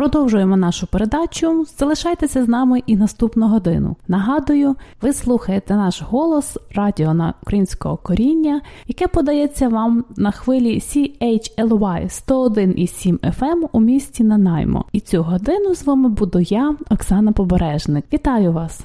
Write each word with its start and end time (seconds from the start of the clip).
Продовжуємо 0.00 0.56
нашу 0.56 0.86
передачу. 0.86 1.66
Залишайтеся 1.78 2.44
з 2.44 2.48
нами 2.48 2.82
і 2.86 2.96
наступну 2.96 3.48
годину. 3.48 3.96
Нагадую, 4.08 4.76
ви 5.02 5.12
слухаєте 5.12 5.74
наш 5.74 6.02
голос 6.02 6.58
радіо 6.74 7.14
на 7.14 7.34
українського 7.42 7.96
коріння, 7.96 8.60
яке 8.86 9.06
подається 9.06 9.68
вам 9.68 10.04
на 10.16 10.30
хвилі 10.30 10.78
CHLY 10.78 12.24
101,7 12.28 13.18
FM 13.18 13.68
у 13.72 13.80
місті 13.80 14.24
Нанаймо. 14.24 14.84
І 14.92 15.00
цю 15.00 15.22
годину 15.22 15.74
з 15.74 15.86
вами 15.86 16.08
буду 16.08 16.40
я, 16.40 16.74
Оксана 16.90 17.32
Побережник. 17.32 18.04
Вітаю 18.12 18.52
вас! 18.52 18.80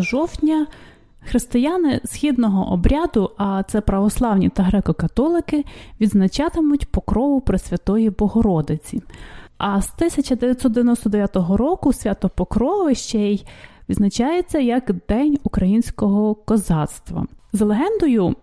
Жовтня 0.00 0.66
християни 1.26 2.00
східного 2.04 2.72
обряду, 2.72 3.30
а 3.36 3.62
це 3.62 3.80
православні 3.80 4.48
та 4.48 4.62
греко-католики, 4.62 5.64
відзначатимуть 6.00 6.86
покрову 6.86 7.40
Пресвятої 7.40 8.10
Богородиці. 8.10 9.02
А 9.58 9.82
з 9.82 9.90
1999 9.94 11.36
року 11.36 11.92
свято 11.92 12.28
Покрови 12.28 12.94
ще 12.94 13.18
й 13.18 13.44
відзначається 13.88 14.58
як 14.58 14.92
День 15.08 15.38
українського 15.42 16.34
козацтва. 16.34 17.26
За 17.52 17.64
легендою, 17.64 18.34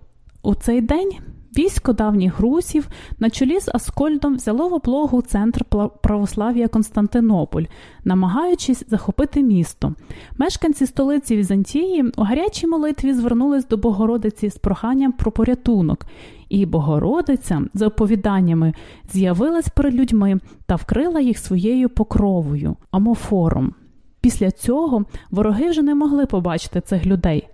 у 0.41 0.55
цей 0.55 0.81
день 0.81 1.11
військо 1.57 1.93
давніх 1.93 2.39
русів 2.39 2.87
на 3.19 3.29
чолі 3.29 3.59
з 3.59 3.69
Аскольдом 3.73 4.35
взяло 4.35 4.69
в 4.69 4.73
облогу 4.73 5.21
центр 5.21 5.65
православ'я 6.01 6.67
Константинополь, 6.67 7.63
намагаючись 8.03 8.83
захопити 8.89 9.43
місто. 9.43 9.93
Мешканці 10.37 10.85
столиці 10.85 11.37
Візантії 11.37 12.11
у 12.17 12.23
гарячій 12.23 12.67
молитві 12.67 13.13
звернулись 13.13 13.67
до 13.67 13.77
Богородиці 13.77 14.49
з 14.49 14.57
проханням 14.57 15.11
про 15.11 15.31
порятунок. 15.31 16.05
І 16.49 16.65
Богородиця, 16.65 17.61
за 17.73 17.87
оповіданнями, 17.87 18.73
з'явилась 19.11 19.69
перед 19.69 19.95
людьми 19.95 20.39
та 20.65 20.75
вкрила 20.75 21.19
їх 21.19 21.37
своєю 21.37 21.89
покровою, 21.89 22.75
амофором. 22.91 23.73
Після 24.21 24.51
цього 24.51 25.05
вороги 25.31 25.69
вже 25.69 25.81
не 25.81 25.95
могли 25.95 26.25
побачити 26.25 26.81
цих 26.81 27.05
людей. 27.05 27.47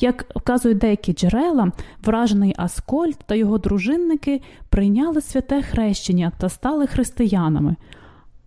Як 0.00 0.26
вказують 0.36 0.78
деякі 0.78 1.12
джерела, 1.12 1.72
вражений 2.04 2.54
Аскольд 2.56 3.18
та 3.26 3.34
його 3.34 3.58
дружинники 3.58 4.40
прийняли 4.68 5.20
святе 5.20 5.62
хрещення 5.62 6.32
та 6.38 6.48
стали 6.48 6.86
християнами. 6.86 7.76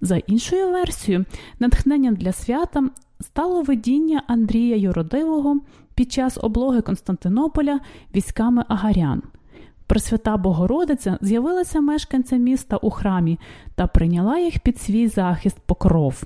За 0.01 0.17
іншою 0.17 0.71
версією, 0.71 1.25
натхненням 1.59 2.15
для 2.15 2.31
свята 2.31 2.89
стало 3.21 3.61
видіння 3.61 4.23
Андрія 4.27 4.75
Юродивого 4.75 5.59
під 5.95 6.11
час 6.11 6.37
облоги 6.41 6.81
Константинополя 6.81 7.79
військами 8.15 8.63
Агарян. 8.67 9.21
Пресвята 9.87 10.37
Богородиця 10.37 11.17
з'явилася 11.21 11.81
мешканцям 11.81 12.41
міста 12.41 12.77
у 12.77 12.89
храмі 12.89 13.39
та 13.75 13.87
прийняла 13.87 14.39
їх 14.39 14.59
під 14.59 14.79
свій 14.79 15.07
захист 15.07 15.57
покров. 15.65 16.23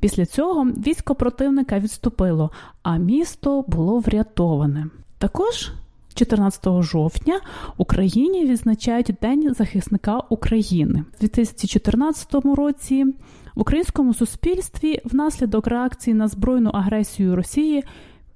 Після 0.00 0.26
цього 0.26 0.64
військо 0.64 1.14
противника 1.14 1.78
відступило, 1.78 2.50
а 2.82 2.96
місто 2.96 3.64
було 3.68 3.98
врятоване. 3.98 4.86
Також 5.18 5.72
14 6.14 6.82
жовтня 6.82 7.40
Україні 7.76 8.46
відзначають 8.46 9.14
День 9.22 9.54
захисника 9.54 10.18
України 10.28 11.04
У 11.16 11.20
2014 11.20 12.34
році. 12.34 13.04
В 13.54 13.60
українському 13.60 14.14
суспільстві 14.14 15.00
внаслідок 15.04 15.66
реакції 15.66 16.14
на 16.14 16.28
збройну 16.28 16.70
агресію 16.70 17.36
Росії 17.36 17.84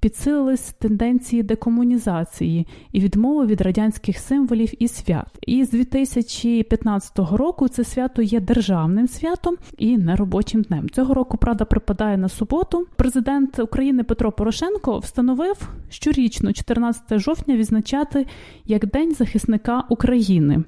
підсилились 0.03 0.73
тенденції 0.73 1.43
декомунізації 1.43 2.67
і 2.93 3.01
відмови 3.01 3.47
від 3.47 3.61
радянських 3.61 4.19
символів 4.19 4.83
і 4.83 4.89
свят. 4.89 5.27
І 5.47 5.65
з 5.65 5.71
2015 5.71 7.19
року 7.19 7.69
це 7.69 7.85
свято 7.85 8.23
є 8.23 8.41
державним 8.41 9.09
святом 9.09 9.57
і 9.79 9.99
неробочим 9.99 10.63
днем. 10.63 10.91
Цього 10.91 11.15
року 11.15 11.37
правда 11.37 11.65
припадає 11.65 12.17
на 12.17 12.29
суботу. 12.29 12.87
Президент 12.97 13.59
України 13.59 14.05
Петро 14.05 14.33
Порошенко 14.33 14.99
встановив 14.99 15.69
щорічно, 15.91 16.53
14 16.53 17.19
жовтня, 17.19 17.57
відзначати 17.57 18.27
як 18.67 18.87
День 18.87 19.15
захисника 19.15 19.85
України. 19.89 20.65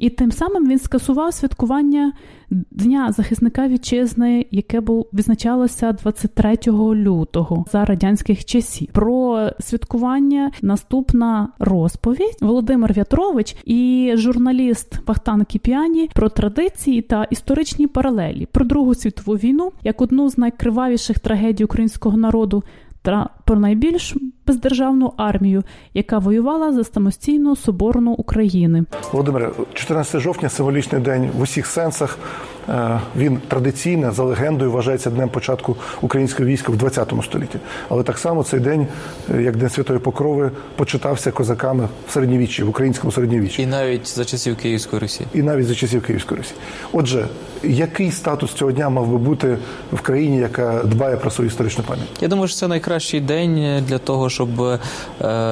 І 0.00 0.10
тим 0.10 0.32
самим 0.32 0.68
він 0.68 0.78
скасував 0.78 1.34
святкування 1.34 2.12
Дня 2.70 3.12
захисника 3.12 3.68
вітчизни, 3.68 4.46
яке 4.50 4.80
був 4.80 5.06
відзначалося 5.12 5.92
23 5.92 6.58
лютого 6.94 7.64
за 7.72 7.84
радянських 7.84 8.44
часів. 8.44 8.88
Про 8.92 9.48
святкування 9.60 10.50
наступна 10.62 11.48
розповідь 11.58 12.36
Володимир 12.40 12.92
В'ятрович 12.92 13.56
і 13.64 14.12
журналіст 14.14 15.04
Бахтан 15.06 15.44
Кіпіані 15.44 16.10
про 16.14 16.28
традиції 16.28 17.02
та 17.02 17.24
історичні 17.24 17.86
паралелі 17.86 18.46
про 18.52 18.64
Другу 18.64 18.94
світову 18.94 19.36
війну 19.36 19.72
як 19.82 20.00
одну 20.00 20.30
з 20.30 20.38
найкривавіших 20.38 21.18
трагедій 21.18 21.64
українського 21.64 22.16
народу 22.16 22.62
та 23.02 23.28
про 23.44 23.56
найбільш 23.56 24.14
бездержавну 24.46 25.12
армію, 25.16 25.62
яка 25.94 26.18
воювала 26.18 26.72
за 26.72 26.84
самостійну 26.84 27.56
соборну 27.56 28.10
України. 28.10 28.84
Володимире, 29.12 29.50
14 29.74 30.20
жовтня 30.20 30.48
символічний 30.48 31.00
день 31.00 31.30
в 31.38 31.40
усіх 31.40 31.66
сенсах. 31.66 32.18
Е, 32.68 33.00
він 33.16 33.38
традиційно 33.48 34.12
за 34.12 34.24
легендою 34.24 34.72
вважається 34.72 35.10
днем 35.10 35.28
початку 35.28 35.76
українського 36.00 36.48
війська 36.48 36.72
в 36.72 36.76
20 36.76 37.12
столітті. 37.24 37.58
Але 37.88 38.02
так 38.02 38.18
само 38.18 38.44
цей 38.44 38.60
день, 38.60 38.86
е, 39.34 39.42
як 39.42 39.56
День 39.56 39.70
Святої 39.70 39.98
Покрови, 39.98 40.50
почитався 40.76 41.30
козаками 41.30 41.88
в 42.08 42.12
середньовіччі, 42.12 42.62
в 42.62 42.68
українському 42.68 43.12
середньовіччі. 43.12 43.62
І 43.62 43.66
навіть 43.66 44.08
за 44.08 44.24
часів 44.24 44.56
Київської 44.56 45.00
Русі. 45.00 45.26
І 45.34 45.42
навіть 45.42 45.66
за 45.66 45.74
часів 45.74 46.02
Київської 46.02 46.38
Русі. 46.38 46.54
Отже, 46.92 47.26
який 47.62 48.12
статус 48.12 48.52
цього 48.52 48.72
дня 48.72 48.88
мав 48.88 49.06
би 49.06 49.18
бути 49.18 49.58
в 49.92 50.00
країні, 50.00 50.36
яка 50.36 50.82
дбає 50.84 51.16
про 51.16 51.30
свою 51.30 51.50
історичну 51.50 51.84
пам'ять? 51.84 52.08
Я 52.20 52.28
думаю, 52.28 52.48
що 52.48 52.56
це 52.56 52.68
найкращий 52.68 53.20
день 53.20 53.84
для 53.88 53.98
того, 53.98 54.30
щоб 54.30 54.48
е, 54.60 54.78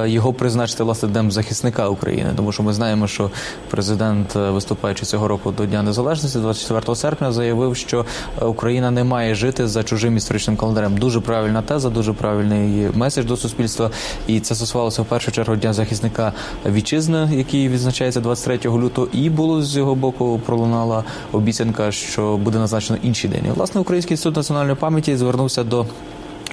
його 0.07 0.33
призначити 0.33 0.85
власне 0.85 1.09
днем 1.09 1.31
захисника 1.31 1.89
України, 1.89 2.31
тому 2.37 2.53
що 2.53 2.63
ми 2.63 2.73
знаємо, 2.73 3.07
що 3.07 3.31
президент, 3.71 4.35
виступаючи 4.35 5.07
цього 5.07 5.29
року 5.29 5.51
до 5.51 5.67
Дня 5.67 5.83
Незалежності, 5.83 6.39
24 6.39 6.97
серпня 6.97 7.33
заявив, 7.33 7.77
що 7.77 8.07
е, 8.43 8.45
Україна 8.45 8.91
не 8.91 9.05
має 9.05 9.35
жити 9.35 9.69
за 9.69 9.83
чужим 9.83 10.17
історичним 10.17 10.57
календарем. 10.57 10.97
Дуже 10.97 11.21
правильна 11.21 11.63
теза, 11.63 11.91
дуже 11.91 12.13
правильний 12.13 12.89
меседж 12.95 13.25
до 13.27 13.37
суспільства. 13.37 13.91
І 14.27 14.41
це 14.41 14.55
стосувалося 14.55 15.03
в 15.03 15.07
першу 15.07 15.33
чергу 15.33 15.57
дня 15.57 15.73
захисника 15.73 16.33
вітчизни, 16.67 17.29
який 17.33 17.69
відзначається 17.69 18.21
23 18.21 18.71
лютого. 18.71 19.09
І 19.13 19.31
було 19.31 19.63
з 19.63 19.77
його 19.77 19.95
боку 19.95 20.41
пролунала 20.47 21.05
обіцянка, 21.33 21.91
що 21.99 22.37
буде 22.37 22.59
назначено 22.59 22.99
інший 23.03 23.31
день. 23.31 23.43
Власне, 23.55 23.81
Український 23.81 24.13
інститут 24.15 24.37
національної 24.37 24.77
пам'яті 24.77 25.17
звернувся 25.17 25.65
до 25.65 25.87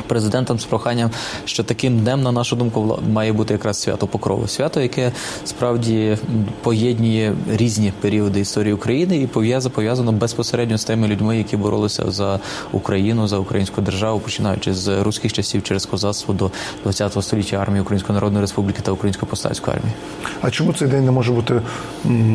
президентом 0.08 0.60
з 0.60 0.66
проханням, 0.66 1.10
що 1.46 1.64
таким 1.64 2.00
днем, 2.00 2.24
на 2.24 2.32
нашу 2.32 2.56
думку, 2.56 3.00
має 3.12 3.34
бути 3.34 3.54
якраз 3.54 3.82
свято 3.82 4.08
Покрови. 4.08 4.48
Свято, 4.48 4.82
яке 4.82 5.12
справді 5.46 6.18
поєднує 6.62 7.34
різні 7.50 7.94
періоди 8.02 8.40
історії 8.40 8.74
України 8.74 9.18
і 9.18 9.28
пов'язано 9.28 10.12
безпосередньо 10.12 10.78
з 10.78 10.86
тими 10.86 11.08
людьми, 11.08 11.38
які 11.38 11.58
боролися 11.58 12.12
за 12.12 12.40
Україну, 12.72 13.28
за 13.28 13.38
українську 13.38 13.82
державу, 13.82 14.20
починаючи 14.20 14.74
з 14.74 15.04
руських 15.04 15.34
часів 15.34 15.64
через 15.64 15.86
козацтво 15.86 16.34
до 16.34 16.52
ХХ 16.92 17.22
століття 17.24 17.58
армії 17.58 17.82
Української 17.82 18.14
Народної 18.14 18.42
Республіки 18.42 18.82
та 18.82 18.92
Української 18.92 19.30
повстанської 19.30 19.78
армії. 19.78 19.96
А 20.42 20.52
чому 20.52 20.74
цей 20.74 20.88
день 20.88 21.06
не 21.06 21.12
може 21.12 21.32
бути 21.32 21.62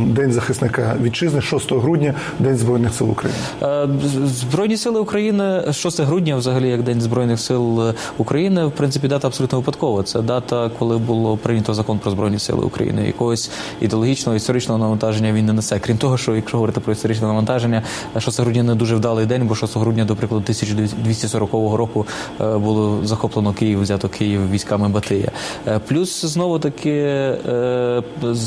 день 0.06 0.32
захисника 0.32 0.96
вітчизни, 1.02 1.42
6 1.42 1.72
грудня, 1.72 2.14
день 2.38 2.56
збройних 2.56 2.94
сил 2.94 3.10
України? 3.10 3.38
Е, 3.62 3.88
Збройні 4.26 4.76
сили 4.76 5.00
України 5.00 5.72
6 5.72 6.00
грудня, 6.00 6.36
взагалі, 6.36 6.68
як 6.68 6.82
день 6.82 7.00
збройних 7.00 7.40
сил 7.40 7.59
сил 7.60 7.94
України, 8.18 8.64
в 8.64 8.72
принципі, 8.72 9.08
дата 9.08 9.28
абсолютно 9.28 9.58
випадкова. 9.58 10.02
Це 10.02 10.22
дата, 10.22 10.70
коли 10.78 10.98
було 10.98 11.36
прийнято 11.36 11.74
закон 11.74 11.98
про 11.98 12.10
збройні 12.10 12.38
сили 12.38 12.64
України. 12.64 13.06
Якогось 13.06 13.50
ідеологічного 13.80 14.36
історичного 14.36 14.78
навантаження 14.78 15.32
він 15.32 15.46
не 15.46 15.52
несе. 15.52 15.78
Крім 15.78 15.96
того, 15.96 16.18
що 16.18 16.36
якщо 16.36 16.56
говорити 16.56 16.80
про 16.80 16.92
історичне 16.92 17.26
навантаження, 17.26 17.82
6 18.18 18.40
грудня 18.40 18.62
не 18.62 18.74
дуже 18.74 18.96
вдалий 18.96 19.26
день, 19.26 19.46
бо 19.46 19.54
6 19.54 19.76
грудня, 19.76 20.04
до 20.04 20.16
прикладу, 20.16 20.42
1240 20.42 21.52
року 21.52 22.06
е, 22.40 22.58
було 22.58 23.00
захоплено 23.04 23.52
Київ, 23.52 23.82
взято 23.82 24.08
Київ 24.08 24.50
військами 24.50 24.88
Батия. 24.88 25.30
Е, 25.66 25.78
плюс 25.88 26.24
знову 26.24 26.58
таки 26.58 26.90
е, 26.90 28.02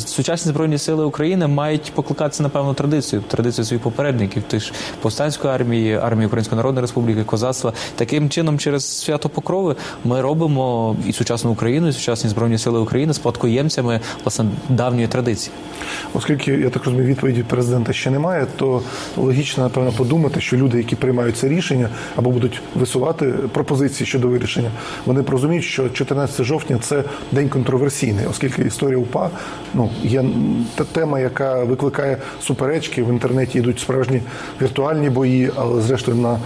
сучасні 0.06 0.52
збройні 0.52 0.78
сили 0.78 1.06
України 1.06 1.48
мають 1.48 1.92
покликатися 1.96 2.44
на 2.44 2.50
певну 2.50 2.74
традицію, 2.74 3.24
традицію 3.28 3.66
своїх 3.66 3.84
попередників, 3.84 4.44
тих 4.44 4.64
ж 4.64 4.74
повстанської 5.02 5.54
армії, 5.54 5.96
армії 5.96 6.28
Української 6.28 6.58
Народної 6.58 6.82
Республіки, 6.82 7.24
козацтва. 7.24 7.74
Таким 7.96 8.30
чином, 8.30 8.60
через 8.60 9.03
свято 9.04 9.30
Покрови 9.30 9.76
ми 10.06 10.22
робимо 10.22 10.96
і 11.08 11.14
сучасну 11.14 11.52
Україну, 11.52 11.88
і 11.88 11.94
сучасні 11.94 12.30
збройні 12.30 12.58
сили 12.58 12.80
України 12.80 13.14
спадкоємцями 13.14 14.00
власне 14.24 14.46
давньої 14.70 15.08
традиції. 15.08 15.54
Оскільки 16.14 16.52
я 16.52 16.70
так 16.70 16.86
розумію, 16.86 17.08
відповіді 17.08 17.44
президента 17.44 17.94
ще 17.94 18.12
немає, 18.12 18.48
то 18.56 18.82
логічно 19.18 19.64
напевно 19.64 19.92
подумати, 19.92 20.42
що 20.42 20.58
люди, 20.58 20.78
які 20.78 20.96
приймають 20.96 21.38
це 21.38 21.48
рішення 21.48 21.90
або 22.16 22.32
будуть 22.32 22.62
висувати 22.76 23.26
пропозиції 23.26 24.08
щодо 24.08 24.28
вирішення, 24.28 24.72
вони 25.06 25.24
розуміють, 25.28 25.66
що 25.66 25.90
14 25.90 26.46
жовтня 26.46 26.78
це 26.82 27.04
день 27.32 27.50
контроверсійний, 27.50 28.26
оскільки 28.26 28.62
історія 28.62 28.98
УПА 28.98 29.30
ну 29.74 29.90
є 30.04 30.26
та 30.76 30.84
тема, 30.84 31.20
яка 31.20 31.64
викликає 31.64 32.18
суперечки 32.42 33.04
в 33.04 33.10
інтернеті. 33.10 33.60
Йдуть 33.60 33.80
справжні 33.80 34.22
віртуальні 34.62 35.10
бої, 35.10 35.52
але 35.56 35.82
зрештою 35.82 36.18
на 36.18 36.40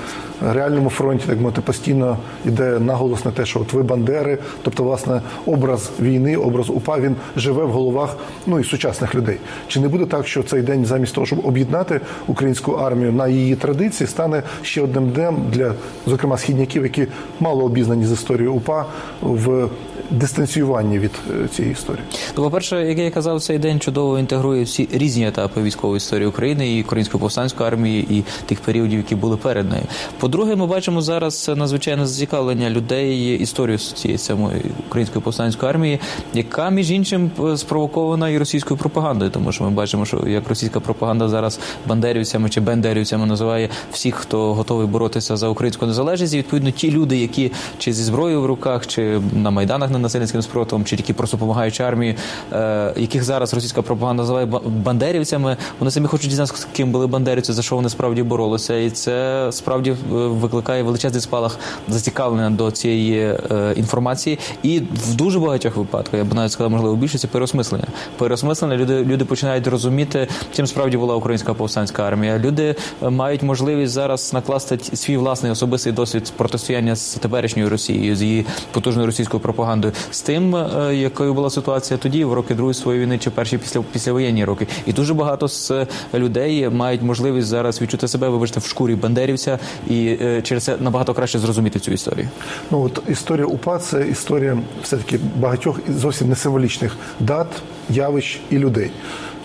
реальному 0.53 0.89
фронті 0.89 1.23
так 1.27 1.39
мовити 1.39 1.61
постійно 1.61 2.17
йде 2.47 2.79
наголос 2.79 3.25
на 3.25 3.31
те, 3.31 3.45
що 3.45 3.59
от 3.59 3.73
ви 3.73 3.83
бандери, 3.83 4.37
тобто, 4.61 4.83
власне, 4.83 5.21
образ 5.45 5.91
війни, 5.99 6.37
образ 6.37 6.69
УПА, 6.69 6.99
він 6.99 7.15
живе 7.35 7.63
в 7.63 7.71
головах 7.71 8.17
ну 8.47 8.59
і 8.59 8.63
сучасних 8.63 9.15
людей. 9.15 9.37
Чи 9.67 9.79
не 9.79 9.87
буде 9.87 10.05
так, 10.05 10.27
що 10.27 10.43
цей 10.43 10.61
день 10.61 10.85
замість 10.85 11.15
того, 11.15 11.27
щоб 11.27 11.45
об'єднати 11.45 12.01
українську 12.27 12.71
армію 12.71 13.11
на 13.11 13.27
її 13.27 13.55
традиції, 13.55 14.07
стане 14.07 14.43
ще 14.61 14.81
одним 14.81 15.09
днем 15.09 15.37
для, 15.51 15.73
зокрема, 16.07 16.37
східняків, 16.37 16.83
які 16.83 17.07
мало 17.39 17.63
обізнані 17.63 18.05
з 18.05 18.11
історією 18.11 18.53
УПА 18.53 18.85
в 19.21 19.69
дистанціюванні 20.11 20.99
від 20.99 21.11
е, 21.43 21.47
цієї 21.47 21.73
історії? 21.73 22.03
Ну, 22.37 22.43
по-перше, 22.43 22.87
як 22.87 22.97
я 22.97 23.11
казав, 23.11 23.41
цей 23.41 23.59
день 23.59 23.79
чудово 23.79 24.19
інтегрує 24.19 24.63
всі 24.63 24.89
різні 24.91 25.27
етапи 25.27 25.61
військової 25.61 25.97
історії 25.97 26.27
України 26.27 26.71
і 26.77 26.83
української 26.83 27.21
повстанської 27.21 27.67
армії, 27.67 28.07
і 28.09 28.23
тих 28.45 28.59
періодів, 28.59 28.97
які 28.97 29.15
були 29.15 29.37
перед 29.37 29.69
нею. 29.69 29.83
По-друге, 30.19 30.55
ми 30.55 30.67
бачимо 30.67 31.01
зараз 31.01 31.51
надзвичайне 31.55 32.05
зацікавлення 32.05 32.69
людей 32.69 33.35
історію 33.35 33.77
цієї 33.77 34.17
самої 34.17 34.61
української 34.87 35.23
повстанської 35.23 35.69
армії, 35.69 35.99
яка 36.33 36.69
між 36.69 36.91
іншим 36.91 37.31
спровокована 37.55 38.29
і 38.29 38.37
російською 38.37 38.77
пропагандою, 38.77 39.31
тому 39.31 39.51
що 39.51 39.63
ми 39.63 39.69
бачимо, 39.69 40.05
що 40.05 40.23
як 40.27 40.49
російська 40.49 40.79
пропаганда 40.79 41.29
зараз 41.29 41.59
бандерівцями 41.85 42.49
чи 42.49 42.61
бендерівцями 42.61 43.25
називає 43.25 43.69
всіх, 43.91 44.15
хто 44.15 44.53
готовий 44.53 44.87
боротися 44.87 45.37
за 45.37 45.47
українську 45.47 45.85
незалежність. 45.85 46.33
І, 46.33 46.37
Відповідно, 46.37 46.71
ті 46.71 46.91
люди, 46.91 47.17
які 47.17 47.51
чи 47.77 47.93
зі 47.93 48.03
зброєю 48.03 48.41
в 48.41 48.45
руках, 48.45 48.87
чи 48.87 49.21
на 49.33 49.51
майданах 49.51 49.89
насильницьким 50.01 50.41
спротивом, 50.41 50.85
чи 50.85 50.95
які 50.95 51.13
просто 51.13 51.37
допомагають 51.37 51.81
армії, 51.81 52.15
е, 52.53 52.93
яких 52.97 53.23
зараз 53.23 53.53
російська 53.53 53.81
пропаганда 53.81 54.23
називає 54.23 54.45
бандерівцями. 54.65 55.57
Вони 55.79 55.91
самі 55.91 56.07
хочуть 56.07 56.29
дізнатися, 56.29 56.67
ким 56.73 56.91
були 56.91 57.07
бандерівці, 57.07 57.53
за 57.53 57.61
що 57.61 57.75
вони 57.75 57.89
справді 57.89 58.23
боролися, 58.23 58.77
і 58.77 58.89
це 58.89 59.47
справді 59.51 59.91
е, 59.91 59.95
викликає 60.11 60.83
величезний 60.83 61.21
спалах 61.21 61.59
зацікавлення 61.87 62.49
до 62.49 62.71
цієї 62.71 63.19
е, 63.21 63.73
інформації. 63.75 64.39
І 64.63 64.79
в 64.79 65.15
дуже 65.15 65.39
багатьох 65.39 65.77
випадках 65.77 66.13
я 66.13 66.23
б 66.23 66.33
навіть 66.33 66.51
сказав, 66.51 66.71
можливо, 66.71 66.95
більшості 66.95 67.27
переосмислення. 67.27 67.87
Переосмислення 68.17 68.77
люди 68.77 69.03
люди 69.03 69.25
починають 69.25 69.67
розуміти, 69.67 70.27
чим 70.53 70.67
справді 70.67 70.97
була 70.97 71.15
українська 71.15 71.53
повстанська 71.53 72.03
армія. 72.03 72.39
Люди 72.39 72.75
мають 73.01 73.43
можливість 73.43 73.93
зараз 73.93 74.33
накласти 74.33 74.79
свій 74.95 75.17
власний 75.17 75.51
особистий 75.51 75.93
досвід 75.93 76.33
протистояння 76.37 76.95
з 76.95 77.13
теперішньою 77.13 77.69
Росією, 77.69 78.15
з 78.15 78.21
її 78.21 78.45
потужною 78.71 79.05
російською 79.05 79.41
пропагандою 79.41 79.86
командою 79.87 80.11
з 80.11 80.21
тим, 80.21 80.55
е, 80.55 80.95
якою 80.95 81.33
була 81.33 81.49
ситуація 81.49 81.97
тоді, 81.97 82.25
в 82.25 82.33
роки 82.33 82.55
Другої 82.55 82.73
своєї 82.73 83.05
війни 83.05 83.17
чи 83.17 83.29
перші 83.29 83.57
після 83.57 83.81
післявоєнні 83.81 84.45
роки. 84.45 84.67
І 84.85 84.93
дуже 84.93 85.13
багато 85.13 85.47
з 85.47 85.71
е, 85.71 85.87
людей 86.13 86.69
мають 86.69 87.01
можливість 87.01 87.47
зараз 87.47 87.81
відчути 87.81 88.07
себе, 88.07 88.29
вибачте, 88.29 88.59
в 88.59 88.65
шкурі 88.65 88.95
бандерівця 88.95 89.59
і 89.89 90.17
е, 90.21 90.41
через 90.41 90.63
це 90.63 90.77
набагато 90.79 91.13
краще 91.13 91.39
зрозуміти 91.39 91.79
цю 91.79 91.91
історію. 91.91 92.29
Ну 92.71 92.81
от 92.81 93.01
історія 93.09 93.45
УПА 93.45 93.79
це 93.79 94.07
історія 94.07 94.57
все 94.83 94.97
таки 94.97 95.19
багатьох 95.35 95.79
зовсім 95.89 96.29
не 96.29 96.35
символічних 96.35 96.95
дат, 97.19 97.47
явищ 97.89 98.41
і 98.49 98.57
людей. 98.57 98.91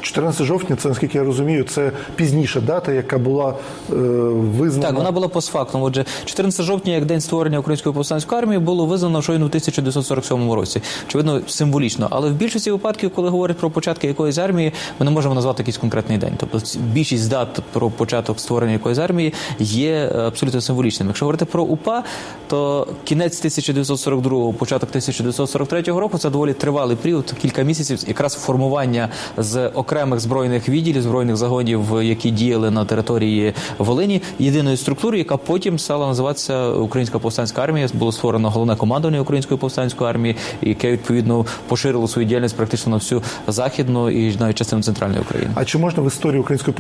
14 0.03 0.47
жовтня, 0.47 0.77
це 0.77 0.89
наскільки 0.89 1.19
я 1.19 1.25
розумію, 1.25 1.65
це 1.65 1.93
пізніша 2.17 2.61
дата, 2.61 2.93
яка 2.93 3.19
була 3.19 3.55
е, 3.91 3.95
визнана. 4.59 4.87
Так, 4.87 4.97
вона 4.97 5.11
була 5.11 5.29
постфактом. 5.29 5.83
Отже, 5.83 6.05
14 6.25 6.67
жовтня, 6.67 6.93
як 6.93 7.05
день 7.05 7.21
створення 7.21 7.59
української 7.59 7.95
повстанської 7.95 8.39
армії, 8.39 8.59
було 8.59 8.87
визнано 8.87 9.23
щойно 9.23 9.45
в 9.45 9.49
1947 9.49 10.53
році. 10.53 10.83
Очевидно, 11.09 11.41
символічно. 11.47 12.09
Але 12.11 12.31
в 12.31 12.33
більшості 12.33 12.71
випадків, 12.71 13.11
коли 13.15 13.29
говорять 13.29 13.57
про 13.57 13.71
початки 13.71 14.07
якоїсь 14.07 14.39
армії, 14.39 14.73
ми 14.99 15.05
не 15.05 15.11
можемо 15.11 15.35
назвати 15.35 15.63
якийсь 15.63 15.77
конкретний 15.79 16.19
день. 16.19 16.33
Тобто 16.37 16.61
більшість 16.81 17.31
дат 17.31 17.63
про 17.73 17.91
початок 17.91 18.41
створення 18.41 18.73
якоїсь 18.73 18.99
армії 18.99 19.35
є 19.59 20.11
е, 20.15 20.19
абсолютно 20.19 20.61
символічним. 20.61 21.09
Якщо 21.09 21.25
говорити 21.25 21.45
про 21.45 21.63
УПА, 21.63 22.05
то 22.49 22.87
кінець 23.05 23.45
1942-го, 23.45 24.53
початок 24.53 24.89
1943 24.89 25.83
року 25.83 26.19
це 26.19 26.31
доволі 26.31 26.53
тривалий 26.53 26.97
період, 26.97 27.35
кілька 27.43 27.63
місяців, 27.63 27.99
якраз 28.07 28.35
формування 28.35 29.09
з 29.37 29.69
окремих 29.69 29.92
збройних 30.17 30.69
відділів, 30.69 31.03
збройних 31.03 31.37
загонів, 31.37 32.03
які 32.03 32.31
діяли 32.31 32.71
на 32.71 32.85
території 32.85 33.55
Волині, 33.79 34.23
єдиної 34.39 34.77
структури, 34.77 35.19
яка 35.19 35.37
потім 35.37 35.79
стала 35.79 36.07
називатися 36.07 36.69
Українська 36.69 37.19
повстанська 37.19 37.63
армія. 37.63 37.89
Було 37.95 38.13
створено 38.13 38.51
головне 38.51 38.77
командування 38.77 39.21
Української 39.21 39.59
повстанської 39.59 40.11
армії, 40.11 40.37
яке 40.63 40.93
відповідно 40.93 41.47
поширило 41.69 42.09
свою 42.09 42.29
діяльність 42.29 42.57
практично 42.57 42.91
на 42.91 42.97
всю 42.97 43.23
західну 43.47 44.11
і 44.11 44.37
навіть 44.37 44.57
частину 44.57 44.83
центральної 44.83 45.21
України. 45.21 45.51
А 45.55 45.65
чи 45.65 45.79
можна 45.79 46.03
в 46.03 46.07
історії 46.07 46.41
української 46.41 46.77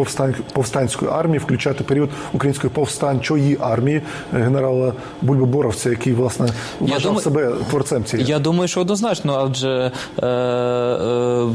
повстанської 0.52 1.11
армії 1.11 1.38
включати 1.38 1.85
період 1.85 2.11
української 2.33 2.71
повстанчої 2.71 3.59
армії 3.61 4.02
генерала 4.33 4.92
Бульба 5.23 5.47
Боровця, 5.47 5.90
який 5.90 6.12
власне 6.12 6.49
вважав 6.81 7.02
думаю, 7.02 7.21
себе 7.21 7.52
творцем 7.71 8.04
цієї? 8.04 8.28
Я 8.28 8.38
думаю, 8.38 8.69
що 8.69 8.81
однозначно, 8.81 9.45
адже 9.47 9.92
е, 10.23 10.26
е, 10.26 11.49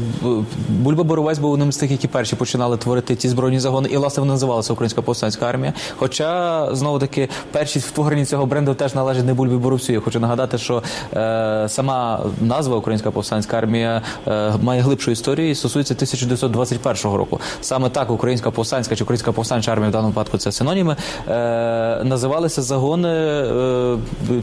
Бульба 0.68 1.04
Боровець 1.04 1.38
був 1.38 1.47
був 1.48 1.54
одним 1.54 1.72
з 1.72 1.76
тих, 1.76 1.90
які 1.90 2.08
перші 2.08 2.36
починали 2.36 2.76
творити 2.76 3.16
ці 3.16 3.28
збройні 3.28 3.60
загони, 3.60 3.88
і 3.88 3.96
власне 3.96 4.20
вони 4.20 4.32
називалися 4.32 4.72
Українська 4.72 5.02
повстанська 5.02 5.46
армія. 5.46 5.72
Хоча 5.96 6.68
знову 6.74 6.98
таки 6.98 7.28
перші 7.52 7.80
створені 7.80 8.24
цього 8.24 8.46
бренду 8.46 8.74
теж 8.74 8.94
належать 8.94 9.24
не 9.24 9.34
бульбі 9.34 9.54
боровцю. 9.54 9.92
Я 9.92 10.00
хочу 10.00 10.20
нагадати, 10.20 10.58
що 10.58 10.82
е, 11.14 11.66
сама 11.68 12.20
назва 12.40 12.76
Українська 12.76 13.10
повстанська 13.10 13.58
армія 13.58 14.02
е, 14.26 14.52
має 14.62 14.80
глибшу 14.80 15.10
історію 15.10 15.50
і 15.50 15.54
стосується 15.54 15.94
1921 15.94 17.18
року. 17.18 17.40
Саме 17.60 17.88
так 17.90 18.10
Українська 18.10 18.50
повстанська 18.50 18.96
чи 18.96 19.04
Українська 19.04 19.32
повстанча 19.32 19.72
армія 19.72 19.88
в 19.88 19.92
даному 19.92 20.08
випадку 20.08 20.38
це 20.38 20.52
синоніми. 20.52 20.96
Е, 21.28 22.04
називалися 22.04 22.62
загони 22.62 23.08
е, 23.08 23.96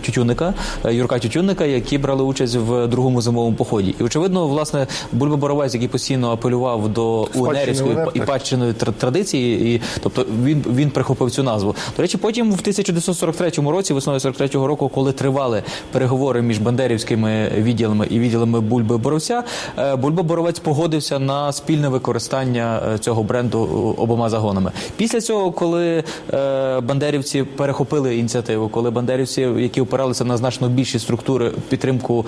Тютюнника, 0.05 0.53
е, 0.85 0.93
Юрка 0.93 1.19
Тютюнника, 1.19 1.65
які 1.65 1.97
брали 1.97 2.23
участь 2.23 2.55
в 2.55 2.87
другому 2.87 3.21
зимовому 3.21 3.55
поході. 3.55 3.95
І 3.99 4.03
очевидно, 4.03 4.47
власне, 4.47 4.87
Бульба 5.11 5.35
Боровець, 5.35 5.73
який 5.73 5.87
постійно 5.87 6.31
апелював 6.31 6.89
до 6.95 7.27
УНРівської 7.35 7.97
і 8.13 8.19
падщиної 8.19 8.73
традиції, 8.73 9.75
і 9.75 9.81
тобто 10.03 10.25
він 10.43 10.63
він 10.75 10.89
прихопив 10.89 11.31
цю 11.31 11.43
назву. 11.43 11.75
До 11.97 12.01
речі, 12.01 12.17
потім 12.17 12.51
в 12.51 12.59
1943 12.59 13.49
році, 13.49 13.93
весною 13.93 14.19
43-го 14.19 14.67
року, 14.67 14.89
коли 14.89 15.11
тривали 15.11 15.63
переговори 15.91 16.41
між 16.41 16.57
бандерівськими 16.57 17.51
відділами 17.57 18.07
і 18.09 18.19
відділами 18.19 18.61
Бульби 18.61 18.97
Боровця, 18.97 19.43
е, 19.77 19.95
Бульба 19.95 20.23
Боровець 20.23 20.59
погодився 20.59 21.19
на 21.19 21.51
спільне 21.51 21.89
використання 21.89 22.81
е, 22.93 22.97
цього 22.97 23.23
бренду 23.23 23.59
обома 23.97 24.29
загонами. 24.29 24.71
Після 24.97 25.21
цього, 25.21 25.51
коли 25.51 26.03
е, 26.33 26.79
бандерівці 26.79 27.43
перехопили 27.43 28.17
ініціативу, 28.17 28.69
коли 28.69 28.91
бандерівці, 28.91 29.41
які 29.41 29.81
опиралися 29.81 30.25
на 30.25 30.37
значно 30.37 30.69
більші 30.69 30.99
структури 30.99 31.51
підтримку 31.69 32.25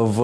в 0.00 0.18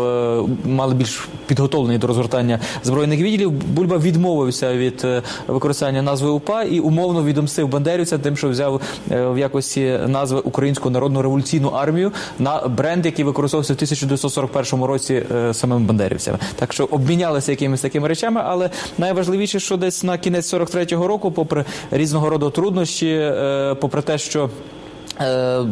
мали 0.64 0.94
більш 0.94 1.28
підготовлені 1.46 1.98
до 1.98 2.06
розгортання 2.06 2.58
збройних 2.82 3.20
відділів. 3.20 3.52
Бульба 3.80 3.98
відмовився 3.98 4.76
від 4.76 5.02
е, 5.04 5.22
використання 5.46 6.02
назви 6.02 6.28
УПА 6.28 6.62
і 6.62 6.80
умовно 6.80 7.24
відомстив 7.24 7.68
Бандерівця, 7.68 8.18
тим, 8.18 8.36
що 8.36 8.48
взяв 8.48 8.80
е, 9.10 9.26
в 9.26 9.38
якості 9.38 9.98
назви 10.06 10.40
Українську 10.40 10.90
народну 10.90 11.22
революційну 11.22 11.68
армію 11.68 12.12
на 12.38 12.68
бренд, 12.68 13.06
який 13.06 13.24
використовувався 13.24 13.72
в 13.72 13.76
1941 13.76 14.84
році 14.84 15.22
е, 15.34 15.54
самими 15.54 15.86
бандерівцями. 15.86 16.38
Так 16.56 16.72
що 16.72 16.84
обмінялися 16.84 17.52
якимись 17.52 17.80
такими 17.80 18.08
речами, 18.08 18.40
але 18.44 18.70
найважливіше, 18.98 19.60
що 19.60 19.76
десь 19.76 20.04
на 20.04 20.18
кінець 20.18 20.54
43-го 20.54 21.06
року, 21.06 21.32
попри 21.32 21.64
різного 21.90 22.30
роду 22.30 22.50
труднощі, 22.50 23.32
попри 23.80 24.02
те, 24.02 24.18
що 24.18 24.50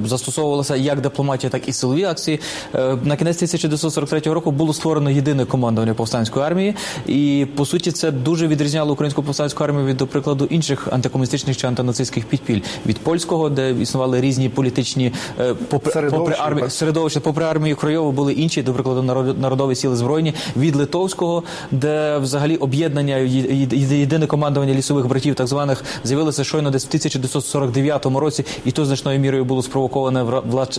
застосовувалася 0.04 0.76
як 0.76 1.00
дипломатія, 1.00 1.50
так 1.50 1.68
і 1.68 1.72
силові 1.72 2.04
акції. 2.04 2.40
Е, 2.74 2.96
на 3.04 3.16
кінець 3.16 3.36
1943 3.36 4.20
року 4.20 4.50
було 4.50 4.74
створено 4.74 5.10
єдине 5.10 5.44
командування 5.44 5.94
повстанської 5.94 6.46
армії, 6.46 6.74
і 7.06 7.46
по 7.56 7.66
суті 7.66 7.92
це 7.92 8.10
дуже 8.10 8.46
відрізняло 8.46 8.92
українську 8.92 9.22
повстанську 9.22 9.64
армію 9.64 9.86
від, 9.86 9.96
до 9.96 10.06
прикладу, 10.06 10.44
інших 10.44 10.88
антикомуністичних 10.92 11.56
чи 11.56 11.66
антинацистських 11.66 12.24
підпіль. 12.24 12.60
Від 12.86 12.98
польського, 12.98 13.48
де 13.48 13.70
існували 13.70 14.20
різні 14.20 14.48
політичні 14.48 15.12
е, 15.40 15.54
попри 15.68 16.10
попри 16.10 16.36
армії 16.38 16.70
середовище, 16.70 17.20
попри 17.20 17.44
армію 17.44 17.76
Кройову 17.76 18.12
були 18.12 18.32
інші, 18.32 18.62
до 18.62 18.72
прикладу, 18.74 19.02
народові 19.40 19.74
сили 19.74 19.96
збройні. 19.96 20.34
Від 20.56 20.76
литовського, 20.76 21.42
де 21.70 22.18
взагалі 22.18 22.56
об'єднання 22.56 23.16
єдине 23.16 24.26
командування 24.26 24.74
лісових 24.74 25.06
братів, 25.06 25.34
так 25.34 25.46
званих 25.46 25.84
з'явилося 26.04 26.44
щойно 26.44 26.70
десь 26.70 26.84
в 26.84 26.88
1949 26.88 28.06
році, 28.06 28.44
і 28.64 28.70
то 28.70 28.84
значною 28.84 29.18
мірою 29.18 29.37
було 29.44 29.62
спровоковане 29.62 30.22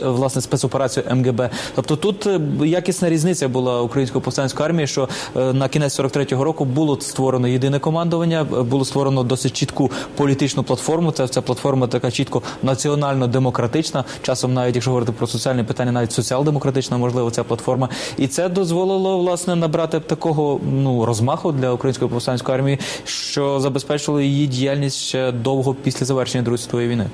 власне 0.04 0.42
спецоперацію 0.42 1.06
МГБ. 1.12 1.50
Тобто 1.76 1.96
тут 1.96 2.28
е, 2.28 2.40
якісна 2.66 3.10
різниця 3.10 3.48
була 3.48 3.82
української 3.82 4.22
повстанської 4.24 4.66
армії, 4.66 4.88
що 4.88 5.10
е, 5.36 5.54
на 5.54 5.70
кінець 5.70 6.00
43-го 6.00 6.44
року 6.44 6.66
було 6.66 7.02
створено 7.02 7.48
єдине 7.48 7.80
командування, 7.80 8.42
е, 8.42 8.62
було 8.62 8.86
створено 8.86 9.24
досить 9.24 9.54
чітку 9.54 9.92
політичну 10.16 10.64
платформу. 10.64 11.12
Це 11.12 11.28
ця 11.28 11.42
платформа 11.42 11.88
така 11.88 12.12
чітко 12.12 12.42
національно-демократична. 12.64 14.04
Часом, 14.22 14.54
навіть 14.54 14.76
якщо 14.76 14.92
говорити 14.92 15.12
про 15.12 15.28
соціальні 15.28 15.64
питання, 15.64 15.92
навіть 15.92 16.12
соціал-демократична, 16.12 16.98
можливо, 16.98 17.32
ця 17.32 17.44
платформа, 17.44 17.90
і 18.18 18.28
це 18.28 18.50
дозволило 18.50 19.18
власне 19.18 19.56
набрати 19.56 20.00
такого 20.00 20.60
ну 20.72 21.06
розмаху 21.06 21.52
для 21.52 21.72
української 21.72 22.12
повстанської 22.12 22.58
армії, 22.58 22.80
що 23.06 23.60
забезпечило 23.60 24.22
її 24.22 24.48
діяльність 24.48 24.98
ще 24.98 25.32
довго 25.32 25.76
після 25.84 26.06
завершення 26.06 26.44
Другої 26.44 26.64
світової 26.64 26.88
війни. 26.88 27.06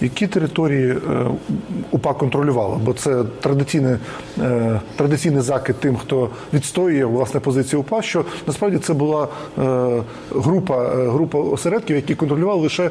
Які 0.00 0.26
території 0.26 0.91
території 0.92 1.38
УПА 1.90 2.14
контролювала, 2.14 2.80
бо 2.84 2.92
це 2.92 3.24
традиційний, 3.40 3.96
традиційний 4.96 5.42
закид 5.42 5.76
тим, 5.76 5.96
хто 5.96 6.28
відстоює 6.54 7.04
власне 7.04 7.40
позицію 7.40 7.80
УПА, 7.80 8.02
що 8.02 8.24
насправді 8.46 8.78
це 8.78 8.94
була 8.94 9.28
група 10.30 10.88
група 10.88 11.38
осередків, 11.38 11.96
які 11.96 12.14
контролювали 12.14 12.60
лише 12.62 12.90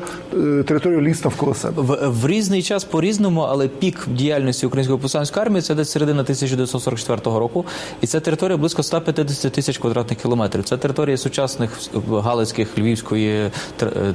територію 0.65 1.01
ліс 1.01 1.23
навколо 1.23 1.53
себе. 1.53 1.81
В, 1.81 2.09
в 2.09 2.27
різний 2.27 2.63
час 2.63 2.83
по 2.83 3.01
різному, 3.01 3.41
але 3.41 3.67
пік 3.67 4.07
діяльності 4.07 4.65
української 4.65 4.99
повстанської 4.99 5.45
армії 5.45 5.61
це 5.61 5.75
десь 5.75 5.91
середина 5.91 6.21
1944 6.21 7.21
року, 7.39 7.65
і 8.01 8.07
це 8.07 8.19
територія 8.19 8.57
близько 8.57 8.83
150 8.83 9.53
тисяч 9.53 9.77
квадратних 9.77 10.19
кілометрів. 10.19 10.63
Це 10.63 10.77
територія 10.77 11.17
сучасних 11.17 11.79
Галицьких, 12.09 12.77
Львівської, 12.77 13.51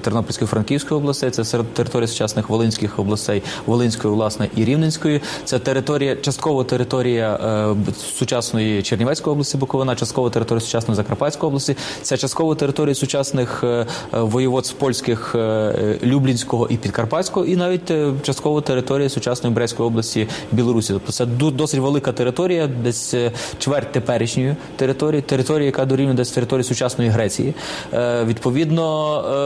Тернопільської, 0.01 0.49
Франківської 0.49 1.01
областей. 1.01 1.31
Це 1.31 1.63
територія 1.73 2.09
сучасних 2.09 2.49
Волинських 2.49 2.99
областей, 2.99 3.43
Волинської, 3.77 4.15
власне, 4.15 4.49
і 4.57 4.65
Рівненської. 4.65 5.21
Це 5.45 5.59
територія, 5.59 6.17
частково 6.17 6.65
територія 6.65 7.35
е, 7.35 7.93
сучасної 8.19 8.83
Чернівецької 8.83 9.33
області, 9.33 9.57
Буковина, 9.57 9.97
частково 9.97 10.31
територія 10.31 10.61
сучасної 10.61 10.97
Закарпатської 10.97 11.49
області. 11.49 11.77
Це 12.03 12.17
частково 12.17 12.55
територія 12.55 12.95
сучасних 12.95 13.65
е, 13.65 13.67
е 13.67 13.87
воєводств 14.21 14.75
польських 14.75 15.35
е, 15.35 15.99
Люблінського 16.03 16.67
і 16.71 16.77
Підкарпатського, 16.77 17.47
і 17.47 17.57
навіть 17.57 17.91
е, 17.91 18.13
частково 18.23 18.61
територія 18.61 19.09
сучасної 19.09 19.55
Брестської 19.55 19.87
області 19.87 20.29
Білорусі. 20.53 20.93
Тобто 20.93 21.13
це 21.13 21.27
досить 21.27 21.81
велика 21.81 22.13
територія, 22.13 22.67
десь 22.67 23.15
е, 23.15 23.33
чверть 23.59 23.93
теперішньої 23.93 24.57
території, 24.77 25.23
територія, 25.23 25.67
яка 25.67 25.85
дорівнює 25.85 26.15
десь 26.15 26.31
території 26.31 26.65
сучасної 26.65 27.11
Греції. 27.11 27.55
Е, 27.93 28.25
відповідно, 28.25 28.87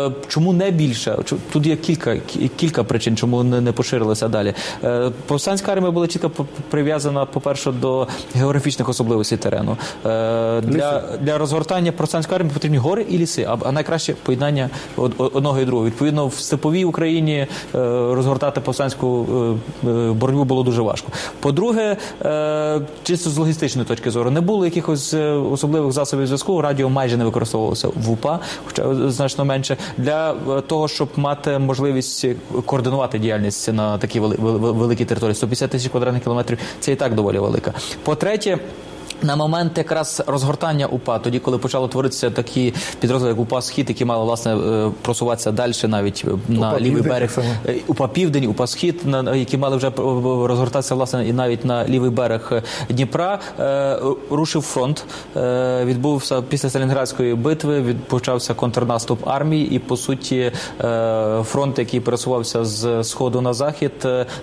е, 0.08 0.26
чому 0.28 0.52
не 0.52 0.70
більше? 0.70 1.18
Тут 1.52 1.66
є 1.66 1.76
кілька 1.76 2.16
кілька 2.56 2.84
причин, 2.84 3.16
чому 3.16 3.42
не, 3.42 3.60
не 3.60 3.72
поширилося 4.10 4.28
далі. 4.28 4.54
Е, 4.84 5.10
повстанська 5.26 5.72
армія 5.72 5.90
була 5.90 6.06
чітко 6.06 6.30
прив'язана, 6.70 7.26
по 7.26 7.40
перше, 7.40 7.72
до 7.72 8.08
географічних 8.34 8.88
особливостей 8.88 9.38
терену. 9.38 9.76
Для 10.04 11.02
для 11.20 11.38
розгортання 11.38 11.92
повстанської 11.92 12.36
армії 12.36 12.54
потрібні 12.54 12.78
гори 12.78 13.06
і 13.10 13.18
ліси, 13.18 13.48
а 13.64 13.72
найкраще 13.72 14.14
поєднання 14.22 14.70
одного 15.18 15.60
і 15.60 15.64
другого. 15.64 15.86
Відповідно, 15.86 16.26
в 16.26 16.34
степовій 16.34 16.84
Україні 16.84 17.46
розгортати 17.72 18.60
повстанську 18.60 19.26
боротьбу 20.12 20.44
було 20.44 20.62
дуже 20.62 20.82
важко. 20.82 21.12
По-друге, 21.40 21.96
чисто 23.02 23.30
з 23.30 23.38
логістичної 23.38 23.88
точки 23.88 24.10
зору 24.10 24.30
не 24.30 24.40
було 24.40 24.64
якихось 24.64 25.14
особливих 25.52 25.92
засобів 25.92 26.26
зв'язку. 26.26 26.62
Радіо 26.62 26.88
майже 26.88 27.16
не 27.16 27.24
використовувалося 27.24 27.88
в 27.88 28.10
УПА, 28.10 28.38
хоча 28.66 29.10
значно 29.10 29.44
менше, 29.44 29.76
для 29.98 30.32
е, 30.32 30.60
того, 30.60 30.88
щоб 30.88 31.08
мати 31.16 31.58
можливість 31.58 32.26
координувати 32.66 33.18
діяльність 33.18 33.72
на 33.72 33.98
такій 34.00 34.20
великі 34.20 35.04
території. 35.04 35.34
150 35.34 35.70
тисяч 35.70 35.90
квадратних 35.90 36.22
кілометрів 36.22 36.58
це 36.80 36.92
і 36.92 36.96
так 36.96 37.14
доволі 37.14 37.38
велика. 37.38 37.72
По 38.04 38.14
третє. 38.14 38.58
На 39.22 39.36
момент 39.36 39.78
якраз 39.78 40.22
розгортання 40.26 40.86
УПА, 40.86 41.18
тоді 41.18 41.38
коли 41.38 41.58
почало 41.58 41.88
творитися 41.88 42.30
такі 42.30 42.74
підрозділи, 43.00 43.30
як 43.30 43.40
УПА 43.40 43.62
Схід, 43.62 43.88
які 43.88 44.04
мали 44.04 44.24
власне 44.24 44.56
е, 44.56 44.90
просуватися 45.02 45.52
далі, 45.52 45.72
навіть 45.84 46.24
на 46.48 46.68
УПА 46.70 46.80
лівий 46.80 47.02
берег 47.02 47.38
е, 47.66 47.74
УПА 47.86 48.08
Південь, 48.08 48.46
УПА 48.46 48.66
Схід, 48.66 49.02
які 49.34 49.58
мали 49.58 49.76
вже 49.76 49.92
розгортатися 50.46 50.94
власне 50.94 51.28
і 51.28 51.32
навіть 51.32 51.64
на 51.64 51.88
лівий 51.88 52.10
берег 52.10 52.62
Дніпра, 52.90 53.38
е, 53.60 53.98
рушив 54.30 54.62
фронт. 54.62 55.04
Відбувся 55.84 56.42
після 56.42 56.70
Сталінградської 56.70 57.34
битви. 57.34 57.80
Відпочався 57.80 58.54
контрнаступ 58.54 59.28
армії, 59.28 59.70
і 59.70 59.78
по 59.78 59.96
суті 59.96 60.52
фронт, 61.42 61.78
який 61.78 62.00
пересувався 62.00 62.64
з 62.64 63.04
сходу 63.04 63.40
на 63.40 63.54
захід, 63.54 63.92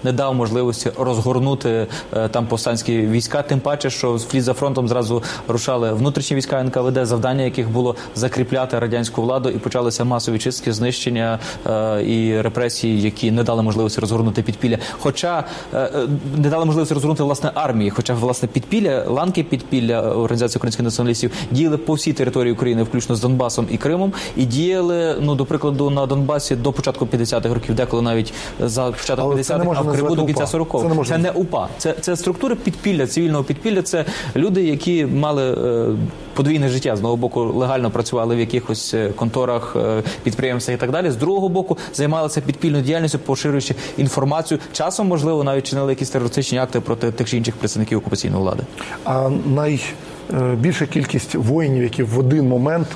не 0.03 0.11
дав 0.11 0.35
можливості 0.35 0.91
розгорнути 0.99 1.87
там 2.31 2.47
повстанські 2.47 2.97
війська. 2.97 3.41
Тим 3.41 3.59
паче, 3.59 3.89
що 3.89 4.13
вслід 4.13 4.43
за 4.43 4.53
фронтом 4.57 4.87
зразу 4.87 5.23
рушали 5.47 5.93
внутрішні 5.93 6.37
війська 6.37 6.63
НКВД, 6.63 7.05
завдання 7.05 7.43
яких 7.43 7.69
було 7.69 7.95
закріпляти 8.15 8.79
радянську 8.79 9.21
владу, 9.21 9.49
і 9.49 9.57
почалися 9.57 10.03
масові 10.03 10.39
чистки, 10.39 10.73
знищення 10.73 11.39
е, 11.67 12.03
і 12.03 12.41
репресії, 12.41 13.01
які 13.01 13.31
не 13.31 13.43
дали 13.43 13.63
можливості 13.63 14.01
розгорнути 14.01 14.41
підпілля. 14.43 14.77
Хоча 14.99 15.43
е, 15.73 15.77
е 15.77 15.91
не 16.37 16.49
дали 16.49 16.65
можливості 16.65 16.93
розгорнути 16.93 17.23
власне 17.23 17.51
армії, 17.53 17.89
хоча 17.89 18.13
власне 18.13 18.47
підпілля, 18.47 19.03
ланки 19.07 19.43
підпілля 19.43 20.01
організації 20.01 20.59
українських 20.59 20.83
націоналістів 20.83 21.31
діяли 21.51 21.77
по 21.77 21.93
всій 21.93 22.13
території 22.13 22.53
України, 22.53 22.83
включно 22.83 23.15
з 23.15 23.21
Донбасом 23.21 23.67
і 23.71 23.77
Кримом, 23.77 24.13
і 24.35 24.45
діяли 24.45 25.15
ну 25.21 25.35
до 25.35 25.45
прикладу 25.45 25.89
на 25.89 26.05
Донбасі 26.05 26.55
до 26.55 26.71
початку 26.71 27.05
50-х 27.05 27.53
років, 27.53 27.75
деколи 27.75 28.01
навіть 28.01 28.33
за 28.59 28.91
початок 28.91 29.33
50-х, 29.33 29.73
а 29.77 29.81
в 29.81 29.91
Криму 29.91 30.15
до 30.15 30.25
кінця 30.25 30.43
40-х. 30.43 31.03
Це, 31.03 31.09
це 31.09 31.17
не 31.17 31.31
УПА, 31.31 31.67
це 31.77 31.95
це 32.01 32.15
структури 32.15 32.55
підпілля, 32.55 33.07
цивільного 33.07 33.43
підпілля. 33.43 33.81
Це 33.81 34.05
люди 34.35 34.46
люди, 34.47 34.63
які 34.63 35.05
мали 35.05 35.51
е, 35.51 35.95
подвійне 36.33 36.69
життя 36.69 36.95
з 36.95 36.99
одного 36.99 37.17
боку 37.17 37.43
легально 37.43 37.91
працювали 37.91 38.35
в 38.35 38.39
якихось 38.39 38.93
е, 38.93 39.09
конторах, 39.15 39.75
е, 39.75 40.03
підприємствах 40.23 40.77
і 40.77 40.79
так 40.79 40.91
далі. 40.91 41.11
З 41.11 41.15
другого 41.15 41.49
боку 41.49 41.77
займалися 41.93 42.41
підпільною 42.41 42.83
діяльністю, 42.83 43.19
поширюючи 43.19 43.75
інформацію. 43.97 44.59
Часом 44.71 45.07
можливо 45.07 45.43
навіть 45.43 45.67
чинили 45.67 45.91
якісь 45.91 46.09
терористичні 46.09 46.57
акти 46.57 46.79
проти 46.79 47.11
тих 47.11 47.29
чи 47.29 47.37
інших 47.37 47.55
представників 47.55 47.97
окупаційної 47.97 48.41
влади. 48.41 48.63
А 49.05 49.29
найбільша 49.45 50.85
кількість 50.85 51.35
воїнів, 51.35 51.83
які 51.83 52.03
в 52.03 52.19
один 52.19 52.47
момент 52.47 52.87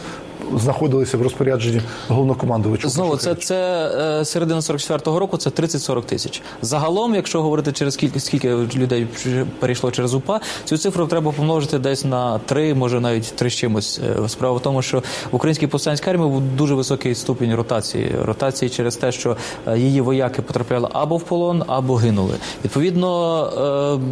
знаходилися 0.58 1.18
в 1.18 1.22
розпорядженні 1.22 1.82
головнокомандувача. 2.08 2.90
Знову 2.90 3.18
це 3.18 3.36
це 3.36 3.92
е, 4.22 4.26
середина 4.26 4.60
44-го 4.60 5.20
року. 5.20 5.38
Це 5.38 5.50
30-40 5.50 6.04
тисяч. 6.04 6.42
Загалом, 6.62 7.16
якщо 7.16 7.42
говорити 7.42 7.72
через 7.72 7.94
скільки 7.94 8.20
скільки 8.20 8.56
людей 8.56 9.08
перейшло 9.60 9.92
через 9.92 10.14
УПА, 10.14 10.40
цю 10.66 10.78
цифру 10.78 11.08
треба 11.08 11.32
помножити 11.32 11.80
десь 11.80 12.06
на 12.06 12.40
3, 12.40 12.74
може 12.74 13.00
навіть 13.00 13.34
3 13.36 13.50
з 13.50 13.54
чимось. 13.54 14.00
Е, 14.24 14.30
справа 14.30 14.58
в 14.58 14.62
тому, 14.62 14.82
що 14.82 15.00
в 15.32 15.36
українській 15.36 15.68
повстанській 15.68 16.10
армії 16.10 16.30
був 16.30 16.42
дуже 16.42 16.76
високий 16.76 17.16
ступінь 17.16 17.56
ротації. 17.56 18.12
Ротації 18.24 18.70
через 18.70 18.96
те, 18.96 19.12
що 19.12 19.38
е, 19.68 19.78
її 19.78 20.02
вояки 20.02 20.42
потрапляли 20.42 20.90
або 20.94 21.18
в 21.18 21.24
полон, 21.24 21.64
або 21.68 21.96
гинули. 21.96 22.36
Відповідно, 22.66 23.12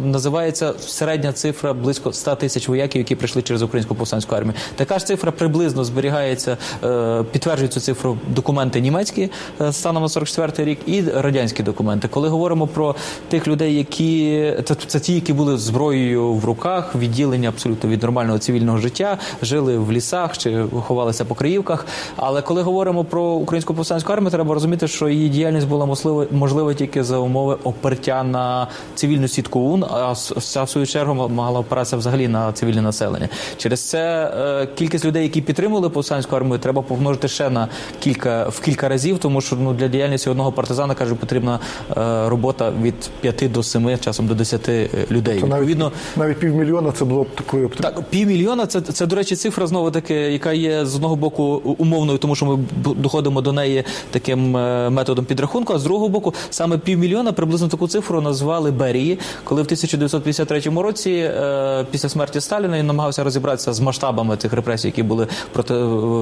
називається 0.04 0.74
середня 0.80 1.32
цифра 1.32 1.72
близько 1.72 2.12
100 2.12 2.34
тисяч 2.34 2.68
вояків, 2.68 2.98
які 2.98 3.14
прийшли 3.14 3.42
через 3.42 3.62
українську 3.62 3.94
повстанську 3.94 4.34
армію. 4.34 4.54
Така 4.76 4.98
ж 4.98 5.06
цифра 5.06 5.32
приблизно 5.32 5.84
зберігає 5.84 6.19
підтверджується, 6.20 6.56
е, 6.84 7.24
підтверджують 7.32 7.72
цю 7.72 7.80
цифру 7.80 8.18
документи 8.28 8.80
німецькі 8.80 9.30
е, 9.60 9.72
станом 9.72 10.02
на 10.02 10.08
44 10.08 10.70
рік 10.70 10.78
і 10.86 11.02
радянські 11.02 11.62
документи. 11.62 12.08
Коли 12.08 12.28
говоримо 12.28 12.66
про 12.66 12.94
тих 13.28 13.48
людей, 13.48 13.76
які 13.76 14.54
це, 14.64 14.74
це 14.74 15.00
ті, 15.00 15.14
які 15.14 15.32
були 15.32 15.58
зброєю 15.58 16.32
в 16.32 16.44
руках, 16.44 16.94
відділення 16.94 17.48
абсолютно 17.48 17.90
від 17.90 18.02
нормального 18.02 18.38
цивільного 18.38 18.78
життя, 18.78 19.18
жили 19.42 19.78
в 19.78 19.92
лісах 19.92 20.38
чи 20.38 20.64
ховалися 20.86 21.24
по 21.24 21.34
Криївках. 21.34 21.86
Але 22.16 22.42
коли 22.42 22.62
говоримо 22.62 23.04
про 23.04 23.22
українську 23.22 23.74
повстанську 23.74 24.12
армію, 24.12 24.30
треба 24.30 24.54
розуміти, 24.54 24.88
що 24.88 25.08
її 25.08 25.28
діяльність 25.28 25.68
була 25.68 25.86
можлива, 25.86 26.26
можлива 26.30 26.74
тільки 26.74 27.04
за 27.04 27.18
умови 27.18 27.56
опертя 27.64 28.22
на 28.22 28.68
цивільну 28.94 29.28
сітку 29.28 29.60
УН, 29.60 29.84
а 29.90 30.12
в 30.12 30.68
свою 30.68 30.86
чергу 30.86 31.28
мала 31.28 31.60
опиратися 31.60 31.96
взагалі 31.96 32.28
на 32.28 32.52
цивільне 32.52 32.82
населення. 32.82 33.28
Через 33.56 33.88
це 33.88 34.32
е, 34.36 34.66
кількість 34.74 35.04
людей, 35.04 35.22
які 35.22 35.40
підтримували 35.40 35.88
повстанську 35.88 36.09
партизанську 36.10 36.36
армію 36.36 36.58
треба 36.58 36.82
помножити 36.82 37.28
ще 37.28 37.50
на 37.50 37.68
кілька 38.00 38.48
в 38.48 38.60
кілька 38.60 38.88
разів, 38.88 39.18
тому 39.18 39.40
що 39.40 39.56
ну 39.56 39.72
для 39.72 39.88
діяльності 39.88 40.30
одного 40.30 40.52
партизана 40.52 40.94
каже, 40.94 41.14
потрібна 41.14 41.58
е, 41.90 42.28
робота 42.28 42.72
від 42.82 42.94
5 43.20 43.52
до 43.52 43.62
7, 43.62 43.98
часом 43.98 44.26
до 44.26 44.34
10 44.34 44.68
е, 44.68 44.88
людей. 45.10 45.40
То 45.40 45.46
Відповідно, 45.46 45.92
навіть, 46.16 46.38
півмільйона 46.38 46.92
це 46.92 47.04
було 47.04 47.22
б 47.22 47.26
такою 47.34 47.68
Так, 47.68 48.02
півмільйона 48.10 48.66
це 48.66 48.80
це 48.80 49.06
до 49.06 49.16
речі, 49.16 49.36
цифра 49.36 49.66
знову 49.66 49.90
таки, 49.90 50.14
яка 50.14 50.52
є 50.52 50.86
з 50.86 50.94
одного 50.94 51.16
боку 51.16 51.44
умовною, 51.78 52.18
тому 52.18 52.34
що 52.34 52.46
ми 52.46 52.58
доходимо 52.94 53.40
до 53.40 53.52
неї 53.52 53.84
таким 54.10 54.56
е, 54.56 54.90
методом 54.90 55.24
підрахунку. 55.24 55.72
А 55.72 55.78
з 55.78 55.82
другого 55.82 56.08
боку, 56.08 56.34
саме 56.50 56.78
півмільйона 56.78 57.32
приблизно 57.32 57.68
таку 57.68 57.88
цифру 57.88 58.20
назвали 58.20 58.70
Берії, 58.70 59.18
коли 59.44 59.62
в 59.62 59.64
1953 59.64 60.60
році, 60.60 61.10
е, 61.10 61.86
після 61.90 62.08
смерті 62.08 62.40
Сталіна, 62.40 62.78
він 62.78 62.86
намагався 62.86 63.24
розібратися 63.24 63.72
з 63.72 63.80
масштабами 63.80 64.36
цих 64.36 64.52
репресій, 64.52 64.88
які 64.88 65.02
були 65.02 65.26
проти 65.52 65.74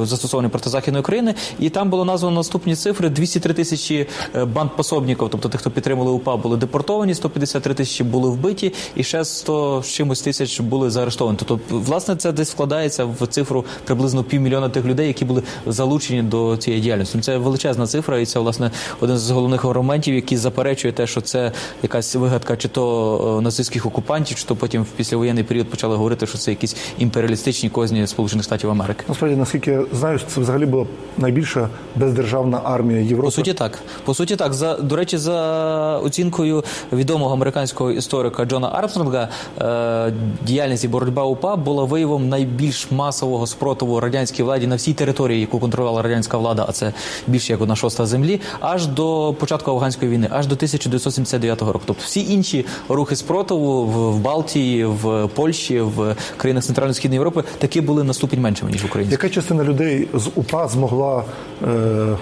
застосовані 0.06 0.48
проти 0.48 0.70
західної 0.70 1.00
України, 1.00 1.34
і 1.58 1.70
там 1.70 1.90
було 1.90 2.04
названо 2.04 2.36
наступні 2.36 2.76
цифри: 2.76 3.08
203 3.08 3.54
тисячі 3.54 4.06
е, 4.34 4.44
бандпособників, 4.44 5.28
тобто 5.30 5.48
тих, 5.48 5.60
хто 5.60 5.70
підтримували 5.70 6.12
УПА, 6.12 6.36
були 6.36 6.56
депортовані, 6.56 7.14
153 7.14 7.74
тисячі 7.74 8.04
були 8.04 8.30
вбиті, 8.30 8.72
і 8.96 9.04
ще 9.04 9.24
100 9.24 9.82
з 9.84 9.88
чимось 9.88 10.22
тисяч 10.22 10.60
були 10.60 10.90
заарештовані. 10.90 11.38
Тобто, 11.44 11.60
власне, 11.70 12.16
це 12.16 12.32
десь 12.32 12.50
вкладається 12.50 13.04
в 13.04 13.26
цифру 13.26 13.64
приблизно 13.84 14.24
півмільйона 14.24 14.68
тих 14.68 14.84
людей, 14.84 15.06
які 15.06 15.24
були 15.24 15.42
залучені 15.66 16.22
до 16.22 16.56
цієї 16.56 16.82
діяльності. 16.82 17.20
Це 17.20 17.38
величезна 17.38 17.86
цифра, 17.86 18.18
і 18.18 18.26
це 18.26 18.40
власне 18.40 18.70
один 19.00 19.18
з 19.18 19.30
головних 19.30 19.64
аргументів, 19.64 20.14
який 20.14 20.38
заперечує 20.38 20.92
те, 20.92 21.06
що 21.06 21.20
це 21.20 21.52
якась 21.82 22.14
вигадка, 22.14 22.56
чи 22.56 22.68
то 22.68 23.36
е, 23.38 23.42
нацистських 23.42 23.86
окупантів, 23.86 24.36
чи 24.36 24.44
то 24.44 24.56
потім 24.56 24.82
в 24.82 24.86
післявоєнний 24.86 25.44
період 25.44 25.70
почали 25.70 25.96
говорити, 25.96 26.26
що 26.26 26.38
це 26.38 26.50
якісь 26.50 26.76
імперіалістичні 26.98 27.70
козні 27.70 28.06
Сполучених 28.06 28.44
Штатів 28.44 28.70
Америки. 28.70 29.04
Насправді, 29.08 29.36
наскільки 29.36 29.67
наскільки 29.68 29.96
знаю, 29.96 30.18
це 30.26 30.40
взагалі 30.40 30.66
була 30.66 30.87
найбільша 31.18 31.68
бездержавна 31.96 32.61
армія 32.64 33.00
Європи. 33.00 33.26
По 33.26 33.31
суті, 33.31 33.54
так. 33.54 33.78
По 34.04 34.14
суті, 34.14 34.37
так. 34.37 34.54
За 34.54 34.76
до 34.76 34.96
речі, 34.96 35.18
за 35.18 35.98
оцінкою 35.98 36.64
відомого 36.92 37.33
американського 37.33 37.90
історика 37.90 38.44
Джона 38.44 38.70
Армстронга, 38.72 39.28
е, 39.61 40.12
діяльність 40.46 40.85
і 40.85 40.88
боротьба 40.88 41.24
УПА 41.24 41.57
була 41.57 41.85
виявом 41.85 42.28
найбільш 42.28 42.90
масового 42.90 43.46
спротиву 43.46 44.00
радянській 44.00 44.42
владі 44.42 44.66
на 44.66 44.76
всій 44.76 44.92
території, 44.92 45.40
яку 45.40 45.59
контролювала 45.59 46.02
радянська 46.02 46.38
влада, 46.38 46.66
а 46.68 46.72
це 46.72 46.92
більше 47.26 47.52
як 47.52 47.62
одна 47.62 47.76
шоста 47.76 48.07
землі, 48.07 48.40
аж 48.61 48.87
до 48.87 49.35
початку 49.38 49.70
афганської 49.70 50.11
війни, 50.11 50.28
аж 50.31 50.46
до 50.46 50.54
1979 50.54 51.62
року. 51.62 51.81
Тобто 51.87 52.02
всі 52.04 52.33
інші 52.33 52.66
рухи 52.88 53.16
спротиву 53.16 53.85
в, 53.85 54.12
в 54.12 54.18
Балтії, 54.18 54.85
в 54.85 55.28
Польщі, 55.35 55.81
в 55.81 56.16
країнах 56.37 56.64
Центрально-Східної 56.64 57.14
Європи 57.14 57.44
такі 57.59 57.81
були 57.81 58.04
на 58.04 58.14
ступінь 58.14 58.40
меншими 58.40 58.70
ніж 58.70 58.83
в 58.83 58.87
Україні. 58.87 59.12
Яка 59.12 59.28
частина 59.28 59.58
людей 59.64 60.09
з 60.14 60.31
УПА 60.35 60.68
змогла 60.68 61.25
е, 61.62 62.16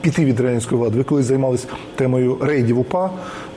піти 0.00 0.24
від 0.24 0.40
радянської 0.40 0.80
влади? 0.80 0.98
Ви 0.98 1.04
колись 1.04 1.26
займалися 1.26 1.66
темою 1.96 2.38
рейдів 2.40 2.78
УПА. 2.78 3.10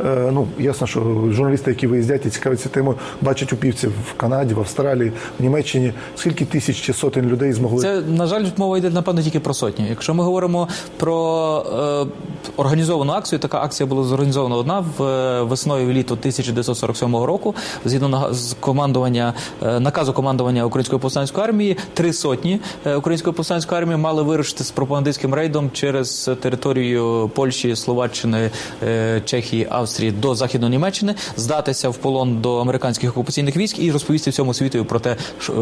Е, 0.05 0.29
ну 0.31 0.47
ясно, 0.59 0.87
що 0.87 0.99
журналісти, 1.29 1.71
які 1.71 1.87
виїздять 1.87 2.25
і 2.25 2.29
цікавляться 2.29 2.69
темою, 2.69 2.97
бачать 3.21 3.53
упівців 3.53 3.91
в 4.11 4.13
Канаді, 4.17 4.53
в 4.53 4.59
Австралії, 4.59 5.11
в 5.39 5.43
Німеччині. 5.43 5.93
Скільки 6.15 6.45
тисяч 6.45 6.81
чи 6.81 6.93
сотень 6.93 7.25
людей 7.25 7.53
змогли 7.53 7.81
Це 7.81 8.01
на 8.01 8.27
жаль, 8.27 8.45
мова 8.57 8.77
йде 8.77 8.89
напевно 8.89 9.21
тільки 9.21 9.39
про 9.39 9.53
сотні. 9.53 9.85
Якщо 9.89 10.13
ми 10.13 10.23
говоримо 10.23 10.67
про 10.97 11.65
е, 12.09 12.51
організовану 12.57 13.13
акцію, 13.13 13.39
така 13.39 13.61
акція 13.61 13.87
була 13.87 14.03
зорганізована 14.03 14.55
одна 14.55 14.85
в 14.97 15.03
е, 15.03 15.43
весною 15.43 15.93
літо 15.93 16.13
1947 16.13 17.15
року. 17.15 17.55
Згідно 17.85 18.33
з 18.33 18.55
командування 18.59 19.33
е, 19.63 19.79
наказу 19.79 20.13
командування 20.13 20.65
Української 20.65 20.99
повстанської 21.01 21.47
армії, 21.47 21.77
три 21.93 22.13
сотні 22.13 22.59
е, 22.85 22.95
Української 23.23 23.37
повстанської 23.37 23.81
армії 23.81 23.97
мали 23.97 24.23
вирушити 24.23 24.63
з 24.63 24.71
пропагандистським 24.71 25.33
рейдом 25.33 25.71
через 25.71 26.31
територію 26.41 27.31
Польщі, 27.35 27.75
Словаччини, 27.75 28.51
е, 28.83 29.21
Чехії, 29.25 29.67
Австрії 29.69 30.11
до 30.11 30.35
західної 30.35 30.71
Німеччини, 30.71 31.15
здатися 31.37 31.89
в 31.89 31.97
полон 31.97 32.41
до 32.41 32.57
американських 32.57 33.09
окупаційних 33.09 33.57
військ 33.57 33.79
і 33.79 33.91
розповісти 33.91 34.31
всьому 34.31 34.53
світу 34.53 34.85
про 34.85 34.99
те, 34.99 35.15
що, 35.39 35.53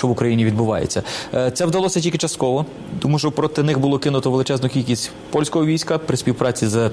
е, 0.00 0.06
в 0.06 0.10
Україні 0.10 0.44
відбувається. 0.44 1.02
Е, 1.34 1.50
Це 1.50 1.66
вдалося 1.66 2.00
тільки 2.00 2.18
частково, 2.18 2.66
тому 3.02 3.18
що 3.18 3.30
проти 3.30 3.62
них 3.62 3.78
було 3.78 3.98
кинуто 3.98 4.30
величезну 4.30 4.68
кількість 4.68 5.10
польського 5.30 5.66
війська 5.66 5.98
при 5.98 6.16
співпраці 6.16 6.66
з. 6.66 6.90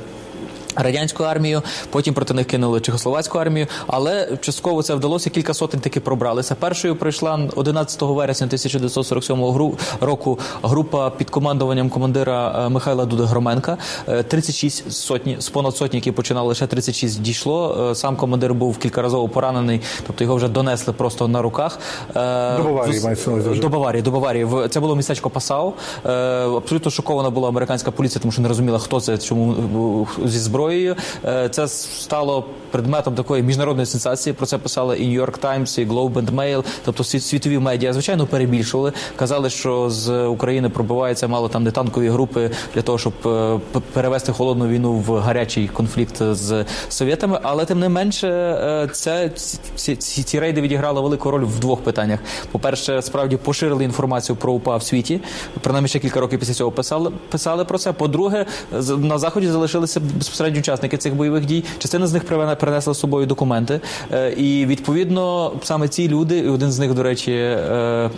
Радянською 0.78 1.30
армією, 1.30 1.62
потім 1.92 2.14
проти 2.14 2.34
них 2.34 2.48
кинули 2.48 2.82
Чехословацьку 2.82 3.38
армію, 3.38 3.68
але 3.88 4.38
частково 4.42 4.84
це 4.84 4.96
вдалося. 4.96 5.30
Кілька 5.30 5.54
сотень 5.54 5.80
таки 5.80 6.00
пробралися. 6.00 6.56
Першою 6.56 6.96
прийшла 6.96 7.40
11 7.56 8.02
вересня 8.02 8.46
1947 8.48 9.38
гру- 9.44 9.78
року 10.02 10.40
група 10.64 11.10
під 11.10 11.30
командуванням 11.30 11.90
командира 11.90 12.64
е, 12.66 12.70
Михайла 12.70 13.06
Дудогроменка. 13.06 13.78
Е, 14.08 14.24
36 14.24 14.92
сотні 14.92 15.36
з 15.40 15.50
понад 15.50 15.76
сотні, 15.78 15.98
які 15.98 16.12
починали 16.12 16.48
лише 16.48 16.68
36 16.68 17.22
дійшло. 17.22 17.88
Е, 17.92 17.96
Сам 17.96 18.16
командир 18.16 18.54
був 18.54 18.78
кількаразово 18.78 19.30
поранений, 19.30 19.82
тобто 20.08 20.24
його 20.24 20.36
вже 20.36 20.48
донесли 20.48 20.94
просто 20.94 21.28
на 21.28 21.42
руках. 21.42 21.80
Е, 22.16 22.58
До 22.58 22.64
Баварії 22.64 23.00
з- 23.00 23.04
мається 23.04 23.30
на 23.30 23.36
увазі 23.36 23.50
вже. 23.50 23.62
До 23.62 23.70
Баварії, 23.70 24.02
до 24.02 24.12
Баварії. 24.12 24.48
Це 24.70 24.80
було 24.80 24.96
містечко 24.96 25.30
Пасау. 25.30 25.74
Е, 26.06 26.10
Абсолютно 26.58 26.92
шокована 26.92 27.30
була 27.30 27.50
американська 27.50 27.92
поліція, 27.92 28.22
тому 28.22 28.32
що 28.32 28.42
не 28.42 28.48
розуміла, 28.48 28.80
хто 28.80 29.02
це, 29.02 29.18
чому 29.18 30.08
е, 30.24 30.28
зі 30.30 30.40
зброєю. 30.68 30.96
Е, 31.26 31.50
Це 31.50 31.68
стало 31.68 32.46
предметом 32.72 33.16
такої 33.16 33.44
міжнародної 33.44 33.86
сенсації. 33.86 34.34
Про 34.34 34.46
це 34.46 34.58
писали 34.58 34.98
і 34.98 35.20
York 35.20 35.40
Times, 35.40 35.80
і 35.82 35.86
Globe 35.86 36.14
and 36.14 36.32
Mail, 36.36 36.64
тобто 36.86 37.04
світ- 37.04 37.22
світові 37.22 37.60
медіа. 37.60 37.94
Звичайно, 37.94 38.26
перебільшували. 38.26 38.92
Казали, 39.16 39.50
що 39.50 39.90
з 39.90 40.26
України 40.26 40.70
пробиваються 40.70 41.28
мало 41.28 41.50
там 41.50 41.64
не 41.64 41.72
танкові 41.72 42.10
групи 42.10 42.52
для 42.76 42.82
того, 42.82 42.98
щоб 42.98 43.14
е, 43.26 43.60
перевести 43.94 44.32
холодну 44.32 44.68
війну 44.68 44.94
в 44.94 45.20
гарячий 45.20 45.68
конфлікт 45.68 46.16
з 46.32 46.66
совєтами. 46.90 47.40
Але 47.44 47.66
тим 47.66 47.80
не 47.80 47.90
менше, 47.90 48.28
е, 48.30 48.90
це 48.94 49.30
ці, 49.76 49.96
ці, 49.96 50.24
ці 50.24 50.40
рейди 50.40 50.62
відіграли 50.62 51.02
велику 51.02 51.32
роль 51.32 51.44
в 51.46 51.60
двох 51.60 51.82
питаннях. 51.82 52.20
По-перше, 52.52 53.02
справді 53.02 53.38
поширили 53.38 53.84
інформацію 53.84 54.36
про 54.36 54.54
УПА 54.54 54.78
в 54.78 54.84
світі. 54.84 55.22
Принаймні 55.62 55.88
ще 55.90 56.00
кілька 56.00 56.20
років 56.20 56.40
після 56.40 56.54
цього 56.54 56.72
писали, 56.72 57.12
писали 57.30 57.66
про 57.66 57.78
це. 57.78 57.94
По-друге, 57.94 58.46
з- 58.80 58.98
на 58.98 59.18
заході 59.18 59.48
залишилися 59.48 60.00
безпосередньо 60.00 60.57
учасники 60.60 60.98
цих 60.98 61.16
бойових 61.16 61.46
дій. 61.46 61.64
Частина 61.80 62.08
з 62.08 62.14
них 62.14 62.24
принесла 62.60 62.94
з 62.94 63.00
собою 63.00 63.26
документи. 63.26 63.80
Е, 64.14 64.32
І 64.32 64.66
відповідно 64.66 65.52
саме 65.64 65.88
ці 65.88 66.08
люди, 66.08 66.38
і 66.38 66.50
один 66.50 66.72
з 66.72 66.80
них, 66.80 66.94
до 66.94 67.04
речі, 67.04 67.32
е, 67.32 68.10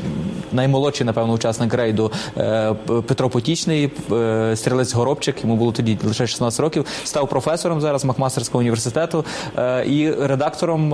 наймолодший, 0.51 1.05
напевно, 1.05 1.33
учасник 1.33 1.73
рейду 1.73 2.11
е, 2.37 2.73
Петро 3.07 3.29
Потічний, 3.29 3.91
стрілець 4.55 4.93
Горобчик, 4.93 5.35
йому 5.43 5.55
було 5.55 5.71
тоді 5.71 5.97
лише 6.03 6.27
16 6.27 6.59
років, 6.59 6.85
став 7.03 7.29
професором 7.29 7.81
зараз 7.81 8.05
Макмастерського 8.05 8.59
університету 8.59 9.25
і 9.87 10.11
редактором 10.11 10.89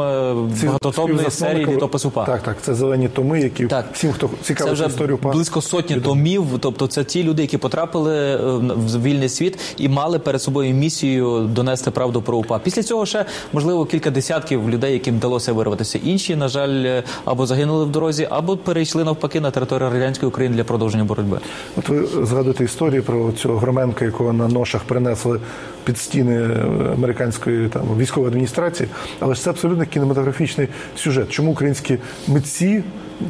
багатотомної 0.63 1.31
серії 1.31 1.65
літопис 1.65 2.05
УПА. 2.05 2.25
Так, 2.25 2.41
так, 2.41 2.57
це 2.61 2.75
зелені 2.75 3.07
томи, 3.07 3.41
які 3.41 3.65
Так. 3.65 3.85
всім, 3.93 4.11
хто 4.11 4.29
Це 4.41 4.71
вже 4.71 4.85
історію 4.85 5.15
УПА. 5.15 5.31
близько 5.31 5.61
сотні 5.61 5.95
томів. 5.95 6.45
Тобто, 6.59 6.87
це 6.87 7.03
ті 7.03 7.23
люди, 7.23 7.41
які 7.41 7.57
потрапили 7.57 8.37
в 8.75 9.03
вільний 9.03 9.29
світ 9.29 9.59
і 9.77 9.89
мали 9.89 10.19
перед 10.19 10.41
собою 10.41 10.73
місію 10.73 11.24
донести 11.25 11.91
правду 11.91 12.21
про 12.21 12.37
УПА. 12.37 12.59
Після 12.59 12.83
цього 12.83 13.05
ще 13.05 13.25
можливо 13.53 13.85
кілька 13.85 14.11
десятків 14.11 14.69
людей, 14.69 14.93
яким 14.93 15.15
вдалося 15.15 15.53
вирватися. 15.53 15.99
Інші, 16.03 16.35
на 16.35 16.47
жаль, 16.47 17.01
або 17.25 17.45
загинули 17.45 17.85
в 17.85 17.89
дорозі, 17.89 18.27
або 18.29 18.57
перейшли 18.57 19.03
навпаки 19.03 19.39
на 19.39 19.51
територію 19.51 19.89
радянської 19.89 20.27
України 20.27 20.55
для 20.55 20.63
продовження 20.63 21.03
боротьби. 21.03 21.39
От 21.77 21.89
ви 21.89 22.25
згадуєте 22.25 22.63
історію 22.63 23.03
про 23.03 23.31
цього 23.31 23.57
Громенка, 23.57 24.05
якого 24.05 24.33
на 24.33 24.47
ношах 24.47 24.83
принесли 24.83 25.39
під 25.83 25.97
стіни 25.97 26.35
е, 26.35 26.65
американської 26.93 27.69
там 27.69 27.97
військової 27.97 28.29
адміністрації, 28.29 28.89
але 29.19 29.35
ж 29.35 29.41
це 29.41 29.49
абсолютно 29.49 29.85
кінематографічний 29.85 30.67
сюжет. 30.95 31.29
Чому 31.29 31.51
українські 31.51 31.97
митці, 32.27 32.83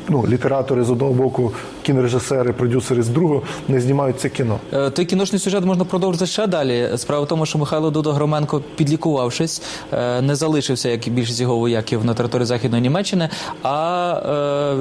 ну 0.09 0.25
літератори 0.27 0.83
з 0.83 0.89
одного 0.89 1.13
боку, 1.13 1.51
кінорежисери, 1.85 2.53
продюсери 2.53 3.03
з 3.03 3.07
другого 3.07 3.41
не 3.67 3.79
знімають 3.81 4.19
це 4.19 4.29
кіно? 4.29 4.59
Е, 4.73 4.89
Той 4.89 5.05
кіношний 5.05 5.39
сюжет 5.39 5.65
можна 5.65 5.85
продовжити 5.85 6.25
ще 6.25 6.47
далі. 6.47 6.89
Справа 6.95 7.23
в 7.23 7.27
тому, 7.27 7.45
що 7.45 7.57
Михайло 7.57 7.91
Дудо 7.91 8.13
Громенко, 8.13 8.61
підлікувавшись, 8.75 9.61
е, 9.93 10.21
не 10.21 10.35
залишився, 10.35 10.89
як 10.89 11.07
і 11.07 11.09
більшість 11.09 11.41
його 11.41 11.57
вояків 11.57 12.05
на 12.05 12.13
території 12.13 12.45
Західної 12.45 12.81
Німеччини, 12.81 13.29
а 13.63 14.11
е, 14.13 14.75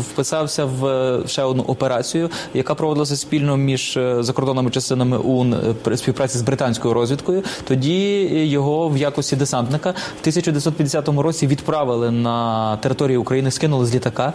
вписався 0.00 0.64
в 0.64 1.10
ще 1.26 1.42
одну 1.42 1.62
операцію, 1.62 2.30
яка 2.54 2.74
проводилася 2.74 3.16
спільно 3.16 3.56
між 3.56 3.98
закордонними 4.20 4.70
частинами 4.70 5.18
ОУН 5.18 5.54
е, 5.54 5.74
при 5.82 5.96
співпраці 5.96 6.38
з 6.38 6.42
британською 6.42 6.94
розвідкою. 6.94 7.42
Тоді 7.68 8.20
його 8.46 8.88
в 8.88 8.96
якості 8.96 9.36
десантника 9.36 9.90
в 9.90 10.20
1950 10.20 11.08
році 11.08 11.46
відправили 11.46 12.10
на 12.10 12.76
територію 12.76 13.20
України, 13.20 13.50
скинули 13.50 13.86
з 13.86 13.94
літака 13.94 14.32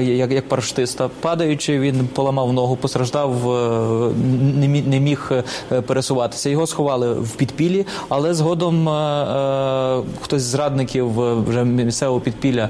як, 0.00 0.48
парашутиста. 0.48 1.10
Падаючи, 1.34 1.80
він 1.80 2.08
поламав 2.14 2.52
ногу, 2.52 2.76
постраждав, 2.76 3.50
е, 3.50 4.12
не 4.86 5.00
міг 5.00 5.32
е, 5.72 5.80
пересуватися. 5.80 6.50
Його 6.50 6.66
сховали 6.66 7.14
в 7.14 7.30
підпіллі, 7.30 7.86
але 8.08 8.34
згодом 8.34 8.88
е, 8.88 10.02
хтось 10.20 10.42
з 10.42 10.44
зрадників 10.44 11.20
е, 11.20 11.34
вже 11.34 11.64
місцевого 11.64 12.20
підпілля 12.20 12.68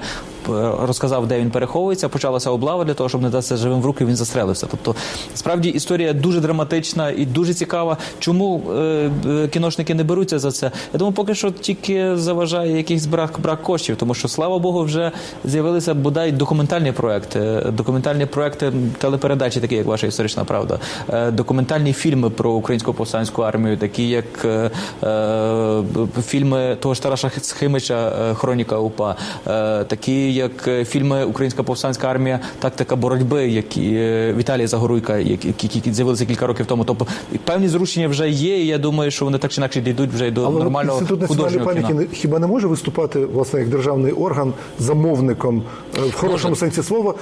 розказав, 0.81 1.27
де 1.27 1.41
він 1.41 1.51
переховується. 1.51 2.09
Почалася 2.09 2.51
облава 2.51 2.85
для 2.85 2.95
того, 2.95 3.09
щоб 3.09 3.23
не 3.23 3.29
дати 3.31 3.57
живим 3.57 3.81
в 3.81 3.87
руки. 3.87 4.05
Він 4.05 4.17
застрелився. 4.17 4.67
Тобто, 4.71 4.95
справді 5.35 5.69
історія 5.69 6.13
дуже 6.13 6.41
драматична 6.41 7.11
і 7.11 7.27
дуже 7.27 7.55
цікава. 7.55 7.97
Чому 8.19 8.63
е, 8.71 9.11
е, 9.27 9.49
кіношники 9.49 9.95
не 9.95 10.05
беруться 10.05 10.39
за 10.39 10.53
це? 10.53 10.71
Я 10.93 10.99
думаю, 10.99 11.15
поки 11.15 11.35
що 11.35 11.51
тільки 11.51 12.17
заважає 12.17 12.77
якийсь 12.77 13.07
брак 13.07 13.41
брак 13.43 13.63
коштів, 13.63 13.97
тому 13.97 14.15
що 14.15 14.29
слава 14.29 14.59
Богу, 14.59 14.83
вже 14.83 15.13
з'явилися 15.45 15.95
бодай 15.95 16.33
документальні 16.33 16.93
проекти, 16.93 17.63
документальні 17.73 18.27
проекти 18.27 18.73
телепередачі, 18.99 19.61
такі 19.61 19.75
як 19.75 19.87
ваша 19.87 20.07
історична 20.07 20.45
правда, 20.45 20.79
е, 21.13 21.31
документальні 21.31 21.93
фільми 21.93 22.31
про 22.31 22.53
українську 22.53 22.95
повстанську 22.95 23.43
армію, 23.43 23.77
такі 23.77 24.09
як 24.09 24.45
е, 24.45 24.71
е, 25.03 25.83
фільми 26.27 26.77
того 26.81 26.95
ж 26.95 27.03
Тараша 27.03 27.31
Схимича 27.41 28.13
е, 28.31 28.35
Хроніка 28.35 28.79
УПА, 28.79 29.17
е, 29.47 29.85
такі 29.85 30.34
як 30.35 30.69
е, 30.69 30.85
фільми 30.85 31.25
Українська 31.25 31.63
повстанська 31.63 32.09
армія, 32.09 32.41
тактика 32.59 32.97
боротьби, 32.97 33.49
які 33.49 33.95
е, 33.95 34.35
Віталія 34.37 34.67
Загоруйка, 34.67 35.17
які, 35.17 35.49
які, 35.63 35.93
з'явилися 35.93 36.27
кілька 36.27 36.47
років 36.47 36.67
тому. 36.67 36.85
Тобто 36.85 37.07
певні 37.45 37.69
зрушення 37.69 38.09
вже 38.09 38.31
є. 38.31 38.59
і 38.59 38.67
Я 38.67 38.79
думаю, 38.79 39.11
що 39.11 39.25
вони 39.25 39.39
так 39.39 39.53
чи 39.53 39.61
інакше 39.61 39.81
дійдуть 39.81 40.11
вже 40.11 40.29
й 40.29 40.31
до 40.31 40.45
Але 40.45 40.59
нормального 40.59 40.99
інститут 40.99 41.21
національної 41.21 41.59
художнього 41.59 41.83
пам'яті 41.83 42.09
кіна. 42.09 42.21
хіба 42.21 42.39
не 42.39 42.47
може 42.47 42.67
виступати 42.67 43.25
власне 43.25 43.61
як 43.61 43.69
державний 43.69 44.13
орган 44.13 44.53
замовником 44.79 45.63
е, 45.99 46.01
в 46.01 46.15
хорошому 46.15 46.57
сенсі 46.57 46.83
слова 46.83 47.15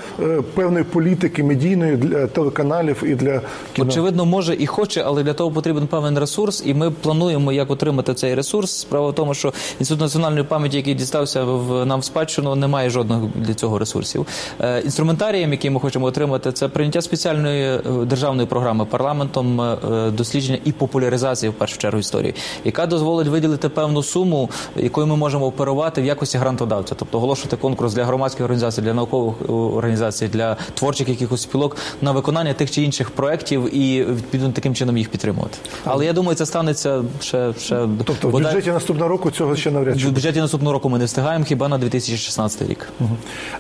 певної 0.54 0.84
політики 0.84 1.44
медійної 1.44 1.96
для 1.96 2.26
телеканалів 2.26 3.02
і 3.06 3.14
для 3.14 3.40
кіно? 3.72 3.88
Очевидно, 3.88 4.24
може 4.24 4.56
і 4.58 4.66
хоче, 4.66 5.02
але 5.06 5.22
для 5.22 5.32
того 5.32 5.50
потрібен 5.50 5.86
певний 5.86 6.20
ресурс, 6.20 6.62
і 6.66 6.74
ми 6.74 6.90
плануємо, 6.90 7.52
як 7.52 7.70
отримати 7.70 8.14
цей 8.14 8.34
ресурс. 8.34 8.70
Справа 8.78 9.08
в 9.08 9.14
тому, 9.14 9.34
що 9.34 9.52
інститут 9.78 10.00
національної 10.00 10.44
пам'яті, 10.44 10.76
який 10.76 10.94
дістався 10.94 11.44
в 11.44 11.86
нам 11.86 12.00
в 12.00 12.04
спадщину, 12.04 12.54
не 12.54 12.66
має 12.66 12.90
жодної 12.90 13.01
жодних 13.02 13.46
для 13.46 13.54
цього 13.54 13.78
ресурсів. 13.78 14.26
Е, 14.60 14.80
інструментарієм, 14.80 15.52
який 15.52 15.70
ми 15.70 15.80
хочемо 15.80 16.06
отримати, 16.06 16.52
це 16.52 16.68
прийняття 16.68 17.02
спеціальної 17.02 17.64
е, 17.64 17.80
державної 18.06 18.48
програми 18.48 18.84
парламентом 18.84 19.60
е, 19.60 19.76
дослідження 20.10 20.58
і 20.64 20.72
популяризації 20.72 21.50
в 21.50 21.54
першу 21.54 21.78
чергу 21.78 21.98
історії, 21.98 22.34
яка 22.64 22.86
дозволить 22.86 23.28
виділити 23.28 23.68
певну 23.68 24.02
суму, 24.02 24.50
якою 24.76 25.06
ми 25.06 25.16
можемо 25.16 25.46
оперувати 25.46 26.02
в 26.02 26.04
якості 26.04 26.38
грантодавця, 26.38 26.94
тобто 26.94 27.18
оголошувати 27.18 27.56
конкурс 27.56 27.94
для 27.94 28.04
громадських 28.04 28.44
організацій, 28.44 28.82
для 28.82 28.94
наукових 28.94 29.34
організацій, 29.50 30.28
для 30.28 30.56
творчих 30.74 31.08
якихось 31.08 31.42
спілок 31.42 31.76
на 32.02 32.12
виконання 32.12 32.54
тих 32.54 32.70
чи 32.70 32.82
інших 32.82 33.10
проєктів 33.10 33.76
і 33.76 34.04
відповідно 34.04 34.52
таким 34.52 34.74
чином 34.74 34.98
їх 34.98 35.08
підтримувати. 35.08 35.58
Але 35.84 36.06
я 36.06 36.12
думаю, 36.12 36.36
це 36.36 36.46
станеться 36.46 37.04
ще 37.20 37.54
ще 37.58 37.88
тобто 38.04 38.28
в 38.28 38.32
бюджеті 38.32 38.70
наступного 38.70 39.08
року 39.08 39.30
цього 39.30 39.56
ще 39.56 39.70
навряд 39.70 40.00
чи 40.00 40.08
в 40.08 40.12
бюджеті 40.12 40.40
наступного 40.40 40.72
року. 40.72 40.88
Ми 40.88 40.98
не 40.98 41.04
встигаємо 41.04 41.44
хіба 41.44 41.68
на 41.68 41.78
2016 41.78 42.62
рік. 42.68 42.88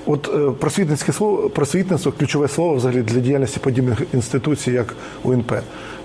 От 0.06 0.30
е, 0.34 0.50
просвітницьке 0.58 1.12
слово 1.12 1.50
просвітництво 1.50 2.12
ключове 2.12 2.48
слово 2.48 2.74
взагалі 2.74 3.02
для 3.02 3.20
діяльності 3.20 3.60
подібних 3.60 4.02
інституцій, 4.14 4.70
як 4.70 4.94
УНП. 5.22 5.52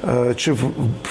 Е, 0.03 0.33
чи 0.36 0.55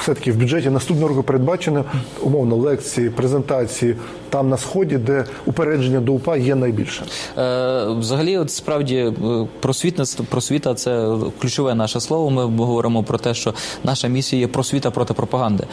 все-таки 0.00 0.32
в 0.32 0.36
бюджеті 0.36 0.70
наступного 0.70 1.08
року 1.08 1.22
передбачено 1.22 1.84
умовно 2.22 2.56
лекції, 2.56 3.10
презентації 3.10 3.96
там 4.30 4.48
на 4.48 4.56
сході, 4.56 4.98
де 4.98 5.24
упередження 5.46 6.00
до 6.00 6.12
УПА 6.12 6.36
є 6.36 6.54
найбільше? 6.54 7.04
Е, 7.38 7.86
взагалі, 7.98 8.38
от 8.38 8.50
справді 8.50 8.96
е, 8.96 9.12
просвітництво, 9.60 10.24
просвіта 10.30 10.74
це 10.74 11.16
ключове 11.40 11.74
наше 11.74 12.00
слово. 12.00 12.30
Ми 12.30 12.64
говоримо 12.64 13.02
про 13.02 13.18
те, 13.18 13.34
що 13.34 13.54
наша 13.84 14.08
місія 14.08 14.40
є 14.40 14.48
просвіта 14.48 14.90
проти 14.90 15.14
пропаганди. 15.14 15.64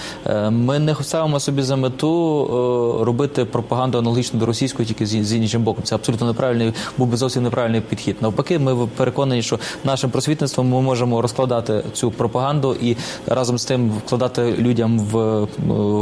Ми 0.50 0.80
не 0.80 0.96
ставимо 1.02 1.40
собі 1.40 1.62
за 1.62 1.76
мету 1.76 3.00
робити 3.02 3.46
пропаганду 3.46 3.98
аналогічно 3.98 4.40
до 4.40 4.46
російської, 4.46 4.88
тільки 4.88 5.06
з 5.06 5.34
іншим 5.34 5.64
боком. 5.64 5.84
Це 5.84 5.96
абсолютно 5.96 6.28
неправильний, 6.28 6.74
був 6.98 7.08
би 7.08 7.18
зовсім 7.18 7.44
неправильний 7.44 7.82
підхід. 7.82 8.16
Навпаки, 8.22 8.60
ми 8.60 8.88
переконані, 8.98 9.42
що 9.42 9.60
нашим 9.84 10.10
просвітництвом 10.10 10.70
ми 10.70 10.82
можемо 10.82 11.22
розкладати 11.22 11.84
цю 11.94 12.12
пропаганду 12.12 12.76
і 12.82 12.98
разом 13.28 13.58
з 13.58 13.66
тим 13.66 13.90
вкладати 13.90 14.56
людям 14.58 15.00
в 15.00 15.18
е, 15.18 15.48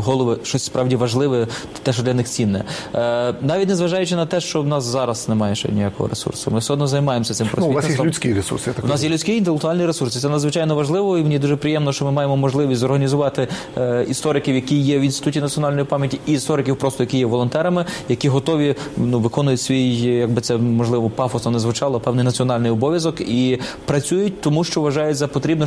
голови 0.01 0.37
щось 0.43 0.63
справді 0.63 0.95
важливе, 0.95 1.47
те, 1.83 1.93
що 1.93 2.03
для 2.03 2.13
них 2.13 2.27
цінне. 2.27 2.63
Е, 2.95 3.33
навіть 3.41 3.67
незважаючи 3.67 4.15
на 4.15 4.25
те, 4.25 4.41
що 4.41 4.61
в 4.61 4.67
нас 4.67 4.83
зараз 4.83 5.29
немає 5.29 5.55
ще 5.55 5.69
ніякого 5.69 6.09
ресурсу. 6.09 6.51
Ми 6.51 6.59
все 6.59 6.73
одно 6.73 6.87
займаємося 6.87 7.33
цим 7.33 7.47
Ну, 7.57 7.67
У 7.67 7.73
вас 7.73 7.89
є 7.89 7.97
людський 8.03 8.33
ресурс. 8.33 8.67
Я 8.67 8.73
так 8.73 8.85
у 8.85 8.87
нас 8.87 9.03
є 9.03 9.09
людський 9.09 9.37
інтелектуальний 9.37 9.85
ресурс. 9.85 10.21
Це 10.21 10.29
надзвичайно 10.29 10.75
важливо, 10.75 11.17
і 11.17 11.23
мені 11.23 11.39
дуже 11.39 11.55
приємно, 11.55 11.93
що 11.93 12.05
ми 12.05 12.11
маємо 12.11 12.37
можливість 12.37 12.81
зорганізувати 12.81 13.47
е, 13.77 14.05
істориків, 14.09 14.55
які 14.55 14.79
є 14.79 14.99
в 14.99 15.01
інституті 15.01 15.41
національної 15.41 15.85
пам'яті, 15.85 16.19
і 16.25 16.33
істориків, 16.33 16.77
просто 16.77 17.03
які 17.03 17.17
є 17.17 17.25
волонтерами, 17.25 17.85
які 18.09 18.29
готові 18.29 18.75
ну 18.97 19.19
виконують 19.19 19.61
свій, 19.61 19.95
якби 19.95 20.41
це 20.41 20.57
можливо 20.57 21.09
пафосно 21.09 21.51
не 21.51 21.59
звучало, 21.59 21.99
певний 21.99 22.25
національний 22.25 22.71
обов'язок 22.71 23.21
і 23.21 23.59
працюють, 23.85 24.41
тому 24.41 24.63
що 24.63 24.81
вважають 24.81 25.17
за 25.17 25.27
потрібно 25.27 25.65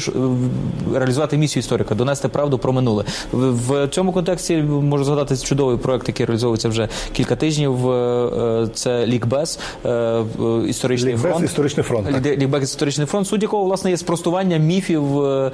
реалізувати 0.95 1.24
реалізувати 1.25 1.37
місію 1.37 1.61
історика, 1.61 1.95
донести 1.95 2.29
правду 2.29 2.59
про 2.59 2.73
минуле. 2.73 3.05
В 3.33 3.89
цьому 3.89 4.13
контексті 4.13 4.57
можу 4.63 5.05
згадати 5.05 5.37
чудовий 5.37 5.77
проект, 5.77 6.09
який 6.09 6.27
реалізовується 6.27 6.69
вже 6.69 6.89
кілька 7.13 7.37
тижнів. 7.37 7.91
Е, 7.91 8.69
це 8.75 9.07
Лікбез, 9.07 9.59
е, 9.85 10.23
історичний 10.69 11.15
Лікбез, 11.15 11.33
фронт. 11.33 11.45
історичний 11.45 11.85
фронт. 11.85 12.09
Лікбез, 12.27 12.63
історичний 12.63 13.07
фронт, 13.07 13.27
суть 13.27 13.43
якого 13.43 13.65
власне 13.65 13.91
є 13.91 13.97
спростування 13.97 14.57
міфів, 14.57 15.25
е, 15.25 15.53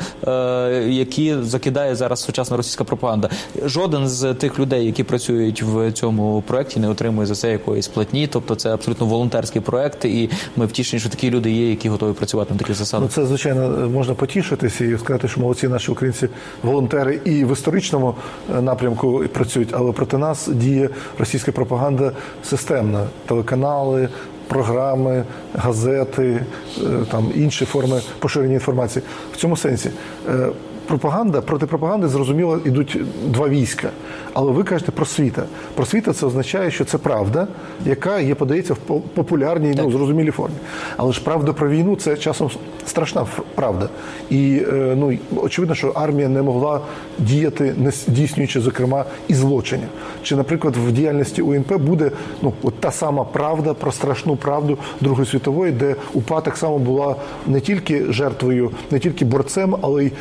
які 0.88 1.36
закидає 1.42 1.94
зараз 1.94 2.20
сучасна 2.20 2.56
російська 2.56 2.84
пропаганда. 2.84 3.30
Жоден 3.64 4.08
з 4.08 4.34
тих 4.34 4.58
людей, 4.58 4.86
які 4.86 5.04
працюють 5.04 5.62
в 5.62 5.92
цьому 5.92 6.42
проекті, 6.46 6.80
не 6.80 6.88
отримує 6.88 7.26
за 7.26 7.34
це 7.34 7.50
якоїсь 7.50 7.88
платні. 7.88 8.26
Тобто 8.26 8.54
це 8.54 8.74
абсолютно 8.74 9.06
волонтерський 9.06 9.62
проект, 9.62 10.04
і 10.04 10.30
ми 10.56 10.66
втішені, 10.66 11.00
що 11.00 11.08
такі 11.08 11.30
люди 11.30 11.50
є, 11.50 11.70
які 11.70 11.88
готові 11.88 12.12
працювати 12.12 12.52
на 12.54 12.58
таких 12.58 12.76
засадах. 12.76 13.02
Ну, 13.02 13.14
це 13.14 13.26
звичайно 13.26 13.88
можна 13.88 14.14
потішитися 14.14 14.84
і 14.84 14.98
сказати, 14.98 15.28
що 15.28 15.40
молодці 15.40 15.59
наші 15.68 15.92
українці 15.92 16.28
волонтери 16.62 17.20
і 17.24 17.44
в 17.44 17.52
історичному 17.52 18.14
е, 18.56 18.62
напрямку 18.62 19.24
працюють, 19.32 19.68
але 19.72 19.92
проти 19.92 20.18
нас 20.18 20.48
діє 20.48 20.88
російська 21.18 21.52
пропаганда 21.52 22.12
системна, 22.44 23.06
телеканали. 23.26 24.08
Програми, 24.48 25.24
газети, 25.54 26.46
е, 26.78 26.82
там 27.10 27.32
інші 27.34 27.64
форми 27.64 28.00
поширення 28.18 28.54
інформації 28.54 29.04
в 29.32 29.36
цьому 29.36 29.56
сенсі 29.56 29.90
е, 30.28 30.48
пропаганда 30.90 31.40
проти 31.40 31.66
пропаганди 31.66 32.08
зрозуміло 32.08 32.60
йдуть 32.64 32.98
два 33.26 33.48
війська. 33.48 33.90
Але 34.32 34.52
ви 34.52 34.64
кажете 34.64 34.92
просвіта. 34.92 35.44
Просвіта 35.74 36.12
це 36.12 36.26
означає, 36.26 36.70
що 36.70 36.84
це 36.84 36.98
правда, 36.98 37.48
яка 37.84 38.20
є 38.20 38.34
подається 38.34 38.74
в 38.74 39.00
популярній, 39.00 39.74
ну 39.76 39.90
зрозумілій 39.90 40.30
формі. 40.30 40.54
Але 40.96 41.12
ж 41.12 41.24
правда 41.24 41.52
про 41.52 41.68
війну 41.68 41.96
це 41.96 42.16
часом 42.16 42.50
страшна 42.86 43.26
правда. 43.54 43.88
І 44.30 44.62
е, 44.72 44.94
ну 44.98 45.18
очевидно, 45.36 45.74
що 45.74 45.88
армія 45.88 46.28
не 46.28 46.42
могла 46.42 46.80
діяти, 47.18 47.74
не 47.76 47.90
здійснюючи, 47.90 48.60
зокрема, 48.60 49.04
і 49.28 49.34
злочинів. 49.34 49.88
Чи, 50.22 50.36
наприклад, 50.36 50.76
в 50.76 50.92
діяльності 50.92 51.42
УНП 51.42 51.72
буде 51.72 52.10
ну 52.42 52.52
от 52.62 52.74
та 52.80 52.90
сама 52.90 53.24
правда 53.24 53.74
про 53.74 53.92
страшну 53.92 54.36
правду 54.36 54.78
Другої 55.00 55.26
світової, 55.26 55.72
де 55.72 55.96
УПА 56.14 56.40
так 56.40 56.56
само 56.56 56.78
була 56.78 57.16
не 57.46 57.60
тільки 57.60 58.04
жертвою, 58.12 58.70
не 58.90 58.98
тільки 58.98 59.24
борцем, 59.24 59.76
але 59.82 60.04
й 60.04 60.12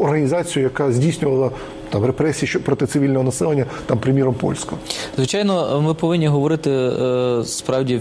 організацією, 0.00 0.70
яка 0.72 0.92
здійснювала 0.92 1.50
там 1.92 2.04
репресії 2.04 2.48
що 2.48 2.60
проти 2.60 2.86
цивільного 2.86 3.24
населення, 3.24 3.66
там, 3.86 3.98
приміром, 3.98 4.34
польського. 4.34 4.80
Звичайно, 5.16 5.80
ми 5.86 5.94
повинні 5.94 6.26
говорити 6.26 6.70
е, 6.70 7.44
справді 7.44 8.00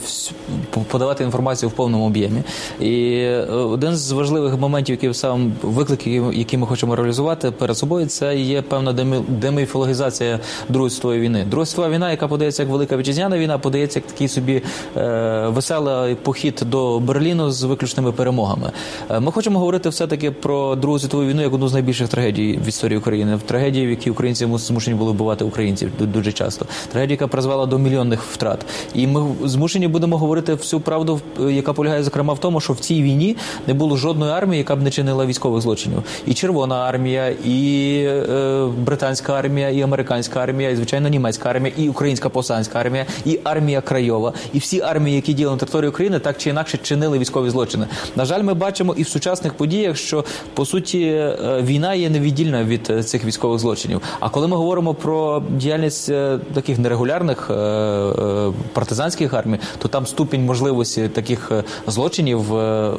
подавати 0.92 1.24
інформацію 1.24 1.70
в 1.70 1.72
повному 1.72 2.06
об'ємі. 2.06 2.44
І 2.80 3.14
е, 3.14 3.46
один 3.52 3.96
з 3.96 4.12
важливих 4.12 4.58
моментів, 4.58 4.94
який 4.94 5.14
сам 5.14 5.54
виклик, 5.62 6.08
який 6.34 6.60
ми 6.60 6.68
хочемо 6.68 6.96
реалізувати 6.96 7.52
перед 7.52 7.78
собою, 7.78 8.06
це 8.06 8.36
є 8.36 8.62
певна 8.62 8.94
деміфологізація 9.28 10.40
Другої 10.70 10.90
світової 10.92 11.22
війни. 11.22 11.46
Друга 11.50 11.66
світова 11.66 11.90
війна, 11.90 12.12
яка 12.12 12.28
подається 12.28 12.64
як 12.64 12.72
велика 12.72 12.98
вітчизняна 12.98 13.38
війна, 13.38 13.58
подається 13.58 14.00
як 14.00 14.08
такий 14.08 14.28
собі 14.28 14.62
е, 14.98 15.48
веселий 15.48 16.16
похід 16.16 16.64
до 16.66 17.00
Берліну 17.00 17.52
з 17.52 17.64
виключними 17.64 18.12
перемогами. 18.12 18.72
Ми 19.20 19.32
хочемо 19.32 19.60
говорити 19.60 19.90
все 19.90 20.08
таки 20.08 20.32
про 20.32 20.76
Другу 20.76 21.00
світову 21.00 21.26
війну 21.26 21.42
як 21.42 21.54
одну 21.54 21.68
з 21.68 21.74
найбільших 21.74 22.08
трагедій 22.08 22.60
в 22.66 22.68
історії 22.68 23.00
України. 23.00 23.36
В 23.36 23.42
трагедії 23.42 23.81
трагедії, 23.82 23.88
в 23.88 23.90
які 23.90 24.12
українці 24.12 24.48
змушені 24.58 24.96
були 24.96 25.12
вбивати 25.12 25.44
українців 25.44 25.92
дуже 26.00 26.32
часто. 26.32 26.66
Трагедія, 26.92 27.14
яка 27.14 27.28
призвела 27.28 27.66
до 27.66 27.78
мільйонних 27.78 28.24
втрат. 28.24 28.66
І 28.94 29.08
ми 29.08 29.26
змушені 29.44 29.88
будемо 29.88 30.18
говорити 30.18 30.54
всю 30.54 30.80
правду, 30.80 31.22
яка 31.50 31.74
полягає 31.74 32.04
зокрема 32.04 32.34
в 32.34 32.40
тому, 32.40 32.62
що 32.62 32.74
в 32.74 32.80
цій 32.80 33.04
війні 33.04 33.38
не 33.68 33.74
було 33.74 33.98
жодної 33.98 34.32
армії, 34.32 34.58
яка 34.58 34.76
б 34.76 34.82
не 34.82 34.92
чинила 34.92 35.26
військових 35.26 35.62
злочинів. 35.62 36.04
І 36.28 36.34
Червона 36.34 36.76
армія, 36.76 37.30
і 37.46 38.04
е, 38.06 38.68
британська 38.86 39.34
армія, 39.34 39.70
і 39.70 39.82
американська 39.82 40.40
армія, 40.40 40.70
і 40.70 40.76
звичайно 40.76 41.10
німецька 41.10 41.50
армія, 41.50 41.74
і 41.78 41.90
українська 41.90 42.30
повстанська 42.30 42.80
армія, 42.80 43.06
і 43.26 43.40
армія 43.44 43.82
Крайова, 43.82 44.34
і 44.54 44.58
всі 44.58 44.82
армії, 44.82 45.16
які 45.16 45.34
діяли 45.34 45.54
на 45.54 45.60
території 45.60 45.90
України, 45.90 46.20
так 46.20 46.38
чи 46.38 46.50
інакше 46.50 46.78
чинили 46.84 47.20
військові 47.20 47.50
злочини. 47.50 47.88
На 48.16 48.26
жаль, 48.26 48.44
ми 48.44 48.54
бачимо 48.54 48.96
і 48.98 49.04
в 49.04 49.08
сучасних 49.08 49.54
подіях, 49.54 49.98
що 49.98 50.26
по 50.54 50.66
суті 50.66 51.02
е, 51.02 51.62
війна 51.62 51.94
є 51.94 52.10
невіддільна 52.10 52.64
від 52.64 52.88
е, 52.90 53.04
цих 53.04 53.26
військових 53.26 53.60
злочинів 53.60 53.71
злочинів. 53.72 54.02
А 54.20 54.30
коли 54.30 54.48
ми 54.48 54.58
говоримо 54.58 54.94
про 54.94 55.44
діяльність 55.50 56.10
е, 56.10 56.40
таких 56.54 56.80
нерегулярних 56.80 57.48
е, 57.50 57.54
е, 57.54 58.52
партизанських 58.74 59.34
армій, 59.34 59.60
то 59.78 59.88
там 59.88 60.06
ступінь 60.06 60.46
можливості 60.46 61.08
таких 61.08 61.52
злочинів 61.88 62.54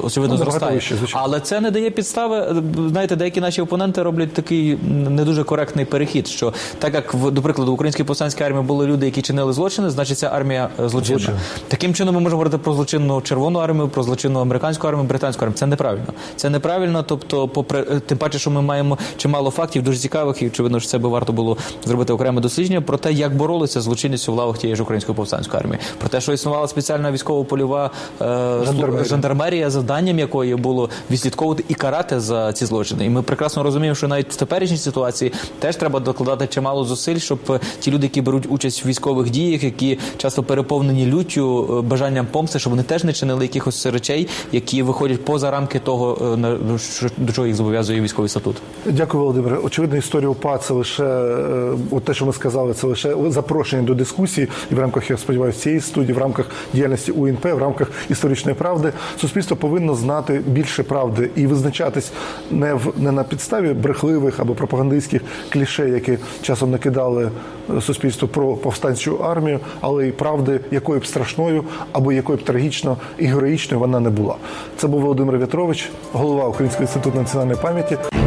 очевидно 0.05 0.35
ну, 0.35 0.45
зростає. 0.45 0.81
Але 1.13 1.41
це 1.41 1.61
не 1.61 1.71
дає 1.71 1.91
підстави. 1.91 2.63
Знаєте, 2.89 3.17
деякі 3.17 3.41
наші 3.41 3.63
опоненти 3.63 4.03
роблять 4.03 4.33
такий 4.33 4.79
не 5.09 5.25
дуже 5.25 5.45
коректний 5.45 5.85
перехід. 5.85 6.29
Що 6.29 6.53
так 6.79 6.95
як 6.95 7.15
в 7.15 7.31
до 7.31 7.43
прикладу 7.43 7.71
в 7.71 7.75
українській 7.75 8.05
повстанській 8.05 8.45
армії 8.45 8.65
були 8.65 8.87
люди, 8.87 9.07
які 9.07 9.23
чинили 9.23 9.53
злочини, 9.53 9.91
значить 9.91 10.19
ця 10.19 10.27
армія 10.27 10.69
злочинна. 10.79 11.19
Злочин. 11.19 11.35
Таким 11.69 11.95
чином 11.95 12.15
ми 12.15 12.21
можемо 12.21 12.39
говорити 12.39 12.59
про 12.59 12.75
злочинну 12.75 13.21
червону 13.21 13.59
армію, 13.59 13.89
про 13.89 14.03
злочинну 14.03 14.41
американську 14.41 14.89
армію, 14.89 15.05
британську 15.05 15.45
армію. 15.45 15.59
Це 15.59 15.67
неправильно. 15.67 16.13
Це 16.37 16.51
неправильно. 16.51 17.03
Тобто, 17.03 17.49
попри 17.49 17.83
тим 17.83 18.19
паче, 18.19 18.39
що 18.39 18.51
ми 18.51 18.63
маємо 18.63 18.99
чимало 19.17 19.51
фактів 19.51 19.83
дуже 19.83 19.99
цікавих 19.99 20.43
і 20.43 20.51
очевидно, 20.63 20.81
що 20.81 20.89
це 20.89 20.99
би 20.99 21.09
варто 21.09 21.33
було 21.33 21.57
зробити 21.85 22.13
окреме 22.13 22.41
дослідження 22.41 22.81
про 22.81 22.99
те, 22.99 23.13
як 23.13 23.37
боролися 23.37 23.81
з 23.81 23.85
злочинністю 23.85 24.33
в 24.33 24.37
лавах 24.37 24.59
тієї 24.59 24.77
ж 24.77 24.83
української 24.83 25.17
повстанської 25.17 25.61
армії, 25.61 25.79
про 25.99 26.09
те, 26.09 26.21
що 26.21 26.33
існувала 26.33 26.69
спеціальна 26.69 27.13
військово-польова 27.13 27.91
е, 28.21 28.25
жандармерія. 28.65 29.05
жандармерія, 29.05 29.71
завданням 29.71 30.19
якої 30.19 30.57
було 30.57 30.91
відслідковувати 31.11 31.65
і 31.69 31.75
карати 31.75 32.21
за 32.21 32.53
ці 32.53 32.67
злочини. 32.67 33.07
І 33.07 33.09
ми 33.09 33.23
прекрасно 33.23 33.63
розуміємо, 33.63 33.95
що 33.95 34.09
навіть 34.09 34.33
в 34.33 34.37
теперішній 34.37 34.77
ситуації 34.77 35.33
теж 35.59 35.77
треба 35.77 36.01
докладати 36.01 36.47
чимало 36.47 36.85
зусиль, 36.85 37.19
щоб 37.19 37.61
ті 37.81 37.91
люди, 37.91 38.07
які 38.07 38.21
беруть 38.21 38.47
участь 38.49 38.85
в 38.85 38.89
військових 38.89 39.31
діях, 39.31 39.63
які 39.65 39.99
часто 40.17 40.43
переповнені 40.43 41.07
люттю, 41.07 41.79
е, 41.79 41.89
бажанням 41.89 42.27
помсти, 42.27 42.59
щоб 42.59 42.71
вони 42.71 42.83
теж 42.83 43.05
не 43.05 43.13
чинили 43.13 43.45
якихось 43.45 43.87
речей, 43.87 44.29
які 44.53 44.83
виходять 44.83 45.25
поза 45.25 45.51
рамки 45.51 45.79
того, 45.79 46.37
е, 46.45 46.79
до 47.19 47.33
чого 47.33 47.47
їх 47.47 47.57
зобов'язує 47.57 48.01
військовий 48.01 48.29
статут. 48.29 48.57
Дякую, 48.87 49.23
Володимире. 49.23 49.57
Очевидно, 49.57 49.97
історія 49.97 50.29
УПА 50.29 50.52
УПА 50.53 50.59
це 50.59 50.75
лише 50.75 51.05
е, 51.05 51.73
от 51.91 52.05
те, 52.05 52.15
що 52.15 52.27
ми 52.27 52.33
сказали, 52.33 52.75
це 52.75 52.87
лише 52.87 53.15
запрошення 53.29 53.83
до 53.83 53.95
дискусії, 53.95 54.49
і 54.71 54.75
в 54.75 54.79
рамках 54.79 55.11
я 55.11 55.17
сподіваюся 55.17 55.61
цієї 55.61 55.81
студії, 55.81 56.13
в 56.13 56.19
рамках 56.19 56.47
діяльності 56.73 57.13
УНП, 57.13 57.45
в 57.45 57.59
рамках 57.59 57.91
історичної 58.11 58.57
правди, 58.57 58.93
суспільство 59.21 59.57
повинно 59.57 59.95
знати 59.95 60.41
більше 60.47 60.83
правди 60.83 61.31
і 61.37 61.47
визначатись 61.47 62.13
не 62.51 62.75
в 62.75 62.93
не 62.97 63.13
на 63.13 63.25
підставі 63.25 63.73
брехливих 63.73 64.41
або 64.41 64.55
пропагандистських 64.55 65.23
кліше, 65.53 65.89
які 65.89 66.19
часом 66.43 66.71
накидали 66.71 67.31
е, 67.77 67.81
суспільству 67.81 68.29
про 68.29 68.55
повстанчу 68.55 69.17
армію, 69.25 69.61
але 69.81 70.09
й 70.09 70.13
правди, 70.13 70.61
якою 70.71 71.01
б 71.01 71.07
страшною 71.07 71.65
або 71.93 72.13
якою 72.13 72.39
б 72.39 72.45
трагічно 72.45 72.97
і 73.19 73.27
героїчною 73.27 73.81
вона 73.81 74.01
не 74.01 74.11
була. 74.11 74.35
Це 74.77 74.87
був 74.87 75.01
Володимир 75.01 75.39
В'ятрович, 75.39 75.91
голова 76.13 76.49
Українського 76.49 76.85
інституту 76.85 77.19
національної 77.19 77.59
пам'яті. 77.63 78.22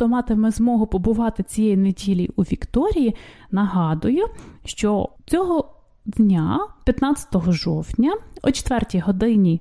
Хто 0.00 0.08
матиме 0.08 0.50
змогу 0.50 0.86
побувати 0.86 1.42
цієї 1.42 1.76
неділі 1.76 2.30
у 2.36 2.42
Вікторії, 2.42 3.14
нагадую, 3.50 4.26
що 4.64 5.08
цього 5.26 5.74
дня, 6.06 6.60
15 6.84 7.52
жовтня, 7.52 8.16
о 8.42 8.50
4 8.50 9.00
годині 9.00 9.60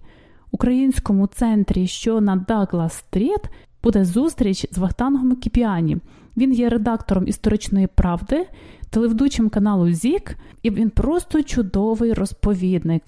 українському 0.51 1.27
центрі, 1.27 1.87
що 1.87 2.21
на 2.21 2.35
Даглас 2.35 2.93
Стріт, 2.93 3.49
буде 3.83 4.05
зустріч 4.05 4.65
з 4.71 4.77
Вахтангом 4.77 5.35
Кіпіані. 5.35 5.97
Він 6.37 6.53
є 6.53 6.69
редактором 6.69 7.27
історичної 7.27 7.87
правди, 7.87 8.47
телеведучим 8.89 9.49
каналу 9.49 9.91
ЗІК, 9.91 10.35
і 10.63 10.69
він 10.69 10.89
просто 10.89 11.43
чудовий 11.43 12.13
розповідник. 12.13 13.03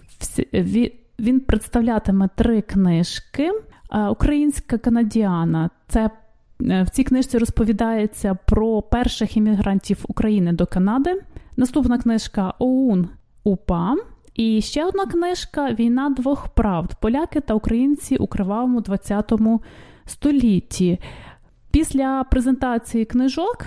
Він 1.19 1.39
представлятиме 1.39 2.29
три 2.35 2.61
книжки. 2.61 3.51
Українська 4.09 4.77
канадіана 4.77 5.69
це 5.87 6.09
в 6.61 6.89
цій 6.91 7.03
книжці 7.03 7.37
розповідається 7.37 8.37
про 8.45 8.81
перших 8.81 9.37
іммігрантів 9.37 9.97
України 10.07 10.53
до 10.53 10.65
Канади. 10.65 11.21
Наступна 11.57 11.97
книжка 11.97 12.53
ОУН 12.59 13.09
УПА. 13.43 13.95
І 14.35 14.61
ще 14.61 14.85
одна 14.85 15.05
книжка 15.05 15.73
Війна 15.73 16.09
двох 16.09 16.47
правд. 16.47 16.95
Поляки 17.01 17.39
та 17.39 17.53
українці 17.53 18.17
у 18.17 18.27
кривавому 18.27 18.83
ХХ 18.83 19.33
столітті. 20.05 20.99
Після 21.71 22.23
презентації 22.23 23.05
книжок 23.05 23.65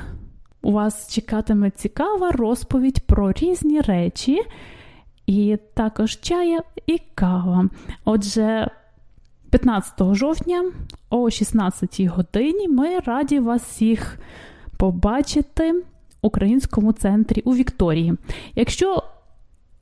у 0.62 0.72
вас 0.72 1.14
чекатиме 1.14 1.70
цікава 1.70 2.30
розповідь 2.30 3.00
про 3.00 3.32
різні 3.32 3.80
речі, 3.80 4.42
і 5.26 5.58
також 5.74 6.20
чая 6.20 6.62
і 6.86 7.00
кава. 7.14 7.68
Отже, 8.04 8.70
15 9.54 10.14
жовтня 10.14 10.72
о 11.10 11.30
16 11.30 12.00
годині 12.00 12.68
ми 12.68 12.98
раді 12.98 13.40
вас 13.40 13.62
всіх 13.62 14.18
побачити 14.76 15.72
в 15.72 15.82
українському 16.22 16.92
центрі 16.92 17.42
у 17.44 17.54
Вікторії. 17.54 18.14
Якщо 18.54 19.02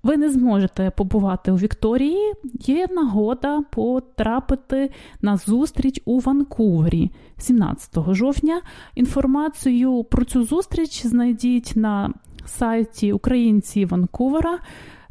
ви 0.02 0.16
не 0.16 0.30
зможете 0.30 0.90
побувати 0.90 1.52
у 1.52 1.56
Вікторії, 1.56 2.32
є 2.60 2.86
нагода 2.90 3.60
потрапити 3.60 4.90
на 5.22 5.36
зустріч 5.36 6.00
у 6.04 6.20
Ванкувері 6.20 7.10
17 7.38 7.90
жовтня. 8.08 8.62
Інформацію 8.94 10.04
про 10.04 10.24
цю 10.24 10.44
зустріч 10.44 11.06
знайдіть 11.06 11.72
на 11.76 12.12
сайті 12.46 13.12
Українці 13.12 13.84
Ванкувера. 13.84 14.58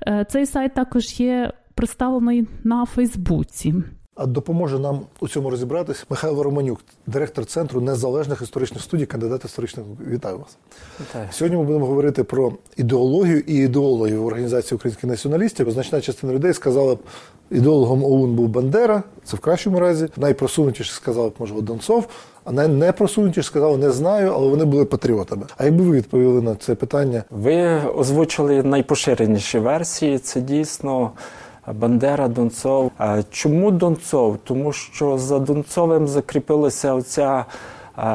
Е, 0.07 0.25
цей 0.29 0.45
сайт 0.45 0.73
також 0.73 1.19
є 1.19 1.53
представлений 1.75 2.47
на 2.63 2.85
Фейсбуці. 2.85 3.73
А 4.15 4.25
допоможе 4.25 4.79
нам 4.79 4.99
у 5.19 5.27
цьому 5.27 5.49
розібратись 5.49 6.05
Михайло 6.09 6.43
Романюк, 6.43 6.79
директор 7.07 7.45
центру 7.45 7.81
незалежних 7.81 8.41
історичних 8.41 8.83
студій, 8.83 9.05
кандидат 9.05 9.45
історичних. 9.45 9.85
Вітаю 10.11 10.37
вас. 10.37 10.57
Вітаю. 11.01 11.27
Сьогодні 11.31 11.57
ми 11.57 11.63
будемо 11.63 11.85
говорити 11.85 12.23
про 12.23 12.53
ідеологію 12.77 13.39
і 13.39 13.53
ідеологію 13.53 14.23
в 14.23 14.25
організації 14.25 14.75
українських 14.75 15.09
націоналістів. 15.09 15.71
Значна 15.71 16.01
частина 16.01 16.33
людей 16.33 16.53
сказала 16.53 16.95
б, 16.95 16.99
ідеологом 17.51 18.03
ОУН 18.03 18.35
був 18.35 18.47
Бандера, 18.47 19.03
це 19.23 19.37
в 19.37 19.39
кращому 19.39 19.79
разі. 19.79 20.07
Найпросунутіше 20.17 20.93
сказали 20.93 21.29
б, 21.29 21.33
можливо, 21.39 21.61
Донцов, 21.61 22.07
а 22.43 22.51
найнепросунутіше 22.51 23.47
сказали, 23.47 23.77
не 23.77 23.91
знаю, 23.91 24.31
але 24.35 24.47
вони 24.47 24.65
були 24.65 24.85
патріотами. 24.85 25.45
А 25.57 25.65
якби 25.65 25.83
ви 25.83 25.97
відповіли 25.97 26.41
на 26.41 26.55
це 26.55 26.75
питання? 26.75 27.23
Ви 27.29 27.81
озвучили 27.95 28.63
найпоширеніші 28.63 29.59
версії. 29.59 30.19
Це 30.19 30.41
дійсно. 30.41 31.11
Бандера, 31.73 32.27
Донцов. 32.27 32.91
Чому 33.31 33.71
Донцов? 33.71 34.37
Тому 34.43 34.71
що 34.71 35.17
за 35.17 35.39
Донцовим 35.39 36.07
закріпилася 36.07 36.93
оця 36.93 37.45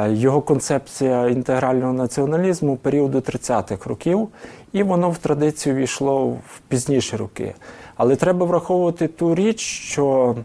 його 0.09 0.41
концепція 0.41 1.29
інтегрального 1.29 1.93
націоналізму 1.93 2.77
періоду 2.77 3.19
30-х 3.19 3.87
років, 3.87 4.29
і 4.73 4.83
воно 4.83 5.11
в 5.11 5.19
традицію 5.19 5.75
війшло 5.75 6.27
в 6.27 6.61
пізніші 6.69 7.17
роки. 7.17 7.55
Але 7.97 8.17
треба 8.17 8.47
враховувати 8.47 9.09
ту 9.09 9.35
річ, 9.35 9.61
що 9.61 10.37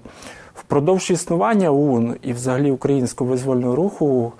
впродовж 0.55 1.11
існування 1.11 1.71
ОУН 1.71 2.15
і 2.21 2.33
взагалі 2.33 2.71
українського 2.71 3.29
визвольного 3.29 3.75
руху 3.75 4.33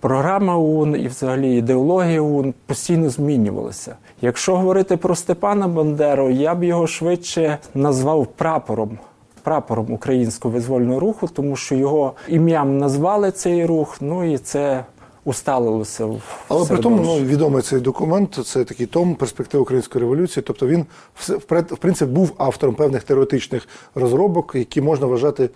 Програма 0.00 0.56
ОУН 0.56 0.96
і 1.00 1.08
взагалі 1.08 1.56
ідеологія 1.56 2.22
ОУН 2.22 2.54
постійно 2.66 3.10
змінювалася. 3.10 3.96
Якщо 4.20 4.56
говорити 4.56 4.96
про 4.96 5.14
Степана 5.14 5.68
Бандеру, 5.68 6.30
я 6.30 6.54
б 6.54 6.64
його 6.64 6.86
швидше 6.86 7.58
назвав 7.74 8.26
прапором. 8.26 8.98
Прапором 9.42 9.92
українського 9.92 10.54
визвольного 10.54 11.00
руху, 11.00 11.28
тому 11.34 11.56
що 11.56 11.74
його 11.74 12.12
ім'ям 12.28 12.78
назвали 12.78 13.30
цей 13.30 13.66
рух, 13.66 13.96
ну 14.00 14.32
і 14.32 14.38
це 14.38 14.84
усталилося 15.24 16.06
в 16.06 16.20
але 16.48 16.66
при 16.66 16.78
тому 16.78 17.02
ну, 17.04 17.16
відомий 17.16 17.62
цей 17.62 17.80
документ. 17.80 18.34
Це 18.44 18.64
такий 18.64 18.86
том 18.86 19.14
перспектив 19.14 19.60
української 19.60 20.00
революції. 20.00 20.44
Тобто 20.46 20.66
він 20.66 20.86
в 21.18 21.76
принципі 21.78 22.12
був 22.12 22.32
автором 22.38 22.74
певних 22.74 23.02
теоретичних 23.02 23.68
розробок, 23.94 24.52
які 24.54 24.80
можна 24.80 25.06
вважати 25.06 25.50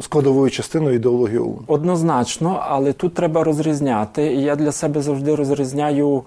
складовою 0.00 0.50
частиною 0.50 0.96
ідеології 0.96 1.38
ОУН. 1.38 1.64
Однозначно, 1.66 2.62
але 2.68 2.92
тут 2.92 3.14
треба 3.14 3.44
розрізняти. 3.44 4.34
І 4.34 4.42
я 4.42 4.56
для 4.56 4.72
себе 4.72 5.02
завжди 5.02 5.34
розрізняю 5.34 6.22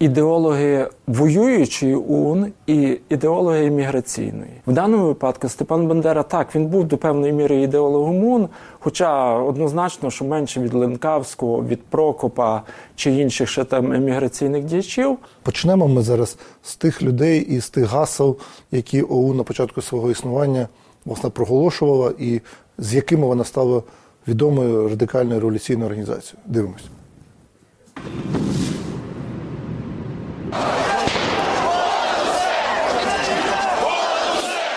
ідеологи 0.00 0.88
воюючої 1.06 1.94
ОУН 1.94 2.52
і 2.66 2.98
ідеологи 3.08 3.64
імміграційної. 3.64 4.50
В 4.66 4.72
даному 4.72 5.06
випадку 5.06 5.48
Степан 5.48 5.86
Бандера 5.86 6.22
так 6.22 6.54
він 6.54 6.66
був 6.66 6.84
до 6.84 6.96
певної 6.96 7.32
міри 7.32 7.62
ідеологом 7.62 8.24
ОУН, 8.24 8.48
хоча 8.80 9.34
однозначно, 9.34 10.10
що 10.10 10.24
менше 10.24 10.60
від 10.60 10.74
Ленкавського, 10.74 11.64
від 11.64 11.82
Прокопа 11.82 12.62
чи 12.96 13.10
інших 13.10 13.48
ще 13.48 13.64
там 13.64 13.92
еміграційних 13.92 14.64
діячів. 14.64 15.18
Почнемо 15.42 15.88
ми 15.88 16.02
зараз 16.02 16.36
з 16.62 16.76
тих 16.76 17.02
людей 17.02 17.40
і 17.40 17.60
з 17.60 17.70
тих 17.70 17.84
гасел, 17.84 18.36
які 18.70 19.02
ОУН 19.02 19.36
на 19.36 19.42
початку 19.42 19.82
свого 19.82 20.10
існування 20.10 20.68
власне 21.04 21.30
проголошувала 21.30 22.12
і 22.18 22.40
з 22.80 22.94
якими 22.94 23.26
вона 23.26 23.44
стала 23.44 23.82
відомою 24.28 24.88
радикальною 24.88 25.40
революційною 25.40 25.86
організацією. 25.86 26.38
Дивимось. 26.46 26.82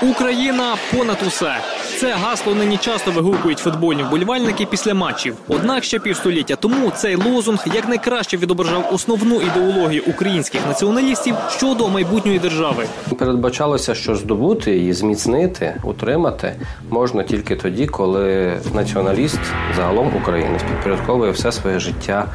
Україна 0.02 0.76
понад 0.98 1.18
усе. 1.28 1.56
Це 2.04 2.14
гасло 2.14 2.56
нині 2.56 2.78
часто 2.78 3.12
вигукують 3.12 3.60
футбольні 3.60 4.04
вболівальники 4.04 4.66
після 4.66 4.94
матчів. 4.94 5.36
Однак 5.48 5.84
ще 5.84 6.00
півстоліття 6.00 6.56
тому 6.56 6.92
цей 6.96 7.16
лозунг 7.16 7.66
якнайкраще 7.74 8.38
відображав 8.38 8.90
основну 8.94 9.42
ідеологію 9.42 10.04
українських 10.08 10.68
націоналістів 10.68 11.36
щодо 11.50 11.90
майбутньої 11.90 12.40
держави. 12.40 12.86
Передбачалося, 13.20 13.96
що 13.96 14.16
здобути 14.16 14.78
її, 14.78 14.94
зміцнити, 14.94 15.76
утримати 15.84 16.56
можна 16.90 17.24
тільки 17.24 17.56
тоді, 17.56 17.88
коли 17.88 18.54
націоналіст 18.74 19.40
загалом 19.76 20.12
українець 20.22 20.64
підпорядковує 20.64 21.32
все 21.32 21.52
своє 21.52 21.80
життя 21.80 22.26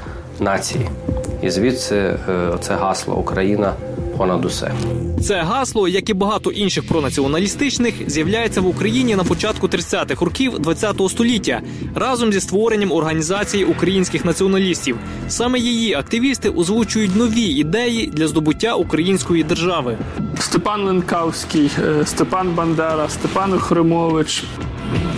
нації. 0.41 0.89
І 1.43 1.51
звідси 1.51 1.97
е, 1.97 2.19
це 2.61 2.75
гасло 2.75 3.15
Україна 3.15 3.75
понад 4.19 4.45
усе. 4.45 4.71
Це 5.23 5.41
гасло, 5.41 5.89
як 5.89 6.11
і 6.11 6.15
багато 6.15 6.51
інших 6.51 6.89
пронаціоналістичних, 6.89 7.95
з'являється 8.07 8.61
в 8.61 8.67
Україні 8.67 9.17
на 9.17 9.25
початку 9.25 9.67
30-х 9.67 10.25
років 10.25 10.53
ХХ 10.53 11.09
століття 11.11 11.61
разом 11.95 12.33
зі 12.33 12.41
створенням 12.41 12.93
організації 12.93 13.65
українських 13.65 14.25
націоналістів. 14.25 14.97
Саме 15.29 15.59
її 15.59 15.95
активісти 15.95 16.49
озвучують 16.51 17.17
нові 17.17 17.43
ідеї 17.43 18.07
для 18.07 18.29
здобуття 18.29 18.75
української 18.75 19.45
держави. 19.45 19.99
Степан 20.39 20.85
Ленкавський, 20.85 21.71
е, 21.79 22.07
Степан 22.07 22.55
Бандера, 22.55 23.09
Степан 23.09 23.59
Хримович. 23.59 24.45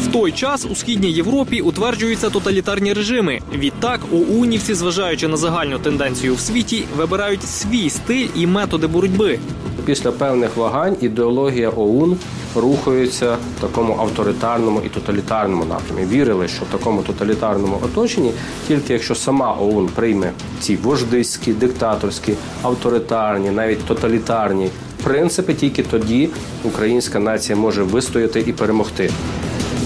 В 0.03 0.13
той 0.13 0.33
час 0.33 0.67
у 0.71 0.75
східній 0.75 1.13
Європі 1.13 1.61
утверджуються 1.61 2.31
тоталітарні 2.31 2.93
режими. 2.93 3.41
Відтак 3.55 4.01
ОУНівці, 4.13 4.75
зважаючи 4.75 5.29
на 5.29 5.37
загальну 5.37 5.79
тенденцію 5.79 6.35
в 6.35 6.41
світі, 6.41 6.85
вибирають 6.97 7.43
свій 7.43 7.91
стиль 7.91 8.29
і 8.35 8.47
методи 8.47 8.87
боротьби. 8.87 9.39
Після 9.85 10.13
певних 10.13 10.57
вагань 10.57 10.97
ідеологія 11.01 11.71
ОУН 11.71 12.17
рухається 12.57 13.37
в 13.59 13.61
такому 13.61 13.97
авторитарному 14.01 14.83
і 14.87 14.89
тоталітарному 14.89 15.65
напрямі. 15.65 16.07
Вірили, 16.07 16.49
що 16.49 16.65
в 16.65 16.69
такому 16.69 17.03
тоталітарному 17.03 17.79
оточенні, 17.83 18.33
тільки 18.69 18.93
якщо 18.93 19.15
сама 19.15 19.57
ОУН 19.61 19.89
прийме 19.95 20.31
ці 20.61 20.77
вождиські, 20.77 21.53
диктаторські, 21.53 22.35
авторитарні, 22.63 23.51
навіть 23.51 23.85
тоталітарні 23.85 24.71
принципи, 25.03 25.55
тільки 25.55 25.83
тоді 25.83 26.29
українська 26.65 27.19
нація 27.19 27.57
може 27.57 27.83
вистояти 27.83 28.41
і 28.41 28.53
перемогти. 28.53 29.11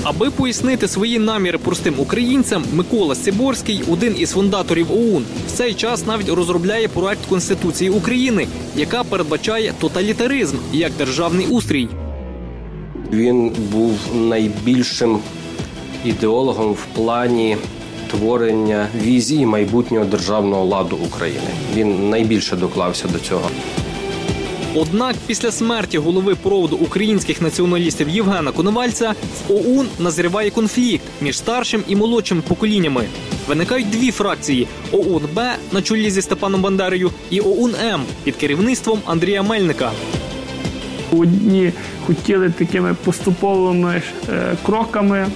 Аби 0.05 0.31
пояснити 0.31 0.89
свої 0.89 1.19
наміри 1.19 1.59
простим 1.59 1.95
українцям, 1.99 2.65
Микола 2.73 3.15
Сиборський, 3.15 3.83
один 3.91 4.15
із 4.19 4.31
фундаторів 4.31 4.93
ОУН, 4.93 5.25
в 5.47 5.53
цей 5.53 5.75
час 5.75 6.07
навіть 6.07 6.29
розробляє 6.29 6.89
проект 6.89 7.27
Конституції 7.29 7.91
України, 7.91 8.47
яка 8.77 9.05
передбачає 9.05 9.75
тоталітаризм 9.81 10.57
як 10.73 10.93
державний 10.93 11.47
устрій. 11.47 11.89
Він 13.13 13.53
був 13.73 13.99
найбільшим 14.15 15.19
ідеологом 16.05 16.73
в 16.73 16.87
плані 16.95 17.57
творення 18.11 18.89
візії 19.03 19.47
майбутнього 19.47 20.05
державного 20.05 20.65
ладу 20.65 20.99
України. 21.07 21.51
Він 21.75 22.11
найбільше 22.11 22.57
доклався 22.57 23.09
до 23.09 23.19
цього. 23.19 23.51
Однак 24.77 25.17
після 25.27 25.53
смерті 25.53 25.99
голови 25.99 26.35
проводу 26.35 26.77
українських 26.77 27.43
націоналістів 27.43 28.09
Євгена 28.09 28.53
Коновальця 28.53 29.15
в 29.49 29.53
ОУН 29.53 29.89
назріває 29.99 30.51
конфлікт 30.51 31.05
між 31.21 31.39
старшим 31.39 31.85
і 31.89 31.97
молодшим 31.97 32.43
поколіннями. 32.43 33.05
Виникають 33.49 33.91
дві 33.91 34.11
фракції: 34.11 34.67
ОУН 34.93 35.23
Б 35.35 35.55
на 35.73 35.83
чолі 35.83 36.11
зі 36.11 36.23
Степаном 36.23 36.63
Бандерою 36.63 37.11
і 37.31 37.41
ОУН 37.41 37.75
М 37.85 38.03
під 38.25 38.37
керівництвом 38.37 38.99
Андрія 39.07 39.43
Мельника. 39.43 39.91
Одні 41.13 41.73
хотіли 42.07 42.51
такими 42.51 42.97
поступовими 43.05 44.03
е, 44.29 44.57
кроками, 44.67 45.27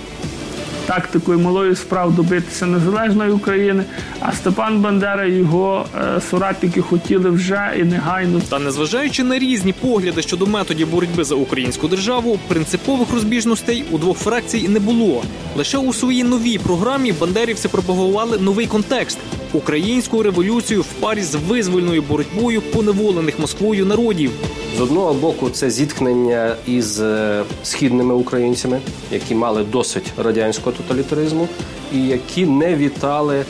тактикою 0.89 1.39
малої 1.39 1.76
справ 1.76 2.14
добитися 2.14 2.66
незалежної 2.66 3.30
України, 3.30 3.84
а 4.20 4.32
Степан 4.32 4.80
Бандера 4.80 5.24
і 5.24 5.32
його 5.32 5.86
е, 6.16 6.20
соратники 6.30 6.80
хотіли 6.80 7.30
вже 7.30 7.74
і 7.78 7.84
негайно 7.84 8.41
Та 8.49 8.59
незважаючи 8.59 9.24
на 9.24 9.39
різні 9.39 9.72
погляди 9.72 10.22
щодо 10.22 10.47
методів 10.47 10.91
боротьби 10.91 11.24
за 11.24 11.34
українську 11.34 11.89
державу, 11.89 12.39
принципових 12.49 13.12
розбіжностей 13.12 13.84
у 13.91 13.99
двох 13.99 14.18
фракцій 14.18 14.68
не 14.68 14.80
було. 14.80 15.22
Лише 15.57 15.78
у 15.78 15.93
своїй 15.93 16.24
новій 16.24 16.59
програмі 16.59 17.12
бандерівці 17.12 17.68
пропагували 17.68 18.39
новий 18.39 18.66
контекст 18.66 19.18
українську 19.53 20.22
революцію 20.22 20.82
в 20.82 20.93
парі 21.01 21.22
з 21.22 21.34
визвольною 21.34 22.03
боротьбою 22.03 22.62
поневолених 22.62 23.39
Москвою 23.39 23.86
народів. 23.86 24.30
З 24.78 24.80
одного 24.80 25.14
боку, 25.14 25.51
це 25.51 25.70
зіткнення 25.70 26.57
із 26.66 27.01
е, 27.01 27.45
східними 27.62 28.14
українцями, 28.14 28.80
які 29.12 29.34
мали 29.34 29.64
досить 29.64 30.12
радянського 30.16 30.76
тоталітаризму, 30.79 31.49
і 31.95 32.07
які 32.07 32.47
не 32.47 32.76
вітали 32.76 33.45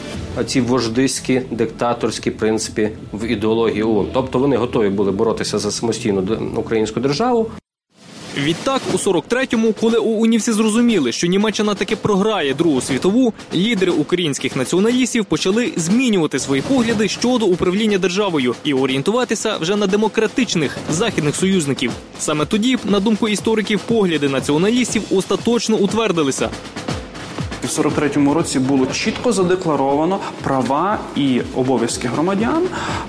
ці 0.47 0.61
вождиські 0.61 1.43
диктаторські 1.51 2.31
принципи 2.31 2.91
в 3.13 3.27
ідеології 3.27 3.83
ООН. 3.83 4.07
Тобто 4.13 4.39
вони 4.39 4.57
готові 4.57 4.89
були 4.89 5.13
боротися 5.13 5.59
за 5.59 5.71
самостійну 5.71 6.53
українську 6.57 7.01
державу. 7.01 7.51
Відтак, 8.37 8.83
у 8.95 8.97
43-му, 8.97 9.73
коли 9.73 9.99
ОУНівці 9.99 10.53
зрозуміли, 10.53 11.13
що 11.13 11.27
Німеччина 11.27 11.75
таки 11.75 11.97
програє 11.97 12.55
Другу 12.55 12.81
світову, 12.81 13.33
лідери 13.55 13.93
українських 13.93 14.57
націоналістів 14.57 15.25
почали 15.25 15.73
змінювати 15.77 16.39
свої 16.39 16.63
погляди 16.63 17.09
щодо 17.09 17.47
управління 17.47 17.99
державою 17.99 18.55
і 18.65 18.75
орієнтуватися 18.75 19.57
вже 19.57 19.77
на 19.77 19.87
демократичних 19.87 20.77
західних 20.91 21.37
союзників. 21.37 21.93
Саме 22.19 22.47
тоді, 22.47 22.79
на 22.85 23.01
думку 23.01 23.29
істориків, 23.29 23.81
погляди 23.81 24.29
націоналістів 24.29 25.03
остаточно 25.11 25.77
утвердилися. 25.77 26.51
В 27.69 27.71
43-му 27.71 28.35
році 28.35 28.59
було 28.59 28.87
чітко 28.87 29.33
задекларовано 29.33 30.19
права 30.43 30.99
і 31.17 31.41
обов'язки 31.55 32.09
громадян 32.09 32.63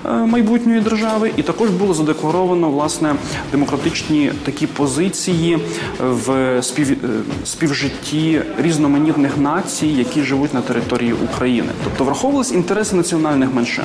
е, 0.06 0.12
майбутньої 0.12 0.80
держави, 0.80 1.32
і 1.36 1.42
також 1.42 1.70
було 1.70 1.94
задекларовано 1.94 2.70
власне 2.70 3.14
демократичні 3.52 4.32
такі 4.44 4.66
позиції 4.66 5.58
в 6.00 6.58
спів, 6.62 6.90
е, 6.90 7.08
співжитті 7.44 8.42
різноманітних 8.58 9.38
націй, 9.38 9.86
які 9.86 10.22
живуть 10.22 10.54
на 10.54 10.60
території 10.60 11.12
України. 11.12 11.68
Тобто 11.84 12.04
враховувались 12.04 12.52
інтереси 12.52 12.96
національних 12.96 13.54
меншин. 13.54 13.84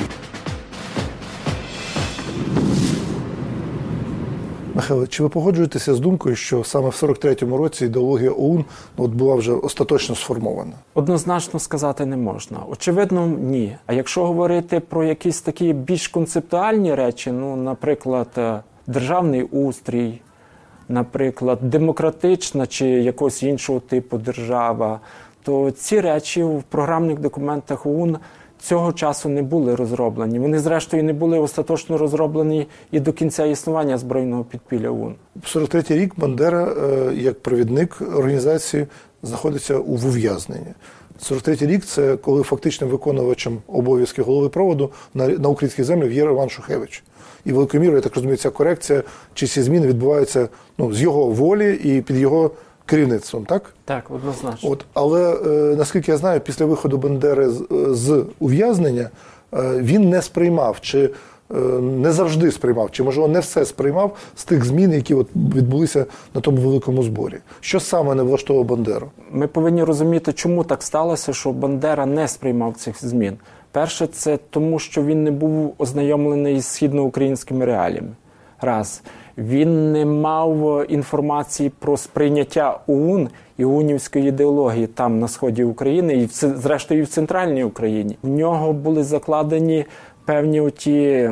Михайло, 4.76 5.06
чи 5.06 5.22
ви 5.22 5.28
погоджуєтеся 5.28 5.94
з 5.94 6.00
думкою, 6.00 6.36
що 6.36 6.64
саме 6.64 6.88
в 6.88 6.92
43-му 6.92 7.56
році 7.56 7.84
ідеологія 7.84 8.30
ОУН 8.30 8.64
ну, 8.98 9.04
от 9.04 9.10
була 9.10 9.34
вже 9.34 9.52
остаточно 9.52 10.14
сформована? 10.14 10.72
Однозначно 10.94 11.60
сказати 11.60 12.06
не 12.06 12.16
можна. 12.16 12.58
Очевидно, 12.70 13.26
ні. 13.26 13.76
А 13.86 13.92
якщо 13.92 14.26
говорити 14.26 14.80
про 14.80 15.04
якісь 15.04 15.40
такі 15.40 15.72
більш 15.72 16.08
концептуальні 16.08 16.94
речі, 16.94 17.32
ну, 17.32 17.56
наприклад, 17.56 18.28
е, 18.38 18.60
державний 18.86 19.42
устрій, 19.42 20.20
наприклад, 20.88 21.58
демократична 21.62 22.66
чи 22.66 22.86
якогось 22.86 23.42
іншого 23.42 23.80
типу 23.80 24.18
держава, 24.18 25.00
то 25.42 25.70
ці 25.70 26.00
речі 26.00 26.42
в 26.42 26.62
програмних 26.62 27.18
документах 27.20 27.86
ОУН 27.86 28.18
цього 28.60 28.92
часу 28.92 29.28
не 29.28 29.42
були 29.42 29.74
розроблені. 29.74 30.38
Вони, 30.38 30.58
зрештою, 30.58 31.04
не 31.04 31.12
були 31.12 31.38
остаточно 31.38 31.98
розроблені 31.98 32.66
і 32.90 33.00
до 33.00 33.12
кінця 33.12 33.44
існування 33.44 33.98
збройного 33.98 34.44
підпілля 34.44 34.90
ОУН. 34.90 35.14
43-й 35.42 35.98
рік 35.98 36.12
Бандера, 36.16 36.64
е, 36.64 37.14
як 37.14 37.40
провідник 37.40 38.02
організації, 38.16 38.86
знаходиться 39.22 39.78
у 39.78 39.92
ув'язненні. 39.92 40.74
43-й 41.30 41.66
рік 41.66 41.84
це 41.84 42.16
коли 42.16 42.42
фактичним 42.42 42.90
виконувачем 42.90 43.58
обов'язків 43.66 44.24
голови 44.24 44.48
проводу 44.48 44.90
на, 45.14 45.28
на 45.28 45.48
українських 45.48 45.84
землях 45.84 46.12
є 46.12 46.24
Роман 46.24 46.48
Шухевич. 46.48 47.02
І 47.44 47.52
великою 47.52 47.80
мірою, 47.80 47.98
я 47.98 48.02
так 48.02 48.14
розумію, 48.14 48.36
ця 48.36 48.50
корекція 48.50 49.02
чи 49.34 49.46
ці 49.46 49.62
зміни 49.62 49.86
відбуваються 49.86 50.48
ну, 50.78 50.92
з 50.92 51.02
його 51.02 51.26
волі 51.26 51.74
і 51.84 52.02
під 52.02 52.16
його 52.16 52.50
керівництвом, 52.86 53.44
так? 53.44 53.74
Так, 53.84 54.10
однозначно. 54.10 54.70
От, 54.70 54.84
але 54.94 55.34
е, 55.34 55.76
наскільки 55.76 56.10
я 56.10 56.16
знаю, 56.16 56.40
після 56.40 56.64
виходу 56.64 56.98
Бандери 56.98 57.48
з, 57.48 57.66
з 57.90 58.24
ув'язнення 58.38 59.10
е, 59.54 59.78
він 59.78 60.08
не 60.10 60.22
сприймав 60.22 60.80
чи 60.80 61.10
е, 61.50 61.54
не 61.80 62.12
завжди 62.12 62.50
сприймав, 62.52 62.90
чи 62.90 63.02
можливо 63.02 63.28
не 63.28 63.40
все 63.40 63.64
сприймав 63.64 64.16
з 64.34 64.44
тих 64.44 64.64
змін, 64.64 64.92
які 64.92 65.14
от 65.14 65.28
відбулися 65.36 66.06
на 66.34 66.40
тому 66.40 66.56
великому 66.56 67.02
зборі. 67.02 67.36
Що 67.60 67.80
саме 67.80 68.14
не 68.14 68.22
влаштовував 68.22 68.68
Бандеру? 68.68 69.10
Ми 69.30 69.46
повинні 69.46 69.84
розуміти, 69.84 70.32
чому 70.32 70.64
так 70.64 70.82
сталося, 70.82 71.32
що 71.32 71.52
Бандера 71.52 72.06
не 72.06 72.28
сприймав 72.28 72.74
цих 72.76 73.04
змін. 73.04 73.36
Перше, 73.72 74.06
це 74.06 74.38
тому, 74.50 74.78
що 74.78 75.02
він 75.02 75.24
не 75.24 75.30
був 75.30 75.74
ознайомлений 75.78 76.60
з 76.60 76.66
східноукраїнськими 76.66 77.64
реаліями. 77.64 78.08
Раз. 78.60 79.02
Він 79.38 79.92
не 79.92 80.04
мав 80.04 80.84
інформації 80.88 81.72
про 81.78 81.96
сприйняття 81.96 82.80
ОУН 82.86 83.28
і 83.58 83.64
ОУНівської 83.64 84.28
ідеології 84.28 84.86
там 84.86 85.20
на 85.20 85.28
сході 85.28 85.64
України, 85.64 86.14
і 86.14 86.26
зрештою 86.32 87.00
і 87.00 87.02
в 87.02 87.08
центральній 87.08 87.64
Україні. 87.64 88.18
В 88.22 88.28
нього 88.28 88.72
були 88.72 89.04
закладені 89.04 89.84
певні 90.24 90.60
оті 90.60 91.30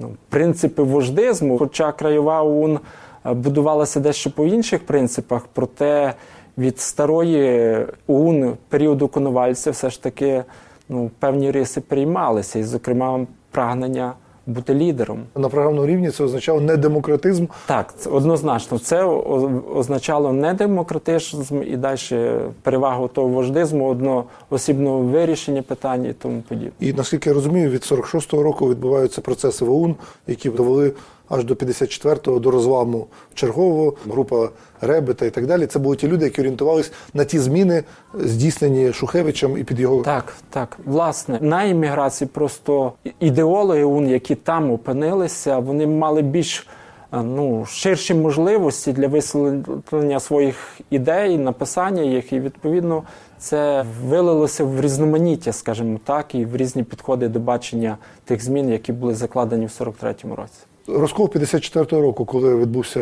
ну, 0.00 0.10
принципи 0.28 0.82
вождизму, 0.82 1.58
хоча 1.58 1.92
краєва 1.92 2.42
ОУН 2.42 2.78
е, 3.26 3.32
будувалася 3.32 4.00
дещо 4.00 4.30
по 4.30 4.44
інших 4.44 4.86
принципах, 4.86 5.46
проте 5.52 6.14
від 6.58 6.80
старої 6.80 7.76
ОУН 8.06 8.56
періоду 8.68 9.08
Коновальця 9.08 9.70
все 9.70 9.90
ж 9.90 10.02
таки 10.02 10.44
ну, 10.88 11.10
певні 11.18 11.50
риси 11.50 11.80
приймалися, 11.80 12.58
і, 12.58 12.62
зокрема, 12.62 13.26
прагнення 13.50 14.12
бути 14.48 14.74
лідером. 14.74 15.22
На 15.36 15.48
програмному 15.48 15.86
рівні 15.86 16.10
це 16.10 16.24
означало 16.24 16.60
не 16.60 16.76
демократизм, 16.76 17.46
Так, 17.66 17.94
однозначно. 18.10 18.78
Це 18.78 19.04
означало 19.74 20.32
не 20.32 20.54
демократизм 20.54 21.62
і 21.62 21.76
далі 21.76 22.30
перевагу 22.62 23.08
того 23.08 23.28
вождизму, 23.28 23.88
одноосібного 23.88 24.98
вирішення 24.98 25.62
питань 25.62 26.04
і 26.04 26.12
тому 26.12 26.42
подібне. 26.48 26.72
І 26.80 26.92
наскільки 26.92 27.30
я 27.30 27.34
розумію, 27.34 27.70
від 27.70 27.82
46-го 27.82 28.42
року 28.42 28.70
відбуваються 28.70 29.20
процеси 29.20 29.64
в 29.64 29.72
ОУН, 29.72 29.96
які 30.26 30.50
довели 30.50 30.92
аж 31.28 31.44
до 31.44 31.54
54-го 31.54 32.38
до 32.38 32.50
розламу 32.50 33.06
чергового, 33.34 33.94
група 34.10 34.48
Ребета 34.80 35.26
і 35.26 35.30
так 35.30 35.46
далі. 35.46 35.66
Це 35.66 35.78
були 35.78 35.96
ті 35.96 36.08
люди, 36.08 36.24
які 36.24 36.40
орієнтувалися 36.40 36.90
на 37.14 37.24
ті 37.24 37.38
зміни, 37.38 37.84
здійснені 38.14 38.92
Шухевичем 38.92 39.58
і 39.58 39.64
під 39.64 39.80
його 39.80 40.02
Так, 40.02 40.34
так. 40.50 40.78
Власне, 40.84 41.38
на 41.40 41.64
імміграції 41.64 42.28
просто 42.32 42.92
ідеологи 43.20 43.84
ОУН, 43.84 44.08
які 44.08 44.34
там 44.34 44.70
опинилися, 44.70 45.58
вони 45.58 45.86
мали 45.86 46.22
більш 46.22 46.66
е, 47.12 47.22
ну, 47.22 47.66
ширші 47.66 48.14
можливості 48.14 48.92
для 48.92 49.08
висловлення 49.08 50.20
своїх 50.20 50.56
ідей, 50.90 51.38
написання 51.38 52.02
їх, 52.02 52.32
і 52.32 52.40
відповідно 52.40 53.02
це 53.38 53.84
вилилося 54.04 54.64
в 54.64 54.80
різноманіття, 54.80 55.52
скажімо 55.52 56.00
так, 56.04 56.34
і 56.34 56.44
в 56.44 56.56
різні 56.56 56.82
підходи 56.82 57.28
до 57.28 57.40
бачення 57.40 57.96
тих 58.24 58.44
змін, 58.44 58.68
які 58.68 58.92
були 58.92 59.14
закладені 59.14 59.66
в 59.66 59.68
43-му 59.68 60.36
році. 60.36 60.67
Розкол 60.88 61.26
54-го 61.26 62.02
року, 62.02 62.24
коли 62.24 62.56
відбувся 62.56 63.00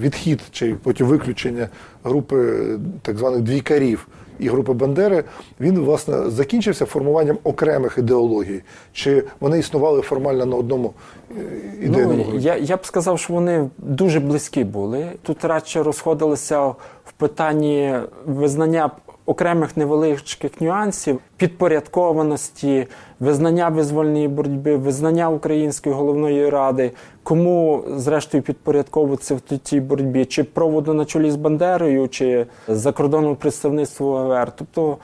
відхід 0.00 0.40
чи 0.50 0.74
потім 0.82 1.06
виключення 1.06 1.68
групи 2.04 2.64
так 3.02 3.18
званих 3.18 3.40
двійкарів 3.40 4.08
і 4.38 4.48
групи 4.48 4.72
Бандери, 4.72 5.24
він 5.60 5.78
власне 5.78 6.30
закінчився 6.30 6.86
формуванням 6.86 7.38
окремих 7.44 7.98
ідеологій. 7.98 8.62
Чи 8.92 9.24
вони 9.40 9.58
існували 9.58 10.00
формально 10.00 10.46
на 10.46 10.56
одному 10.56 10.92
е, 11.30 11.34
ідейному 11.82 12.26
Ну, 12.32 12.38
я, 12.38 12.56
я 12.56 12.76
б 12.76 12.86
сказав, 12.86 13.18
що 13.18 13.32
вони 13.32 13.70
дуже 13.78 14.20
близькі 14.20 14.64
були. 14.64 15.06
Тут 15.22 15.44
радше 15.44 15.82
розходилися 15.82 16.66
в 17.04 17.12
питанні 17.16 17.94
визнання 18.26 18.90
окремих 19.26 19.76
невеличких 19.76 20.60
нюансів, 20.60 21.20
підпорядкованості, 21.36 22.86
визнання 23.20 23.68
визвольної 23.68 24.28
боротьби, 24.28 24.76
визнання 24.76 25.30
Української 25.30 25.94
головної 25.94 26.48
ради, 26.50 26.90
кому 27.22 27.84
зрештою 27.96 28.42
підпорядковуватися 28.42 29.34
в 29.34 29.58
цій 29.58 29.80
боротьбі, 29.80 30.24
чи 30.24 30.44
проводу 30.44 30.94
на 30.94 31.04
чолі 31.04 31.30
з 31.30 31.36
Бандерою, 31.36 32.08
чи 32.08 32.46
закордонному 32.68 33.36
представництву 33.36 34.12
АВР. 34.14 34.52
Тобто 34.56 34.96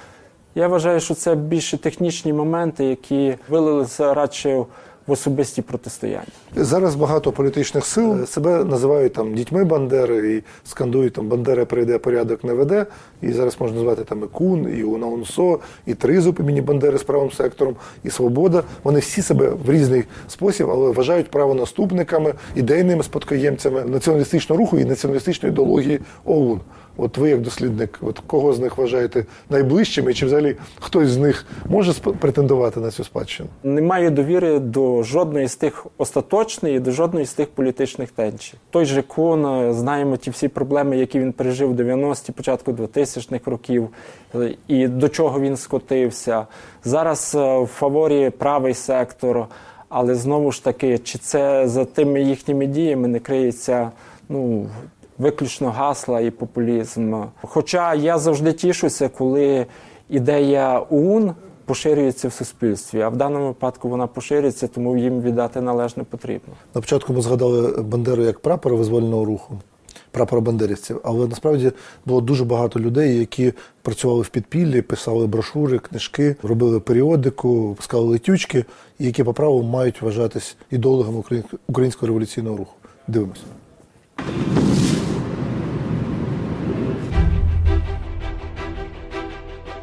я 0.55 0.69
вважаю, 0.69 1.01
що 1.01 1.15
це 1.15 1.35
більше 1.35 1.79
технічні 1.79 2.33
моменти, 2.33 2.85
які 2.85 3.35
вилилися 3.49 4.15
радше 4.15 4.65
в 5.09 5.13
особисті 5.13 5.63
протистояння. 5.63 6.27
Зараз 6.57 6.95
багато 6.95 7.33
політичних 7.33 7.87
сил 7.87 8.27
себе 8.27 8.65
називають 8.65 9.13
там 9.13 9.35
дітьми 9.35 9.65
Бандери 9.65 10.37
і 10.37 10.43
скандують 10.69 11.13
там 11.13 11.29
Бандера 11.29 11.65
прийде, 11.65 11.99
порядок 11.99 12.45
не 12.45 12.53
веде. 12.53 12.87
І 13.23 13.33
зараз 13.33 13.57
можна 13.61 13.77
назвати 13.77 14.05
там 14.05 14.23
і 14.25 14.27
Кун, 14.27 14.79
і 14.79 14.83
Унаунсо, 14.83 15.59
і 15.87 15.95
Тризуб 15.95 16.41
імені 16.41 16.61
Бандери 16.61 16.99
з 16.99 17.03
правим 17.03 17.31
сектором, 17.31 17.77
і 18.05 18.11
Свобода. 18.11 18.63
Вони 18.85 19.01
всі 19.01 19.23
себе 19.23 19.51
в 19.67 19.71
різний 19.71 20.05
спосіб, 20.29 20.71
але 20.71 20.91
вважають 20.91 21.31
правонаступниками, 21.31 22.35
ідейними 22.57 23.03
спадкоємцями 23.03 23.85
націоналістичного 23.85 24.59
руху 24.59 24.79
і 24.79 24.85
націоналістичної 24.85 25.53
ідеології 25.53 26.01
ОУН. 26.25 26.61
От 27.01 27.19
ви 27.19 27.31
як 27.31 27.41
дослідник, 27.41 27.99
от 28.03 28.19
кого 28.19 28.53
з 28.53 28.59
них 28.59 28.79
вважаєте 28.79 29.25
найближчими, 29.51 30.15
чи 30.15 30.27
взагалі 30.27 30.57
хтось 30.81 31.09
з 31.09 31.17
них 31.17 31.47
може 31.67 31.93
претендувати 31.93 32.81
на 32.81 32.91
цю 32.91 33.05
спадщину? 33.05 33.49
Не 33.63 33.83
маю 33.83 34.11
довіри 34.11 34.59
до 34.59 35.03
жодної 35.03 35.49
з 35.49 35.57
тих 35.57 35.87
остаточної, 35.99 36.77
і 36.77 36.81
до 36.81 36.91
жодної 36.91 37.27
з 37.27 37.33
тих 37.33 37.49
політичних 37.49 38.11
тенчів. 38.11 38.59
Той 38.71 38.85
же 38.85 39.03
Кун, 39.03 39.47
е, 39.47 39.73
знаємо 39.73 40.17
ті 40.17 40.31
всі 40.31 40.49
проблеми, 40.49 40.99
які 40.99 41.21
він 41.21 41.33
пережив 41.33 41.71
в 41.71 41.75
90-ті, 41.75 42.33
початку 42.33 42.73
2000-х 42.73 43.51
років, 43.51 43.89
е, 44.35 44.55
і 44.69 44.89
до 44.89 45.09
чого 45.09 45.41
він 45.41 45.57
скотився. 45.57 46.47
Зараз 46.85 47.35
е, 47.35 47.59
в 47.59 47.67
фаворі 47.67 48.31
правий 48.31 48.75
сектор, 48.75 49.47
але 49.89 50.15
знову 50.15 50.53
ж 50.53 50.65
таки, 50.65 50.99
чи 50.99 51.19
це 51.19 51.69
за 51.69 51.85
тими 51.85 52.23
їхніми 52.23 52.67
діями 52.67 53.09
не 53.09 53.19
криється 53.21 53.91
ну, 54.29 54.67
виключно 55.19 55.71
гасла 55.71 56.21
і 56.21 56.31
популізм. 56.31 57.23
Хоча 57.43 57.95
я 57.95 58.19
завжди 58.19 58.53
тішуся, 58.53 59.09
коли 59.09 59.67
ідея 60.09 60.87
ОУН 60.91 61.35
поширюється 61.65 62.29
в 62.29 62.33
суспільстві, 62.33 63.01
а 63.01 63.09
в 63.09 63.17
даному 63.17 63.47
випадку 63.47 63.89
вона 63.89 64.07
поширюється, 64.07 64.69
тому 64.69 64.97
їм 64.97 65.21
віддати 65.23 65.61
належне 65.61 66.05
потрібно. 66.05 66.55
На 66.75 66.81
початку 66.81 67.13
ми 67.13 67.23
згадали 67.23 67.83
Бандеру 67.83 68.23
як 68.23 68.41
прапора 68.41 68.77
визвольного 68.77 69.25
руху, 69.25 69.59
прапора 70.11 70.41
бандерівців, 70.41 71.01
але 71.05 71.27
насправді 71.27 71.73
було 72.07 72.21
дуже 72.21 72.45
багато 72.45 72.81
людей, 72.81 73.19
які 73.19 73.53
працювали 73.83 74.23
в 74.23 74.29
підпіллі, 74.29 74.83
писали 74.83 75.27
брошури, 75.27 75.79
книжки, 75.79 76.37
робили 76.43 76.81
періодику, 76.81 77.69
випускали 77.69 78.05
летючки, 78.05 78.65
які 78.99 79.25
по 79.25 79.35
праву 79.35 79.63
мають 79.63 80.03
вважатись 80.03 80.57
ідеологами 80.71 81.23
українського 81.69 82.07
революційного 82.07 82.57
руху. 82.57 82.75
Дивимося. 83.09 83.43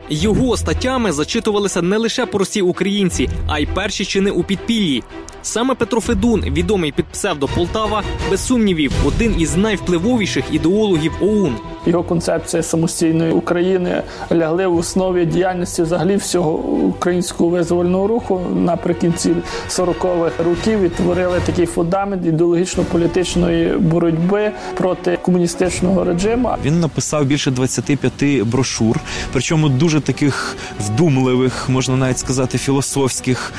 Його 0.09 0.57
статтями 0.57 1.11
зачитувалися 1.11 1.81
не 1.81 1.97
лише 1.97 2.25
прості 2.25 2.61
українці, 2.61 3.29
а 3.47 3.59
й 3.59 3.65
перші 3.65 4.05
чини 4.05 4.31
у 4.31 4.43
підпіллі. 4.43 5.03
Саме 5.41 5.75
Петро 5.75 6.01
Федун, 6.01 6.41
відомий 6.41 6.91
під 6.91 7.05
псевдо 7.05 7.47
Полтава, 7.47 8.03
без 8.29 8.47
сумнівів, 8.47 8.91
один 9.05 9.41
із 9.41 9.55
найвпливовіших 9.55 10.45
ідеологів 10.51 11.11
ОУН. 11.21 11.55
Його 11.85 12.03
концепція 12.03 12.63
самостійної 12.63 13.31
України 13.31 14.03
лягли 14.31 14.67
в 14.67 14.77
основі 14.77 15.25
діяльності 15.25 15.81
взагалі 15.81 16.15
всього 16.15 16.53
українського 16.89 17.49
визвольного 17.49 18.07
руху 18.07 18.41
наприкінці 18.55 19.35
40-х 19.69 20.43
років 20.43 20.81
і 20.83 20.89
творили 20.89 21.39
такий 21.45 21.65
фундамент 21.65 22.25
ідеологічно-політичної 22.25 23.77
боротьби 23.77 24.51
проти 24.77 25.17
комуністичного 25.21 26.03
режиму. 26.03 26.49
Він 26.65 26.79
написав 26.79 27.25
більше 27.25 27.51
25 27.51 28.41
брошур, 28.43 28.99
причому 29.33 29.69
дуже 29.69 30.01
таких 30.01 30.57
вдумливих, 30.79 31.69
можна 31.69 31.95
навіть 31.95 32.19
сказати, 32.19 32.57
філософських, 32.57 33.53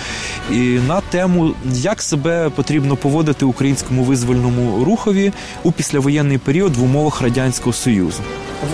і 0.51 0.79
на 0.89 1.01
тему, 1.01 1.51
як 1.73 2.03
себе 2.03 2.51
потрібно 2.51 2.97
поводити 2.97 3.45
українському 3.45 4.03
визвольному 4.03 4.85
рухові 4.85 5.33
у 5.63 5.73
післявоєнний 5.73 6.39
період 6.39 6.77
в 6.77 6.83
умовах 6.83 7.23
радянського 7.23 7.73
союзу. 7.73 8.16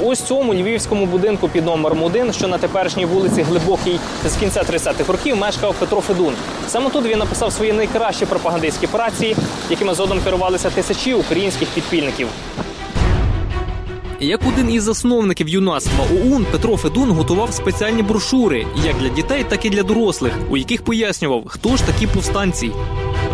В 0.01 0.07
ось 0.07 0.23
цьому 0.23 0.55
львівському 0.55 1.07
будинку 1.07 1.49
під 1.49 1.65
номером 1.65 2.03
1, 2.03 2.33
що 2.33 2.49
на 2.49 2.59
теперішній 2.59 3.05
вулиці 3.05 3.43
Глибокій 3.43 4.01
з 4.27 4.37
кінця 4.37 4.63
30-х 4.63 5.13
років 5.13 5.37
мешкав 5.37 5.75
Петро 5.75 6.01
Федун. 6.01 6.35
Саме 6.69 6.91
тут 6.91 7.05
він 7.05 7.19
написав 7.19 7.53
свої 7.53 7.73
найкращі 7.73 8.27
пропагандистські 8.27 8.87
праці, 8.87 9.37
якими 9.71 9.95
згодом 9.95 10.21
керувалися 10.21 10.71
тисячі 10.71 11.15
українських 11.15 11.69
підпільників. 11.69 12.29
Як 14.23 14.41
один 14.47 14.71
із 14.71 14.83
засновників 14.83 15.49
юнацтва 15.49 16.05
ОУН, 16.13 16.47
Петро 16.53 16.77
Федун 16.77 17.11
готував 17.11 17.55
спеціальні 17.55 18.03
брошури 18.03 18.67
як 18.85 18.97
для 18.99 19.09
дітей, 19.09 19.45
так 19.49 19.65
і 19.65 19.71
для 19.71 19.83
дорослих, 19.83 20.33
у 20.51 20.57
яких 20.57 20.85
пояснював, 20.85 21.43
хто 21.47 21.77
ж 21.77 21.87
такі 21.87 22.07
повстанці. 22.07 22.71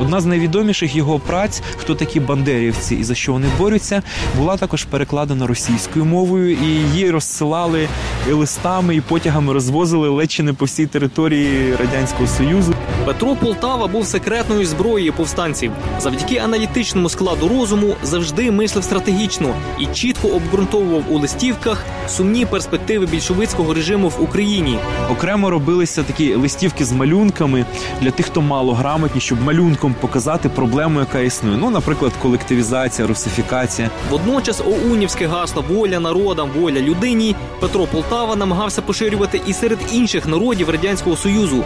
Одна 0.02 0.20
з 0.20 0.26
найвідоміших 0.26 0.96
його 0.96 1.18
праць, 1.18 1.62
хто 1.76 1.94
такі 1.94 2.20
бандерівці 2.20 2.94
і 2.94 3.04
за 3.04 3.14
що 3.14 3.32
вони 3.32 3.46
борються, 3.58 4.02
була 4.36 4.56
також 4.56 4.84
перекладена 4.84 5.46
російською 5.46 6.04
мовою, 6.04 6.52
і 6.52 6.66
її 6.66 7.10
розсилали 7.10 7.88
і 8.28 8.32
листами 8.32 8.96
і 8.96 9.00
потягами 9.00 9.52
розвозили 9.52 10.08
ледь 10.08 10.30
чи 10.30 10.42
не 10.42 10.52
по 10.52 10.64
всій 10.64 10.86
території 10.86 11.76
радянського 11.76 12.26
союзу. 12.26 12.74
Петро 13.06 13.36
Полтава 13.36 13.86
був 13.86 14.06
секретною 14.06 14.66
зброєю 14.66 15.12
повстанців. 15.12 15.72
Завдяки 16.00 16.36
аналітичному 16.36 17.08
складу 17.08 17.48
розуму 17.48 17.94
завжди 18.02 18.50
мислив 18.50 18.84
стратегічно 18.84 19.54
і 19.78 19.86
чітко 19.86 20.28
обґрунтовував 20.28 20.77
у 21.10 21.18
листівках 21.18 21.84
сумні 22.08 22.46
перспективи 22.46 23.06
більшовицького 23.06 23.74
режиму 23.74 24.08
в 24.08 24.22
Україні. 24.22 24.78
Окремо 25.10 25.50
робилися 25.50 26.02
такі 26.02 26.34
листівки 26.34 26.84
з 26.84 26.92
малюнками 26.92 27.66
для 28.00 28.10
тих, 28.10 28.26
хто 28.26 28.40
мало 28.40 28.74
грамотні, 28.74 29.20
щоб 29.20 29.42
малюнком 29.42 29.94
показати 30.00 30.48
проблему, 30.48 31.00
яка 31.00 31.20
існує. 31.20 31.56
Ну, 31.56 31.70
наприклад, 31.70 32.12
колективізація, 32.22 33.08
русифікація. 33.08 33.90
Водночас 34.10 34.60
оунівське 34.60 35.26
гасло 35.26 35.64
воля 35.68 36.00
народам, 36.00 36.50
воля 36.56 36.80
людині 36.80 37.36
Петро 37.60 37.86
Полтава 37.86 38.36
намагався 38.36 38.82
поширювати 38.82 39.40
і 39.46 39.52
серед 39.52 39.78
інших 39.92 40.26
народів 40.26 40.70
радянського 40.70 41.16
союзу. 41.16 41.64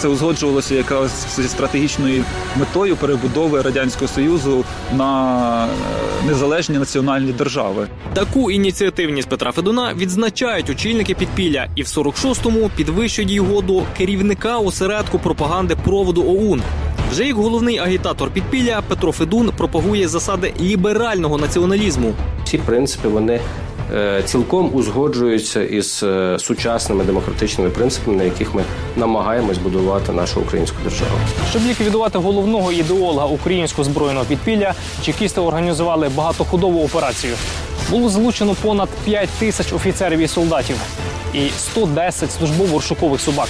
Це 0.00 0.08
узгоджувалося 0.08 0.74
якраз 0.74 1.26
зі 1.36 1.48
стратегічною 1.48 2.24
метою 2.56 2.96
перебудови 2.96 3.62
радянського 3.62 4.08
союзу 4.08 4.64
на 4.96 5.64
е, 5.66 6.26
незалежні 6.26 6.78
національні 6.78 7.32
держави. 7.32 7.88
Таку 8.14 8.50
ініціативність 8.50 9.28
Петра 9.28 9.52
Федуна 9.52 9.94
відзначають 9.94 10.70
очільники 10.70 11.14
підпілля, 11.14 11.68
і 11.74 11.82
в 11.82 11.86
46-му 11.86 12.70
підвищують 12.76 13.30
його 13.30 13.60
до 13.60 13.82
керівника 13.96 14.58
осередку 14.58 15.18
пропаганди 15.18 15.76
проводу 15.84 16.22
ОУН. 16.22 16.62
Вже 17.10 17.26
як 17.26 17.36
головний 17.36 17.78
агітатор 17.78 18.30
підпілля 18.30 18.82
Петро 18.88 19.12
Федун 19.12 19.50
пропагує 19.56 20.08
засади 20.08 20.54
ліберального 20.60 21.38
націоналізму. 21.38 22.14
Ці 22.44 22.58
принципи 22.58 23.08
вони 23.08 23.40
цілком 24.24 24.70
узгоджуються 24.74 25.62
із 25.62 26.02
е, 26.02 26.38
сучасними 26.38 27.04
демократичними 27.04 27.70
принципами, 27.70 28.16
на 28.16 28.24
яких 28.24 28.54
ми 28.54 28.64
намагаємось 28.96 29.58
будувати 29.58 30.12
нашу 30.12 30.40
українську 30.40 30.76
державу. 30.84 31.10
Щоб 31.50 31.62
ліквідувати 31.66 32.18
головного 32.18 32.72
ідеолога 32.72 33.26
українського 33.26 33.84
збройного 33.84 34.24
підпілля, 34.24 34.74
чекісти 35.02 35.40
організували 35.40 36.08
багатоходову 36.08 36.84
операцію. 36.84 37.34
Було 37.90 38.08
залучено 38.08 38.54
понад 38.62 38.88
5 39.04 39.28
тисяч 39.28 39.72
офіцерів 39.72 40.18
і 40.18 40.28
солдатів 40.28 40.76
і 41.34 41.48
110 41.58 42.30
службово-рушукових 42.30 43.18
собак. 43.18 43.48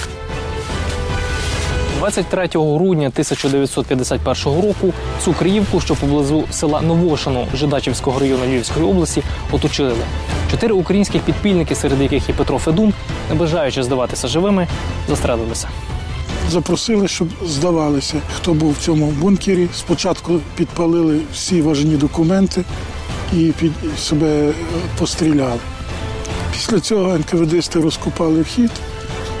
23 2.01 2.47
грудня 2.53 3.07
1951 3.07 4.61
року 4.61 4.93
цю 5.25 5.35
що 5.79 5.95
поблизу 5.95 6.43
села 6.51 6.81
Новошино 6.81 7.47
Жидачівського 7.55 8.19
району 8.19 8.45
Львівської 8.45 8.85
області, 8.85 9.23
оточили. 9.51 9.95
Чотири 10.51 10.73
українських 10.73 11.21
підпільники, 11.21 11.75
серед 11.75 12.01
яких 12.01 12.29
і 12.29 12.33
Петро 12.33 12.59
Федун, 12.59 12.93
не 13.29 13.35
бажаючи 13.35 13.83
здаватися 13.83 14.27
живими, 14.27 14.67
застрелилися. 15.09 15.67
Запросили, 16.49 17.07
щоб 17.07 17.27
здавалися, 17.45 18.21
хто 18.35 18.53
був 18.53 18.71
в 18.71 18.77
цьому 18.77 19.05
бункері. 19.05 19.67
Спочатку 19.75 20.39
підпалили 20.55 21.19
всі 21.33 21.61
важні 21.61 21.95
документи 21.95 22.63
і 23.33 23.53
під 23.59 23.71
себе 23.97 24.53
постріляли. 24.99 25.59
Після 26.51 26.79
цього 26.79 27.17
НКВДсти 27.17 27.79
розкопали 27.79 28.41
вхід, 28.41 28.71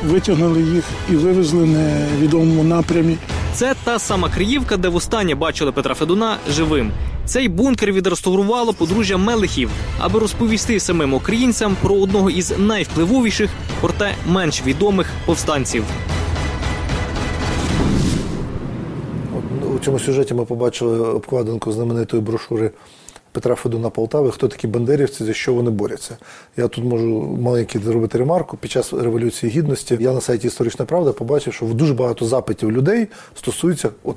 витягнули 0.03 0.61
їх 0.61 0.83
і 1.11 1.15
вивезли 1.15 1.65
на 1.65 1.79
невідомому 1.79 2.63
напрямі. 2.63 3.17
Це 3.53 3.75
та 3.83 3.99
сама 3.99 4.29
Криївка, 4.29 4.77
де 4.77 4.87
востаннє 4.87 5.35
бачили 5.35 5.71
Петра 5.71 5.95
Федуна 5.95 6.37
живим. 6.49 6.91
Цей 7.25 7.49
бункер 7.49 7.91
відреставрувало 7.91 8.73
подружжя 8.73 9.17
Мелехів, 9.17 9.69
аби 9.99 10.19
розповісти 10.19 10.79
самим 10.79 11.13
українцям 11.13 11.75
про 11.81 11.95
одного 11.95 12.29
із 12.29 12.53
найвпливовіших, 12.57 13.49
проте 13.81 14.15
менш 14.27 14.63
відомих 14.65 15.07
повстанців. 15.25 15.83
У 19.75 19.79
цьому 19.79 19.99
сюжеті 19.99 20.33
ми 20.33 20.45
побачили 20.45 20.99
обкладинку 20.99 21.71
знаменитої 21.71 22.23
брошури 22.23 22.71
Петра 23.31 23.55
Федуна 23.55 23.89
Полтави, 23.89 24.31
хто 24.31 24.47
такі 24.47 24.67
бандерівці, 24.67 25.23
за 25.23 25.33
що 25.33 25.53
вони 25.53 25.71
борються. 25.71 26.17
Я 26.57 26.67
тут 26.67 26.83
можу 26.83 27.37
маленький 27.41 27.81
зробити 27.81 28.17
ремарку. 28.17 28.57
Під 28.57 28.71
час 28.71 28.93
Революції 28.93 29.51
Гідності 29.51 29.97
я 29.99 30.13
на 30.13 30.21
сайті 30.21 30.47
Історична 30.47 30.85
Правда 30.85 31.11
побачив, 31.11 31.53
що 31.53 31.65
дуже 31.65 31.93
багато 31.93 32.25
запитів 32.25 32.71
людей 32.71 33.07
стосується 33.35 33.89
от 34.03 34.15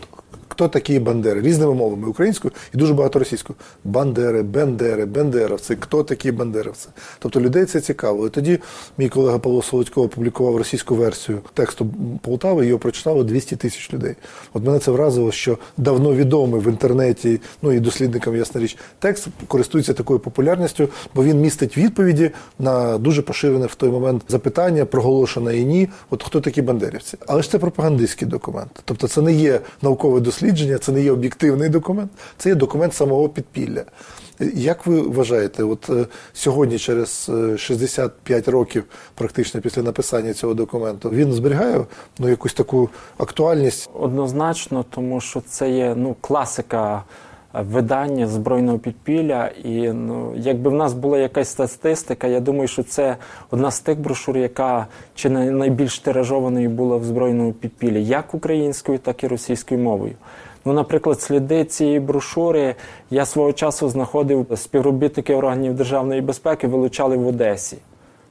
хто 0.48 0.68
такі 0.68 0.98
бандери 0.98 1.40
різними 1.40 1.74
мовами 1.74 2.08
українською 2.08 2.52
і 2.74 2.76
дуже 2.76 2.94
багато 2.94 3.18
російською. 3.18 3.56
Бандери, 3.84 4.42
бендери, 4.42 5.04
бендеровці, 5.04 5.76
хто 5.80 6.02
такі 6.04 6.32
бандеровці. 6.32 6.88
Тобто 7.18 7.40
людей 7.40 7.64
це 7.64 7.80
цікаво. 7.80 8.26
І 8.26 8.30
тоді 8.30 8.58
мій 8.98 9.08
колега 9.08 9.38
Павло 9.38 9.62
Солодько 9.62 10.02
опублікував 10.02 10.56
російську 10.56 10.94
версію 10.94 11.40
тексту 11.54 11.86
Полтави, 12.22 12.66
його 12.66 12.78
прочитало 12.78 13.24
200 13.24 13.56
тисяч 13.56 13.92
людей. 13.92 14.14
От 14.52 14.64
мене 14.64 14.78
це 14.78 14.90
вразило, 14.90 15.32
що 15.32 15.58
давно 15.76 16.14
відомий 16.14 16.60
в 16.60 16.68
інтернеті, 16.68 17.40
ну 17.62 17.72
і 17.72 17.80
дослідникам, 17.80 18.36
ясна 18.36 18.60
річ, 18.60 18.76
текст 18.98 19.28
користується 19.48 19.92
такою 19.92 20.18
популярністю, 20.18 20.88
бо 21.14 21.24
він 21.24 21.40
містить 21.40 21.76
відповіді 21.76 22.30
на 22.58 22.98
дуже 22.98 23.22
поширене 23.22 23.66
в 23.66 23.74
той 23.74 23.90
момент 23.90 24.22
запитання, 24.28 24.84
проголошене 24.84 25.56
і 25.56 25.64
ні. 25.64 25.88
От 26.10 26.22
хто 26.22 26.40
такі 26.40 26.62
бандерівці? 26.62 27.18
Але 27.26 27.42
ж 27.42 27.50
це 27.50 27.58
пропагандистський 27.58 28.28
документ. 28.28 28.70
Тобто 28.84 29.08
це 29.08 29.22
не 29.22 29.32
є 29.32 29.60
наукове 29.82 30.20
дослідження, 30.20 30.33
це 30.78 30.92
не 30.92 31.02
є 31.02 31.12
об'єктивний 31.12 31.68
документ, 31.68 32.10
це 32.38 32.48
є 32.48 32.54
документ 32.54 32.94
самого 32.94 33.28
підпілля. 33.28 33.84
Як 34.54 34.86
ви 34.86 35.00
вважаєте, 35.00 35.64
от 35.64 35.90
е, 35.90 36.06
сьогодні, 36.32 36.78
через 36.78 37.30
е, 37.34 37.58
65 37.58 38.48
років, 38.48 38.84
практично 39.14 39.60
після 39.60 39.82
написання 39.82 40.34
цього 40.34 40.54
документу, 40.54 41.10
він 41.10 41.32
зберігає 41.32 41.84
ну, 42.18 42.28
якусь 42.28 42.54
таку 42.54 42.88
актуальність? 43.18 43.90
Однозначно, 43.94 44.84
тому 44.90 45.20
що 45.20 45.42
це 45.48 45.70
є 45.70 45.94
ну, 45.96 46.16
класика 46.20 46.96
е, 46.96 47.02
видання 47.62 48.26
збройного 48.26 48.78
підпілля. 48.78 49.50
І 49.64 49.92
ну, 49.92 50.32
якби 50.36 50.70
в 50.70 50.74
нас 50.74 50.92
була 50.92 51.18
якась 51.18 51.48
статистика, 51.48 52.26
я 52.26 52.40
думаю, 52.40 52.68
що 52.68 52.82
це 52.82 53.16
одна 53.50 53.70
з 53.70 53.80
тих 53.80 53.98
брошур, 53.98 54.38
яка 54.38 54.86
чи 55.14 55.30
не 55.30 55.50
найбільш 55.50 55.98
тиражованою 55.98 56.70
була 56.70 56.96
в 56.96 57.04
збройному 57.04 57.52
підпіллі, 57.52 58.04
як 58.04 58.34
українською, 58.34 58.98
так 58.98 59.24
і 59.24 59.28
російською 59.28 59.80
мовою. 59.80 60.14
Ну, 60.64 60.72
наприклад, 60.72 61.20
сліди 61.20 61.64
цієї 61.64 62.00
брошури 62.00 62.74
я 63.10 63.26
свого 63.26 63.52
часу 63.52 63.88
знаходив 63.88 64.46
співробітники 64.56 65.34
органів 65.34 65.74
державної 65.74 66.20
безпеки, 66.20 66.66
вилучали 66.66 67.16
в 67.16 67.26
Одесі. 67.26 67.76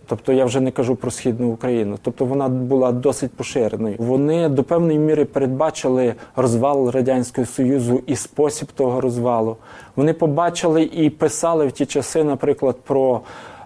Тобто 0.08 0.34
я 0.34 0.45
вже 0.45 0.60
не 0.60 0.72
кажу 0.72 0.95
про 0.95 1.12
східну 1.12 1.49
Україну. 1.49 1.97
Тобто 2.01 2.26
вона 2.26 2.49
була 2.49 2.91
досить 2.91 3.32
поширеною. 3.32 3.95
Вони 3.99 4.49
до 4.49 4.64
певної 4.64 4.99
міри 4.99 5.26
передбачили 5.26 6.14
розвал 6.36 6.89
радянського 6.89 7.47
союзу 7.47 8.01
і 8.08 8.16
спосіб 8.16 8.68
того 8.72 9.01
розвалу. 9.01 9.58
Вони 9.95 10.14
побачили 10.14 10.84
і 10.84 11.10
писали 11.10 11.68
в 11.68 11.72
ті 11.72 11.86
часи, 11.86 12.24
наприклад, 12.24 12.76
про 12.84 13.22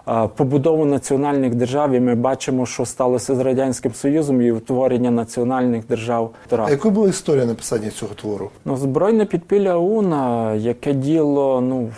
е, 0.08 0.28
побудову 0.36 0.84
національних 0.84 1.54
держав. 1.54 1.92
І 1.92 2.00
ми 2.00 2.14
бачимо, 2.14 2.66
що 2.66 2.86
сталося 2.86 3.34
з 3.34 3.40
радянським 3.40 3.94
союзом 3.94 4.42
і 4.42 4.52
утворення 4.52 5.10
національних 5.10 5.86
держав. 5.86 6.30
А 6.50 6.70
якою 6.70 6.94
була 6.94 7.08
історія 7.08 7.44
написання 7.46 7.90
цього 7.90 8.14
твору? 8.14 8.50
Ну, 8.64 8.76
збройне 8.76 9.24
підпілля 9.24 9.76
ОУН, 9.76 10.12
е, 10.12 10.56
яке 10.58 10.92
діло 10.92 11.60
ну, 11.60 11.88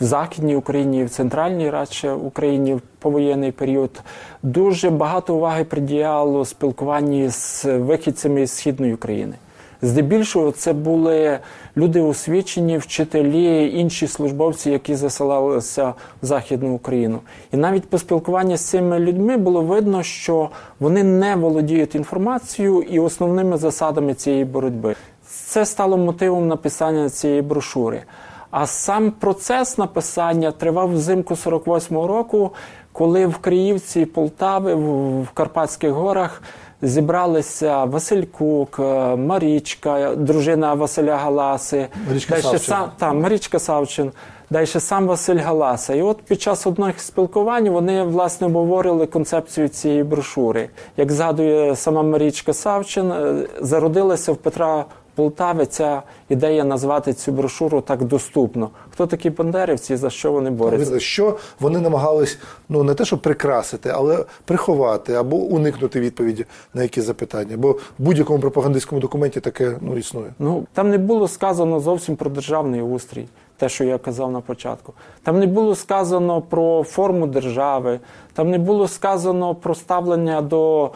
в 0.00 0.04
Західній 0.04 0.56
Україні, 0.56 1.04
в 1.04 1.10
центральній 1.10 1.70
радше 1.70 2.12
Україні 2.12 2.74
в 2.74 2.80
повоєнний 2.98 3.52
період, 3.52 4.02
дуже 4.42 4.90
багато 4.90 5.34
уваги 5.34 5.64
приділяло 5.64 6.44
спілкуванні 6.44 7.28
з 7.28 7.64
вихідцями 7.64 8.46
з 8.46 8.52
Східної 8.52 8.94
України. 8.94 9.34
Здебільшого 9.82 10.52
це 10.52 10.72
були 10.72 11.38
люди 11.76 12.00
освічені, 12.00 12.78
вчителі, 12.78 13.78
інші 13.78 14.06
службовці, 14.06 14.70
які 14.70 14.94
заселалися 14.94 15.94
в 16.22 16.26
Західну 16.26 16.74
Україну. 16.74 17.20
І 17.52 17.56
навіть 17.56 17.90
по 17.90 17.98
спілкуванні 17.98 18.56
з 18.56 18.60
цими 18.60 18.98
людьми 18.98 19.36
було 19.36 19.62
видно, 19.62 20.02
що 20.02 20.50
вони 20.80 21.04
не 21.04 21.36
володіють 21.36 21.94
інформацією 21.94 22.82
і 22.82 22.98
основними 22.98 23.56
засадами 23.56 24.14
цієї 24.14 24.44
боротьби. 24.44 24.94
Це 25.26 25.66
стало 25.66 25.96
мотивом 25.96 26.48
написання 26.48 27.10
цієї 27.10 27.42
брошури. 27.42 28.02
А 28.50 28.66
сам 28.66 29.10
процес 29.10 29.78
написання 29.78 30.52
тривав 30.52 30.92
взимку 30.92 31.34
48-го 31.34 32.06
року, 32.06 32.50
коли 32.92 33.26
в 33.26 33.38
Криївці 33.38 34.06
Полтави, 34.06 34.74
в 34.74 35.30
Карпатських 35.34 35.90
горах 35.90 36.42
зібралися 36.82 37.84
Василь 37.84 38.22
Кук, 38.22 38.78
е, 38.78 39.16
Марічка, 39.16 40.14
дружина 40.14 40.74
Василя 40.74 41.16
Галаси, 41.16 41.86
Марічка 42.08 42.34
далі 42.34 42.42
Савчин. 42.42 42.60
сам 42.60 42.90
та 42.98 43.12
Марічка 43.12 43.58
Савчин. 43.58 44.12
Далі 44.50 44.66
сам 44.66 45.06
Василь 45.06 45.36
Галаса. 45.36 45.94
І 45.94 46.02
от 46.02 46.22
під 46.22 46.42
час 46.42 46.66
одних 46.66 47.00
спілкувань 47.00 47.68
вони 47.68 48.02
власне 48.02 48.46
обговорили 48.46 49.06
концепцію 49.06 49.68
цієї 49.68 50.04
брошури. 50.04 50.68
Як 50.96 51.12
згадує 51.12 51.76
сама 51.76 52.02
Марічка 52.02 52.52
Савчин, 52.52 53.12
е, 53.12 53.34
зародилася 53.60 54.32
в 54.32 54.36
Петра 54.36 54.84
Полтави 55.20 55.66
ця 55.66 56.02
ідея 56.28 56.64
назвати 56.64 57.12
цю 57.12 57.32
брошуру 57.32 57.80
так 57.80 58.04
доступно. 58.04 58.70
Хто 58.90 59.06
такі 59.06 59.30
бандерівці 59.30 59.92
і 59.94 59.96
за 59.96 60.10
що 60.10 60.32
вони 60.32 60.50
борються? 60.50 61.00
Що 61.00 61.36
вони 61.60 61.80
намагались 61.80 62.38
ну 62.68 62.82
не 62.82 62.94
те, 62.94 63.04
щоб 63.04 63.22
прикрасити, 63.22 63.90
але 63.94 64.24
приховати 64.44 65.14
або 65.14 65.36
уникнути 65.36 66.00
відповіді 66.00 66.44
на 66.74 66.82
які 66.82 67.00
запитання. 67.00 67.56
Бо 67.56 67.72
в 67.72 67.78
будь-якому 67.98 68.38
пропагандистському 68.38 69.00
документі 69.00 69.40
таке 69.40 69.76
ну 69.80 69.96
існує. 69.96 70.34
Ну 70.38 70.66
там 70.72 70.90
не 70.90 70.98
було 70.98 71.28
сказано 71.28 71.80
зовсім 71.80 72.16
про 72.16 72.30
державний 72.30 72.82
устрій, 72.82 73.28
те, 73.56 73.68
що 73.68 73.84
я 73.84 73.98
казав 73.98 74.32
на 74.32 74.40
початку. 74.40 74.92
Там 75.22 75.38
не 75.38 75.46
було 75.46 75.74
сказано 75.74 76.42
про 76.42 76.82
форму 76.82 77.26
держави, 77.26 78.00
там 78.32 78.50
не 78.50 78.58
було 78.58 78.88
сказано 78.88 79.54
про 79.54 79.74
ставлення 79.74 80.42
до 80.42 80.90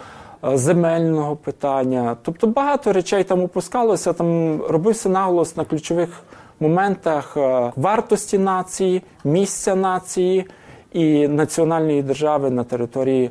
земельного 0.54 1.36
питання. 1.36 2.16
Тобто 2.22 2.46
багато 2.46 2.92
речей 2.92 3.24
там 3.24 3.42
опускалося, 3.42 4.12
там 4.12 4.60
робився 4.62 5.08
наголос 5.08 5.56
на 5.56 5.64
ключових 5.64 6.08
моментах 6.60 7.36
е, 7.36 7.72
вартості 7.76 8.38
нації, 8.38 9.02
місця 9.24 9.74
нації 9.74 10.46
і 10.92 11.28
національної 11.28 12.02
держави 12.02 12.50
на 12.50 12.64
території 12.64 13.30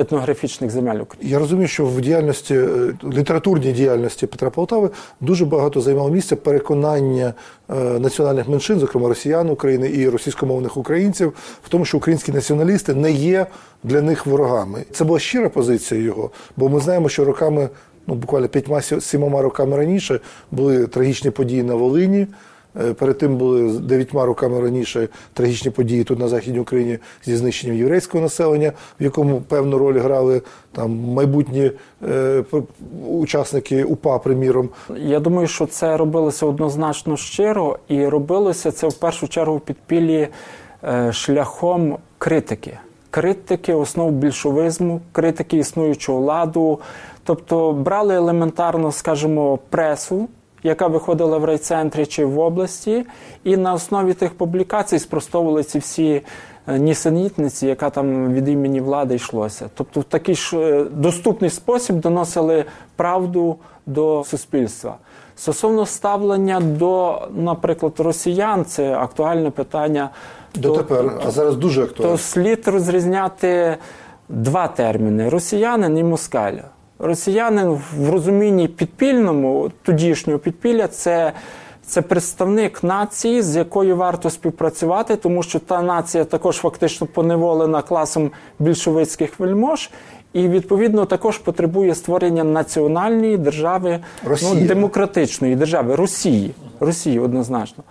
етнографічних 0.00 0.70
земель 0.70 1.00
України. 1.00 1.32
Я 1.32 1.38
розумію, 1.38 1.68
що 1.68 1.84
в 1.86 2.00
діяльності 2.00 2.54
е, 2.54 2.92
літературній 3.12 3.72
діяльності 3.72 4.26
Петра 4.26 4.50
Полтави 4.50 4.90
дуже 5.20 5.44
багато 5.44 5.80
займало 5.80 6.10
місце 6.10 6.36
переконання 6.36 7.34
е, 7.70 7.74
національних 7.74 8.48
меншин, 8.48 8.78
зокрема 8.78 9.08
росіян 9.08 9.50
України 9.50 9.90
і 9.90 10.08
російськомовних 10.08 10.76
українців, 10.76 11.32
в 11.64 11.68
тому, 11.68 11.84
що 11.84 11.96
українські 11.96 12.32
націоналісти 12.32 12.94
не 12.94 13.12
є 13.12 13.46
для 13.84 14.02
них 14.02 14.26
ворогами. 14.26 14.84
Це 14.90 15.04
була 15.04 15.18
щира 15.18 15.48
позиція 15.48 16.00
його, 16.00 16.30
бо 16.56 16.68
ми 16.68 16.80
знаємо, 16.80 17.08
що 17.08 17.24
роками, 17.24 17.68
ну 18.06 18.14
буквально 18.14 18.48
п'ятьма 18.48 18.80
сімома 18.82 19.42
роками 19.42 19.76
раніше 19.76 20.20
були 20.50 20.86
трагічні 20.86 21.30
події 21.30 21.62
на 21.62 21.74
Волині. 21.74 22.26
Е, 22.80 22.92
Перед 22.94 23.18
тим 23.18 23.36
були 23.36 23.78
дев'ятьма 23.78 24.26
роками 24.26 24.60
раніше 24.60 25.08
трагічні 25.32 25.70
події 25.70 26.04
тут 26.04 26.18
на 26.18 26.28
Західній 26.28 26.60
Україні 26.60 26.98
зі 27.24 27.36
знищенням 27.36 27.76
єврейського 27.76 28.22
населення, 28.22 28.72
в 29.00 29.02
якому 29.02 29.40
певну 29.40 29.78
роль 29.78 29.98
грали 29.98 30.42
там 30.72 30.98
майбутні 30.98 31.72
е, 32.08 32.44
учасники 33.08 33.84
УПА, 33.84 34.18
приміром. 34.18 34.68
Я 34.96 35.20
думаю, 35.20 35.48
що 35.48 35.66
це 35.66 35.96
робилося 35.96 36.46
однозначно 36.46 37.16
щиро, 37.16 37.78
і 37.88 38.06
робилося 38.06 38.72
це 38.72 38.88
в 38.88 38.94
першу 38.94 39.28
чергу 39.28 39.56
в 39.56 39.60
підпіллі 39.60 40.28
е, 40.84 41.12
шляхом 41.12 41.98
критики. 42.18 42.78
Критики 43.10 43.74
основ 43.74 44.12
більшовизму, 44.12 45.00
критики 45.12 45.56
існуючого 45.56 46.20
ладу. 46.20 46.78
Тобто 47.24 47.72
брали 47.72 48.14
елементарно, 48.14 48.92
скажімо, 48.92 49.58
пресу, 49.70 50.28
яка 50.62 50.86
виходила 50.86 51.38
в 51.38 51.44
райцентрі 51.44 52.06
чи 52.06 52.24
в 52.24 52.38
області, 52.38 53.06
і 53.44 53.56
на 53.56 53.74
основі 53.74 54.14
тих 54.14 54.34
публікацій 54.34 54.98
спростовували 54.98 55.62
ці 55.62 55.78
всі 55.78 56.22
е, 56.66 56.78
нісенітниці, 56.78 57.66
яка 57.66 57.90
там 57.90 58.32
від 58.32 58.48
імені 58.48 58.80
влади 58.80 59.14
йшлося. 59.14 59.70
Тобто 59.74 60.00
в 60.00 60.04
такий 60.04 60.34
ж 60.34 60.58
е, 60.58 60.84
доступний 60.84 61.50
спосіб 61.50 61.96
доносили 61.96 62.64
правду 62.96 63.56
до 63.86 64.24
суспільства. 64.24 64.96
Стосовно 65.36 65.86
ставлення 65.86 66.60
до, 66.60 67.22
наприклад, 67.34 67.92
росіян, 67.98 68.64
це 68.64 68.94
актуальне 68.94 69.50
питання. 69.50 70.10
Дотепер, 70.54 71.12
а 71.26 71.30
зараз 71.30 71.56
дуже 71.56 71.82
актуально. 71.82 72.12
То 72.12 72.18
слід 72.18 72.68
розрізняти 72.68 73.76
два 74.28 74.68
терміни: 74.68 75.28
росіянин 75.28 75.98
і 75.98 76.04
москаль. 76.04 76.56
Росіянин 76.98 77.80
в 77.98 78.10
розумінні 78.10 78.68
підпільному, 78.68 79.70
тодішнього 79.82 80.38
підпілля, 80.38 80.88
це, 80.88 81.32
це 81.86 82.02
представник 82.02 82.84
нації, 82.84 83.42
з 83.42 83.56
якою 83.56 83.96
варто 83.96 84.30
співпрацювати, 84.30 85.16
тому 85.16 85.42
що 85.42 85.58
та 85.58 85.82
нація 85.82 86.24
також 86.24 86.56
фактично 86.56 87.06
поневолена 87.06 87.82
класом 87.82 88.30
більшовицьких 88.58 89.40
вельмож. 89.40 89.90
І 90.32 90.48
відповідно 90.48 91.04
також 91.04 91.38
потребує 91.38 91.94
створення 91.94 92.44
національної 92.44 93.36
держави 93.36 94.00
Росія. 94.24 94.54
ну, 94.54 94.66
демократичної 94.66 95.56
держави 95.56 95.94
Росії. 95.94 96.54
Росії 96.80 97.18
однозначно. 97.18 97.84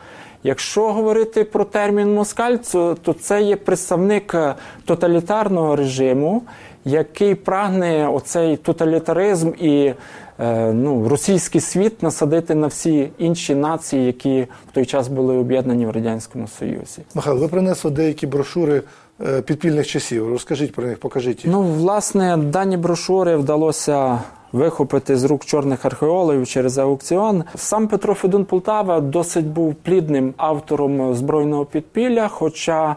Якщо 0.44 0.94
говорити 0.94 1.44
про 1.44 1.66
термін 1.66 2.14
москаль, 2.14 2.56
то, 2.72 2.98
то 3.02 3.14
це 3.14 3.42
є 3.42 3.56
представник 3.56 4.34
е, 4.34 4.56
тоталітарного 4.86 5.76
режиму, 5.76 6.44
який 6.86 7.36
прагне 7.36 8.08
оцей 8.08 8.58
тоталітаризм 8.58 9.52
і 9.60 9.94
е, 10.40 10.74
ну, 10.74 11.10
російський 11.10 11.62
світ 11.62 12.04
насадити 12.04 12.56
на 12.56 12.68
всі 12.68 13.10
інші 13.18 13.56
нації, 13.56 14.06
які 14.06 14.42
в 14.42 14.72
той 14.74 14.86
час 14.86 15.08
були 15.08 15.38
об'єднані 15.38 15.86
в 15.86 15.92
радянському 15.92 16.48
Союзі. 16.48 17.02
Михайло, 17.14 17.40
ви 17.40 17.48
принесли 17.48 17.92
деякі 17.92 18.28
брошури 18.28 18.82
е, 19.28 19.42
підпільних 19.42 19.88
часів. 19.88 20.30
Розкажіть 20.30 20.74
про 20.74 20.86
них, 20.86 20.98
покажіть 20.98 21.46
їх. 21.46 21.54
Ну, 21.54 21.62
власне, 21.62 22.38
дані 22.38 22.78
брошури 22.78 23.38
вдалося 23.38 24.20
вихопити 24.52 25.18
з 25.18 25.24
рук 25.24 25.46
чорних 25.46 25.86
археологів 25.86 26.48
через 26.48 26.78
аукціон. 26.78 27.44
Сам 27.56 27.88
Петро 27.88 28.14
Федун 28.14 28.46
Полтава 28.46 29.00
досить 29.00 29.46
був 29.46 29.76
плідним 29.76 30.34
автором 30.38 31.14
збройного 31.14 31.66
підпілля, 31.66 32.28
хоча 32.28 32.96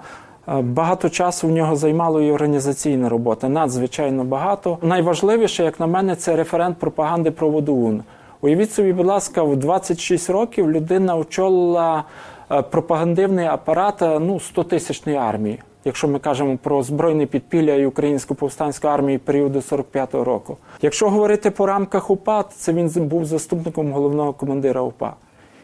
е, 0.48 0.62
багато 0.62 1.08
часу 1.08 1.48
в 1.48 1.50
нього 1.50 1.76
займало 1.76 2.20
і 2.20 2.32
організаційна 2.32 3.08
робота, 3.08 3.48
надзвичайно 3.48 4.24
багато. 4.24 4.78
Найважливіше, 4.82 5.64
як 5.64 5.80
на 5.80 5.86
мене, 5.86 6.16
це 6.16 6.36
референт 6.36 6.78
пропаганди 6.78 7.30
про 7.30 7.48
ОДУН. 7.48 8.02
Уявіть 8.40 8.72
собі, 8.72 8.92
будь 8.92 9.06
ласка, 9.06 9.42
в 9.42 9.56
26 9.56 10.30
років 10.30 10.70
людина 10.70 11.16
очолила 11.16 12.04
е, 12.50 12.62
пропагандивний 12.62 13.46
апарат 13.46 14.02
е, 14.02 14.18
ну, 14.18 14.34
100-тисячної 14.34 15.16
армії. 15.16 15.58
Якщо 15.84 16.08
ми 16.08 16.18
кажемо 16.18 16.58
про 16.62 16.82
збройне 16.82 17.26
підпілля 17.26 17.74
і 17.74 17.86
українську 17.86 18.34
повстанську 18.34 18.88
армію 18.88 19.18
періоду 19.18 19.58
45-го 19.58 20.24
року. 20.24 20.56
Якщо 20.82 21.10
говорити 21.10 21.50
по 21.50 21.66
рамках 21.66 22.10
УПА, 22.10 22.44
це 22.56 22.72
він 22.72 22.88
був 22.88 23.24
заступником 23.24 23.92
головного 23.92 24.32
командира 24.32 24.80
УПА. 24.80 25.14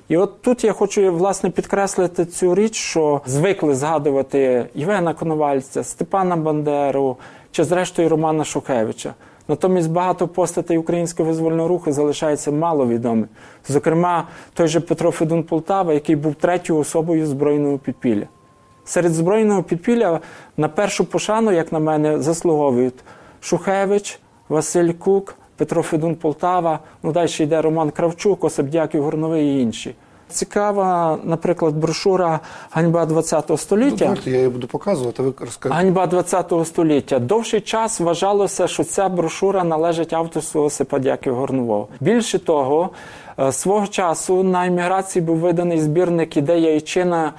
І 0.08 0.16
от 0.16 0.42
тут 0.42 0.64
я 0.64 0.72
хочу 0.72 1.12
власне 1.12 1.50
підкреслити 1.50 2.24
цю 2.24 2.54
річ, 2.54 2.74
що 2.74 3.20
звикли 3.26 3.74
згадувати 3.74 4.66
Євгена 4.74 5.14
Коновальця, 5.14 5.84
Степана 5.84 6.36
Бандеру 6.36 7.16
чи, 7.50 7.64
зрештою, 7.64 8.08
Романа 8.08 8.44
Шухевича. 8.44 9.14
Натомість 9.48 9.90
багато 9.90 10.28
постатей 10.28 10.78
українського 10.78 11.28
визвольного 11.28 11.68
руху 11.68 11.92
залишається 11.92 12.50
маловідомі. 12.50 13.24
Зокрема, 13.68 14.28
той 14.54 14.68
же 14.68 14.80
Петро 14.80 15.10
Федун 15.10 15.42
Полтава, 15.42 15.92
який 15.92 16.16
був 16.16 16.34
третьою 16.34 16.80
особою 16.80 17.26
збройного 17.26 17.78
підпілля. 17.78 18.26
Серед 18.88 19.14
збройного 19.14 19.62
підпілля 19.62 20.20
на 20.56 20.68
першу 20.68 21.04
пошану, 21.04 21.52
як 21.52 21.72
на 21.72 21.78
мене, 21.78 22.22
заслуговують 22.22 22.94
Шухевич, 23.40 24.20
Василь 24.48 24.92
Кук, 24.92 25.34
Петро 25.56 25.82
Федун 25.82 26.14
Полтава, 26.14 26.78
ну 27.02 27.12
далі 27.12 27.30
йде 27.40 27.62
Роман 27.62 27.90
Кравчук, 27.90 28.44
Осипдяків 28.44 29.02
Горновий 29.02 29.46
і 29.46 29.62
інші. 29.62 29.94
Цікава, 30.28 31.18
наприклад, 31.24 31.74
брошура 31.76 32.40
Ганьба 32.70 33.06
ХХ 33.06 33.44
Ну, 33.48 33.56
століття. 33.56 33.96
давайте 34.04 34.30
я 34.30 34.36
її 34.36 34.48
буду 34.48 34.66
показувати, 34.66 35.22
ви 35.22 35.32
розкажете. 35.40 35.68
Ганьба 35.82 36.22
ХХ 36.22 36.64
століття. 36.66 37.18
Довший 37.18 37.60
час 37.60 38.00
вважалося, 38.00 38.66
що 38.66 38.84
ця 38.84 39.08
брошура 39.08 39.64
належить 39.64 40.12
авторству 40.12 40.62
Осипа 40.62 40.98
Дяків 40.98 41.34
Горнового. 41.34 41.88
Більше 42.00 42.38
того, 42.38 42.90
е, 43.38 43.52
свого 43.52 43.86
часу 43.86 44.42
на 44.42 44.66
еміграції 44.66 45.24
був 45.24 45.36
виданий 45.36 45.80
збірник 45.80 46.36
ідея 46.36 46.74
і 46.74 46.80
чина 46.80 47.32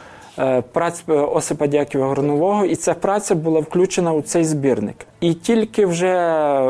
праць 0.72 1.04
е, 1.10 1.14
Осипа 1.14 1.68
Дяківа 1.68 2.08
Горнового, 2.08 2.66
і 2.66 2.76
ця 2.76 2.94
праця 2.94 3.36
була 3.36 3.60
включена 3.60 4.14
у 4.14 4.22
цей 4.22 4.44
збірник. 4.44 4.96
І 5.22 5.34
тільки 5.34 5.86
вже 5.86 6.14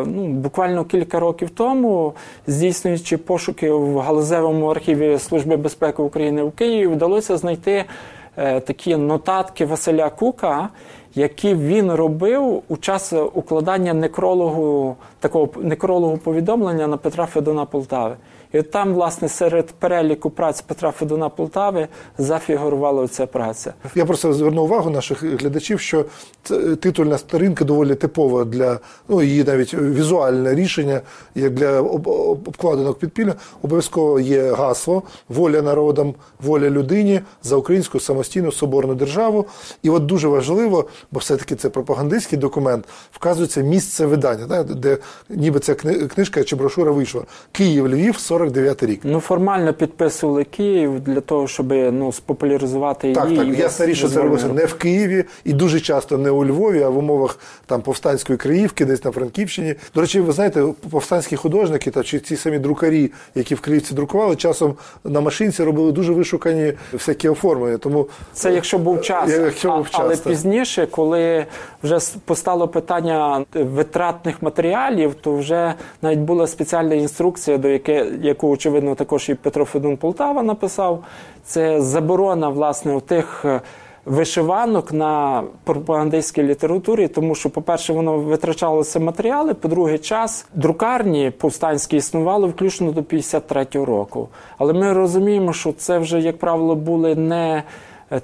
ну, 0.05 0.27
буквально 0.27 0.85
кілька 0.85 1.19
років 1.19 1.49
тому, 1.49 2.13
здійснюючи 2.47 3.17
пошуки 3.17 3.71
в 3.71 3.97
галузевому 3.97 4.67
архіві 4.67 5.19
Служби 5.19 5.57
безпеки 5.57 6.01
України 6.01 6.43
в 6.43 6.51
Києві, 6.51 6.87
вдалося 6.87 7.37
знайти 7.37 7.85
е, 8.37 8.59
такі 8.59 8.95
нотатки 8.95 9.65
Василя 9.65 10.09
Кука, 10.09 10.69
які 11.15 11.55
він 11.55 11.91
робив 11.91 12.61
у 12.67 12.77
час 12.77 13.13
укладання 13.33 13.93
некрологу, 13.93 14.95
такого 15.19 15.49
некрологу 15.61 16.17
повідомлення 16.17 16.87
на 16.87 16.97
Петра 16.97 17.25
Федона 17.25 17.65
Полтави. 17.65 18.15
І 18.53 18.59
от 18.59 18.71
там, 18.71 18.93
власне, 18.93 19.29
серед 19.29 19.67
переліку 19.71 20.29
праць 20.29 20.61
Петра 20.61 20.91
Федона 20.91 21.29
Полтави 21.29 21.87
зафігурувала 22.17 23.07
ця 23.07 23.25
праця. 23.27 23.73
Я 23.95 24.05
просто 24.05 24.33
зверну 24.33 24.63
увагу 24.63 24.89
наших 24.89 25.23
глядачів, 25.23 25.79
що 25.79 26.05
титульна 26.81 27.17
сторінка 27.17 27.65
доволі 27.65 27.95
типова 27.95 28.45
для 28.45 28.79
ну 29.07 29.21
її 29.21 29.43
навіть 29.43 29.73
візуальне 29.73 30.55
рішення, 30.55 31.01
як 31.35 31.53
для 31.53 31.81
об- 31.81 32.07
об- 32.07 32.47
обкладинок 32.47 32.99
підпілля. 32.99 33.33
Обов'язково 33.61 34.19
є 34.19 34.51
гасло 34.53 35.03
воля 35.29 35.61
народам, 35.61 36.13
воля 36.41 36.69
людині 36.69 37.21
за 37.43 37.55
українську 37.55 37.99
самостійну 37.99 38.51
соборну 38.51 38.95
державу. 38.95 39.45
І 39.83 39.89
от 39.89 40.05
дуже 40.05 40.27
важливо, 40.27 40.85
бо 41.11 41.19
все-таки 41.19 41.55
це 41.55 41.69
пропагандистський 41.69 42.37
документ, 42.39 42.85
вказується 43.11 43.61
місце 43.61 44.05
видання, 44.05 44.63
де 44.63 44.97
ніби 45.29 45.59
ця 45.59 45.73
кни- 45.73 46.07
книжка 46.07 46.43
чи 46.43 46.55
брошура 46.55 46.91
вийшла. 46.91 47.21
Київ, 47.51 47.87
Львів, 47.87 48.19
49 48.39 48.83
рік. 48.83 48.99
Ну, 49.03 49.19
формально 49.19 49.73
підписували 49.73 50.43
Київ 50.43 50.99
для 50.99 51.21
того, 51.21 51.47
щоб 51.47 51.71
ну, 51.71 52.11
спопуляризувати 52.11 53.13
Так, 53.13 53.29
її. 53.29 53.37
так. 53.51 53.59
Ясна 53.59 53.85
річ, 53.85 53.97
що 53.97 54.09
це 54.09 54.21
робиться 54.21 54.47
не 54.47 54.65
в 54.65 54.73
Києві 54.73 55.23
і 55.43 55.53
дуже 55.53 55.79
часто 55.79 56.17
не 56.17 56.31
у 56.31 56.45
Львові, 56.45 56.81
а 56.83 56.89
в 56.89 56.97
умовах 56.97 57.39
там 57.65 57.81
повстанської 57.81 58.37
Криївки, 58.37 58.85
десь 58.85 59.05
на 59.05 59.11
Франківщині. 59.11 59.75
До 59.95 60.01
речі, 60.01 60.19
ви 60.19 60.31
знаєте, 60.31 60.63
повстанські 60.89 61.35
художники 61.35 61.91
та 61.91 62.03
чи 62.03 62.19
ці 62.19 62.35
самі 62.35 62.59
друкарі, 62.59 63.11
які 63.35 63.55
в 63.55 63.59
Криївці 63.59 63.93
друкували, 63.93 64.35
часом 64.35 64.73
на 65.03 65.21
машинці 65.21 65.63
робили 65.63 65.91
дуже 65.91 66.13
вишукані 66.13 66.73
всякі 66.93 67.29
оформлення. 67.29 67.77
Тому 67.77 68.07
Це 68.33 68.53
якщо 68.53 68.77
був 68.77 69.01
час, 69.01 69.29
Якщо 69.29 69.67
був 69.71 69.87
А- 69.91 69.97
але 70.01 70.09
час, 70.09 70.19
так. 70.19 70.33
пізніше, 70.33 70.87
коли 70.91 71.45
вже 71.83 71.99
постало 72.25 72.67
питання 72.67 73.45
витратних 73.53 74.41
матеріалів, 74.41 75.15
то 75.21 75.35
вже 75.35 75.73
навіть 76.01 76.19
була 76.19 76.47
спеціальна 76.47 76.95
інструкція, 76.95 77.57
до 77.57 77.67
яке, 77.67 78.11
яку 78.29 78.49
очевидно 78.49 78.95
також 78.95 79.29
і 79.29 79.35
Петро 79.35 79.65
Федун 79.65 79.97
Полтава 79.97 80.43
написав. 80.43 81.03
Це 81.43 81.81
заборона 81.81 82.49
власне 82.49 83.01
тих. 83.01 83.45
е, 83.45 83.61
вишиванок 84.05 84.93
на 84.93 85.43
пропагандистській 85.63 86.43
літературі, 86.43 87.07
тому 87.07 87.35
що, 87.35 87.49
по-перше, 87.49 87.93
воно 87.93 88.17
витрачалося 88.17 88.99
матеріали, 88.99 89.53
по-друге, 89.53 89.97
час 89.97 90.45
друкарні 90.53 91.31
повстанські 91.37 91.97
існували 91.97 92.47
включно 92.47 92.91
до 92.91 93.01
53-го 93.01 93.85
року. 93.85 94.29
Але 94.57 94.73
ми 94.73 94.93
розуміємо, 94.93 95.53
що 95.53 95.71
це 95.71 95.97
вже, 95.99 96.19
як 96.19 96.37
правило, 96.37 96.75
були 96.75 97.15
не 97.15 97.63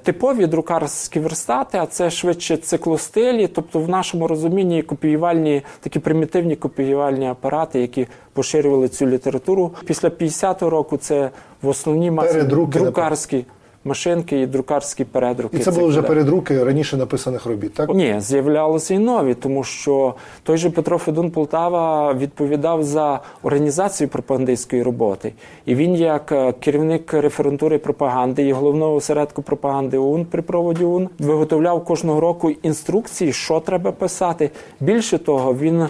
Типові 0.02 0.46
друкарські 0.46 1.20
верстати, 1.20 1.78
а 1.78 1.86
це 1.86 2.10
швидше 2.10 2.56
циклостилі, 2.56 3.46
тобто 3.46 3.78
в 3.78 3.88
нашому 3.88 4.28
розумінні 4.28 4.82
копіювальні, 4.82 5.62
такі 5.80 5.98
примітивні 5.98 6.56
копіювальні 6.56 7.28
апарати, 7.28 7.80
які 7.80 8.06
поширювали 8.32 8.88
цю 8.88 9.06
літературу. 9.06 9.72
Після 9.86 10.08
50-го 10.08 10.70
року 10.70 10.96
це 10.96 11.30
в 11.62 11.68
основній 11.68 12.10
масі 12.10 12.42
друкарські 12.42 13.44
машинки 13.86 14.40
і 14.40 14.46
друкарські 14.46 15.04
передруки. 15.04 15.56
І 15.56 15.60
це 15.60 15.70
були 15.70 15.88
вже 15.88 16.02
передруки 16.02 16.64
раніше 16.64 16.96
написаних 16.96 17.46
робіт, 17.46 17.74
так? 17.74 17.94
Ні, 17.94 18.14
з'являлися 18.18 18.94
і 18.94 18.98
нові, 18.98 19.34
тому 19.34 19.64
що 19.64 20.14
той 20.42 20.56
же 20.56 20.70
Петро 20.70 20.98
Федун 20.98 21.30
Полтава 21.30 22.14
відповідав 22.14 22.84
за 22.84 23.20
організацію 23.42 24.08
пропагандистської 24.08 24.82
роботи. 24.82 25.32
І 25.66 25.74
він, 25.74 25.94
як 25.94 26.32
е, 26.32 26.52
керівник 26.52 27.14
референтури 27.14 27.78
пропаганди 27.78 28.42
і 28.42 28.52
головного 28.52 28.94
осередку 28.94 29.42
пропаганди 29.42 29.98
ОУН 29.98 30.24
при 30.24 30.42
проводі 30.42 30.84
ОУН, 30.84 31.08
виготовляв 31.18 31.84
кожного 31.84 32.20
року 32.20 32.50
інструкції, 32.62 33.32
що 33.32 33.60
треба 33.60 33.92
писати. 33.92 34.50
Більше 34.80 35.18
того, 35.18 35.54
він 35.54 35.88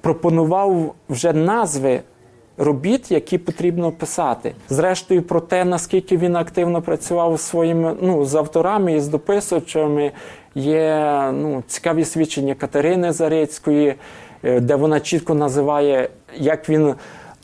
пропонував 0.00 0.94
вже 1.08 1.32
назви. 1.32 2.00
Робіт, 2.62 3.10
які 3.10 3.38
потрібно 3.38 3.92
писати, 3.92 4.54
зрештою, 4.68 5.22
про 5.22 5.40
те, 5.40 5.64
наскільки 5.64 6.16
він 6.16 6.36
активно 6.36 6.82
працював 6.82 7.40
своїми 7.40 7.96
ну 8.00 8.24
з 8.24 8.34
авторами 8.34 8.92
і 8.94 9.00
з 9.00 9.08
дописувачами, 9.08 10.12
є 10.54 11.30
ну 11.32 11.62
цікаві 11.66 12.04
свідчення 12.04 12.54
Катерини 12.54 13.12
Зарецької, 13.12 13.94
е, 14.42 14.60
де 14.60 14.74
вона 14.74 15.00
чітко 15.00 15.34
називає, 15.34 16.08
як 16.36 16.68
він 16.68 16.94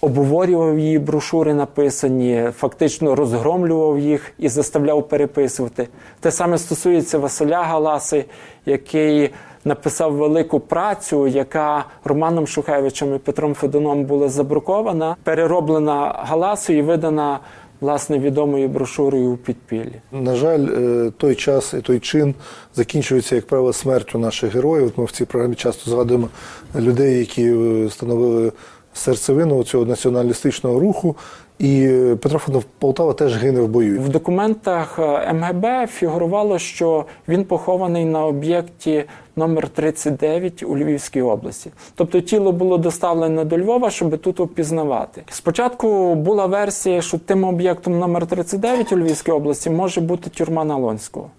обговорював 0.00 0.78
її 0.78 0.98
брошури 0.98 1.54
написані, 1.54 2.50
фактично 2.56 3.14
розгромлював 3.14 3.98
їх 3.98 4.32
і 4.38 4.48
заставляв 4.48 5.08
переписувати. 5.08 5.88
Те 6.20 6.30
саме 6.30 6.58
стосується 6.58 7.18
Василя 7.18 7.62
Галаси, 7.62 8.24
який 8.66 9.30
написав 9.66 10.12
велику 10.12 10.60
працю, 10.60 11.26
яка 11.26 11.84
Романом 12.04 12.46
Шухевичем 12.46 13.14
і 13.14 13.18
Петром 13.18 13.54
Федуном 13.54 14.04
була 14.04 14.28
забрукована, 14.28 15.16
перероблена 15.22 16.24
Галасою 16.26 16.78
і 16.78 16.82
видана 16.82 17.40
власне 17.80 18.18
відомою 18.18 18.68
брошурою 18.68 19.30
у 19.30 19.36
підпіллі. 19.36 20.00
На 20.12 20.34
жаль, 20.34 20.66
е, 20.78 21.12
той 21.16 21.34
час 21.34 21.74
і 21.74 21.80
той 21.80 21.98
чин 22.00 22.34
закінчується, 22.74 23.34
як 23.34 23.46
правило, 23.46 23.72
смертю 23.72 24.18
наших 24.18 24.54
героїв. 24.54 24.86
От 24.86 24.98
Ми 24.98 25.04
в 25.04 25.10
цій 25.10 25.24
програмі 25.24 25.54
часто 25.54 25.90
згадуємо 25.90 26.28
людей, 26.76 27.18
які 27.18 27.44
е, 27.44 27.90
становили 27.90 28.52
серцевину 28.94 29.64
цього 29.64 29.84
націоналістичного 29.84 30.80
руху. 30.80 31.16
І 31.58 31.86
е, 31.90 32.16
Петро 32.16 32.38
Федоров 32.38 32.64
Полтава 32.78 33.12
теж 33.12 33.36
гине 33.36 33.60
в 33.60 33.68
бою. 33.68 34.00
В 34.00 34.08
документах 34.08 34.98
е, 34.98 35.32
МГБ 35.32 35.90
фігурувало, 35.90 36.58
що 36.58 37.04
він 37.28 37.44
похований 37.44 38.04
на 38.04 38.26
об'єкті 38.26 39.04
номер 39.36 39.68
39 39.68 40.62
у 40.62 40.76
Львівській 40.76 41.22
області. 41.22 41.70
Тобто 41.94 42.20
тіло 42.20 42.52
було 42.52 42.78
доставлено 42.78 43.44
до 43.44 43.58
Львова, 43.58 43.90
щоб 43.90 44.18
тут 44.18 44.40
опізнавати. 44.40 45.22
Спочатку 45.28 46.14
була 46.14 46.46
версія, 46.46 47.02
що 47.02 47.18
тим 47.18 47.44
об'єктом 47.44 47.98
номер 47.98 48.26
39 48.26 48.92
у 48.92 48.98
Львівській 48.98 49.32
області 49.32 49.70
може 49.70 50.00
бути 50.00 50.30
тюрма 50.30 50.64
Налонського. 50.64 51.30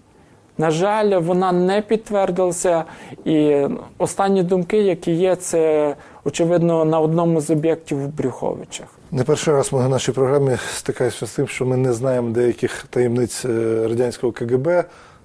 На 0.58 0.70
жаль, 0.70 1.20
вона 1.20 1.52
не 1.52 1.82
підтвердилася, 1.82 2.84
і 3.24 3.66
останні 3.98 4.42
думки, 4.42 4.78
які 4.78 5.12
є, 5.12 5.36
це 5.36 5.94
очевидно 6.24 6.84
на 6.84 7.00
одному 7.00 7.40
з 7.40 7.50
об'єктів 7.50 8.04
в 8.04 8.08
Брюховичах. 8.08 8.97
Не 9.12 9.24
перший 9.24 9.54
раз 9.54 9.72
ми 9.72 9.86
в 9.86 9.88
нашій 9.88 10.12
програмі 10.12 10.56
стикаємося 10.74 11.26
з 11.26 11.34
тим, 11.34 11.48
що 11.48 11.66
ми 11.66 11.76
не 11.76 11.92
знаємо 11.92 12.30
деяких 12.30 12.84
таємниць 12.90 13.44
е, 13.44 13.82
радянського 13.88 14.32
КГБ, 14.32 14.84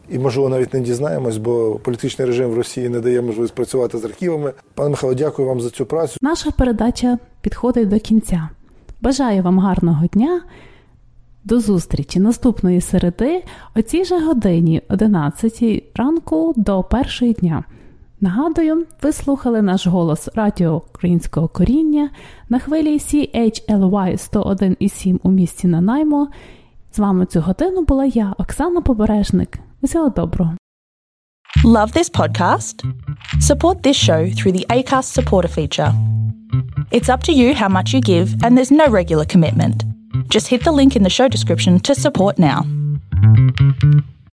і, 0.09 0.19
можливо, 0.19 0.49
навіть 0.49 0.73
не 0.73 0.79
дізнаємось, 0.79 1.37
бо 1.37 1.75
політичний 1.75 2.27
режим 2.27 2.49
в 2.49 2.55
Росії 2.55 2.89
не 2.89 2.99
дає 2.99 3.21
можливість 3.21 3.55
працювати 3.55 3.97
з 3.97 4.05
архівами. 4.05 4.53
Пане 4.73 4.89
Михайло, 4.89 5.13
дякую 5.13 5.47
вам 5.47 5.61
за 5.61 5.69
цю 5.69 5.85
працю. 5.85 6.17
Наша 6.21 6.51
передача 6.51 7.17
підходить 7.41 7.89
до 7.89 7.99
кінця. 7.99 8.49
Бажаю 9.01 9.43
вам 9.43 9.59
гарного 9.59 10.05
дня. 10.05 10.41
До 11.43 11.59
зустрічі 11.59 12.19
наступної 12.19 12.81
середи 12.81 13.43
о 13.75 13.81
цій 13.81 14.05
же 14.05 14.19
годині, 14.19 14.81
11 14.89 15.83
ранку 15.95 16.53
до 16.55 16.83
першої 16.83 17.33
дня. 17.33 17.63
Нагадую, 18.23 18.85
ви 19.01 19.11
слухали 19.11 19.61
наш 19.61 19.87
голос 19.87 20.29
Радіо 20.35 20.81
Українського 20.89 21.47
коріння 21.47 22.09
на 22.49 22.59
хвилі 22.59 22.97
CHLY 22.97 24.31
101,7 24.31 25.19
у 25.23 25.31
місті 25.31 25.67
Нанаймо. 25.67 26.27
З 26.93 26.99
вами 26.99 27.25
цю 27.25 27.41
годину 27.41 27.83
була 27.83 28.05
я, 28.05 28.33
Оксана 28.37 28.81
Побережник. 28.81 29.59
Усього 29.81 30.09
доброго. 30.09 30.53
Love 31.65 31.97
this 31.97 32.11
podcast? 32.11 32.85
Support 33.39 33.81
this 33.81 34.09
show 34.09 34.21
through 34.37 34.53
the 34.57 34.67
ACAST 34.67 35.21
supporter 35.21 35.57
feature. 35.57 35.91
It's 36.91 37.09
up 37.09 37.21
to 37.27 37.33
you 37.39 37.47
how 37.61 37.69
much 37.77 37.87
you 37.95 38.01
give, 38.13 38.27
and 38.43 38.51
there's 38.57 38.73
no 38.81 38.87
regular 38.99 39.25
commitment. 39.33 39.77
Just 40.35 40.47
hit 40.53 40.61
the 40.63 40.75
link 40.79 40.91
in 40.97 41.03
the 41.03 41.15
show 41.17 41.27
description 41.35 41.73
to 41.87 41.93
support 42.05 42.35
now. 42.51 42.59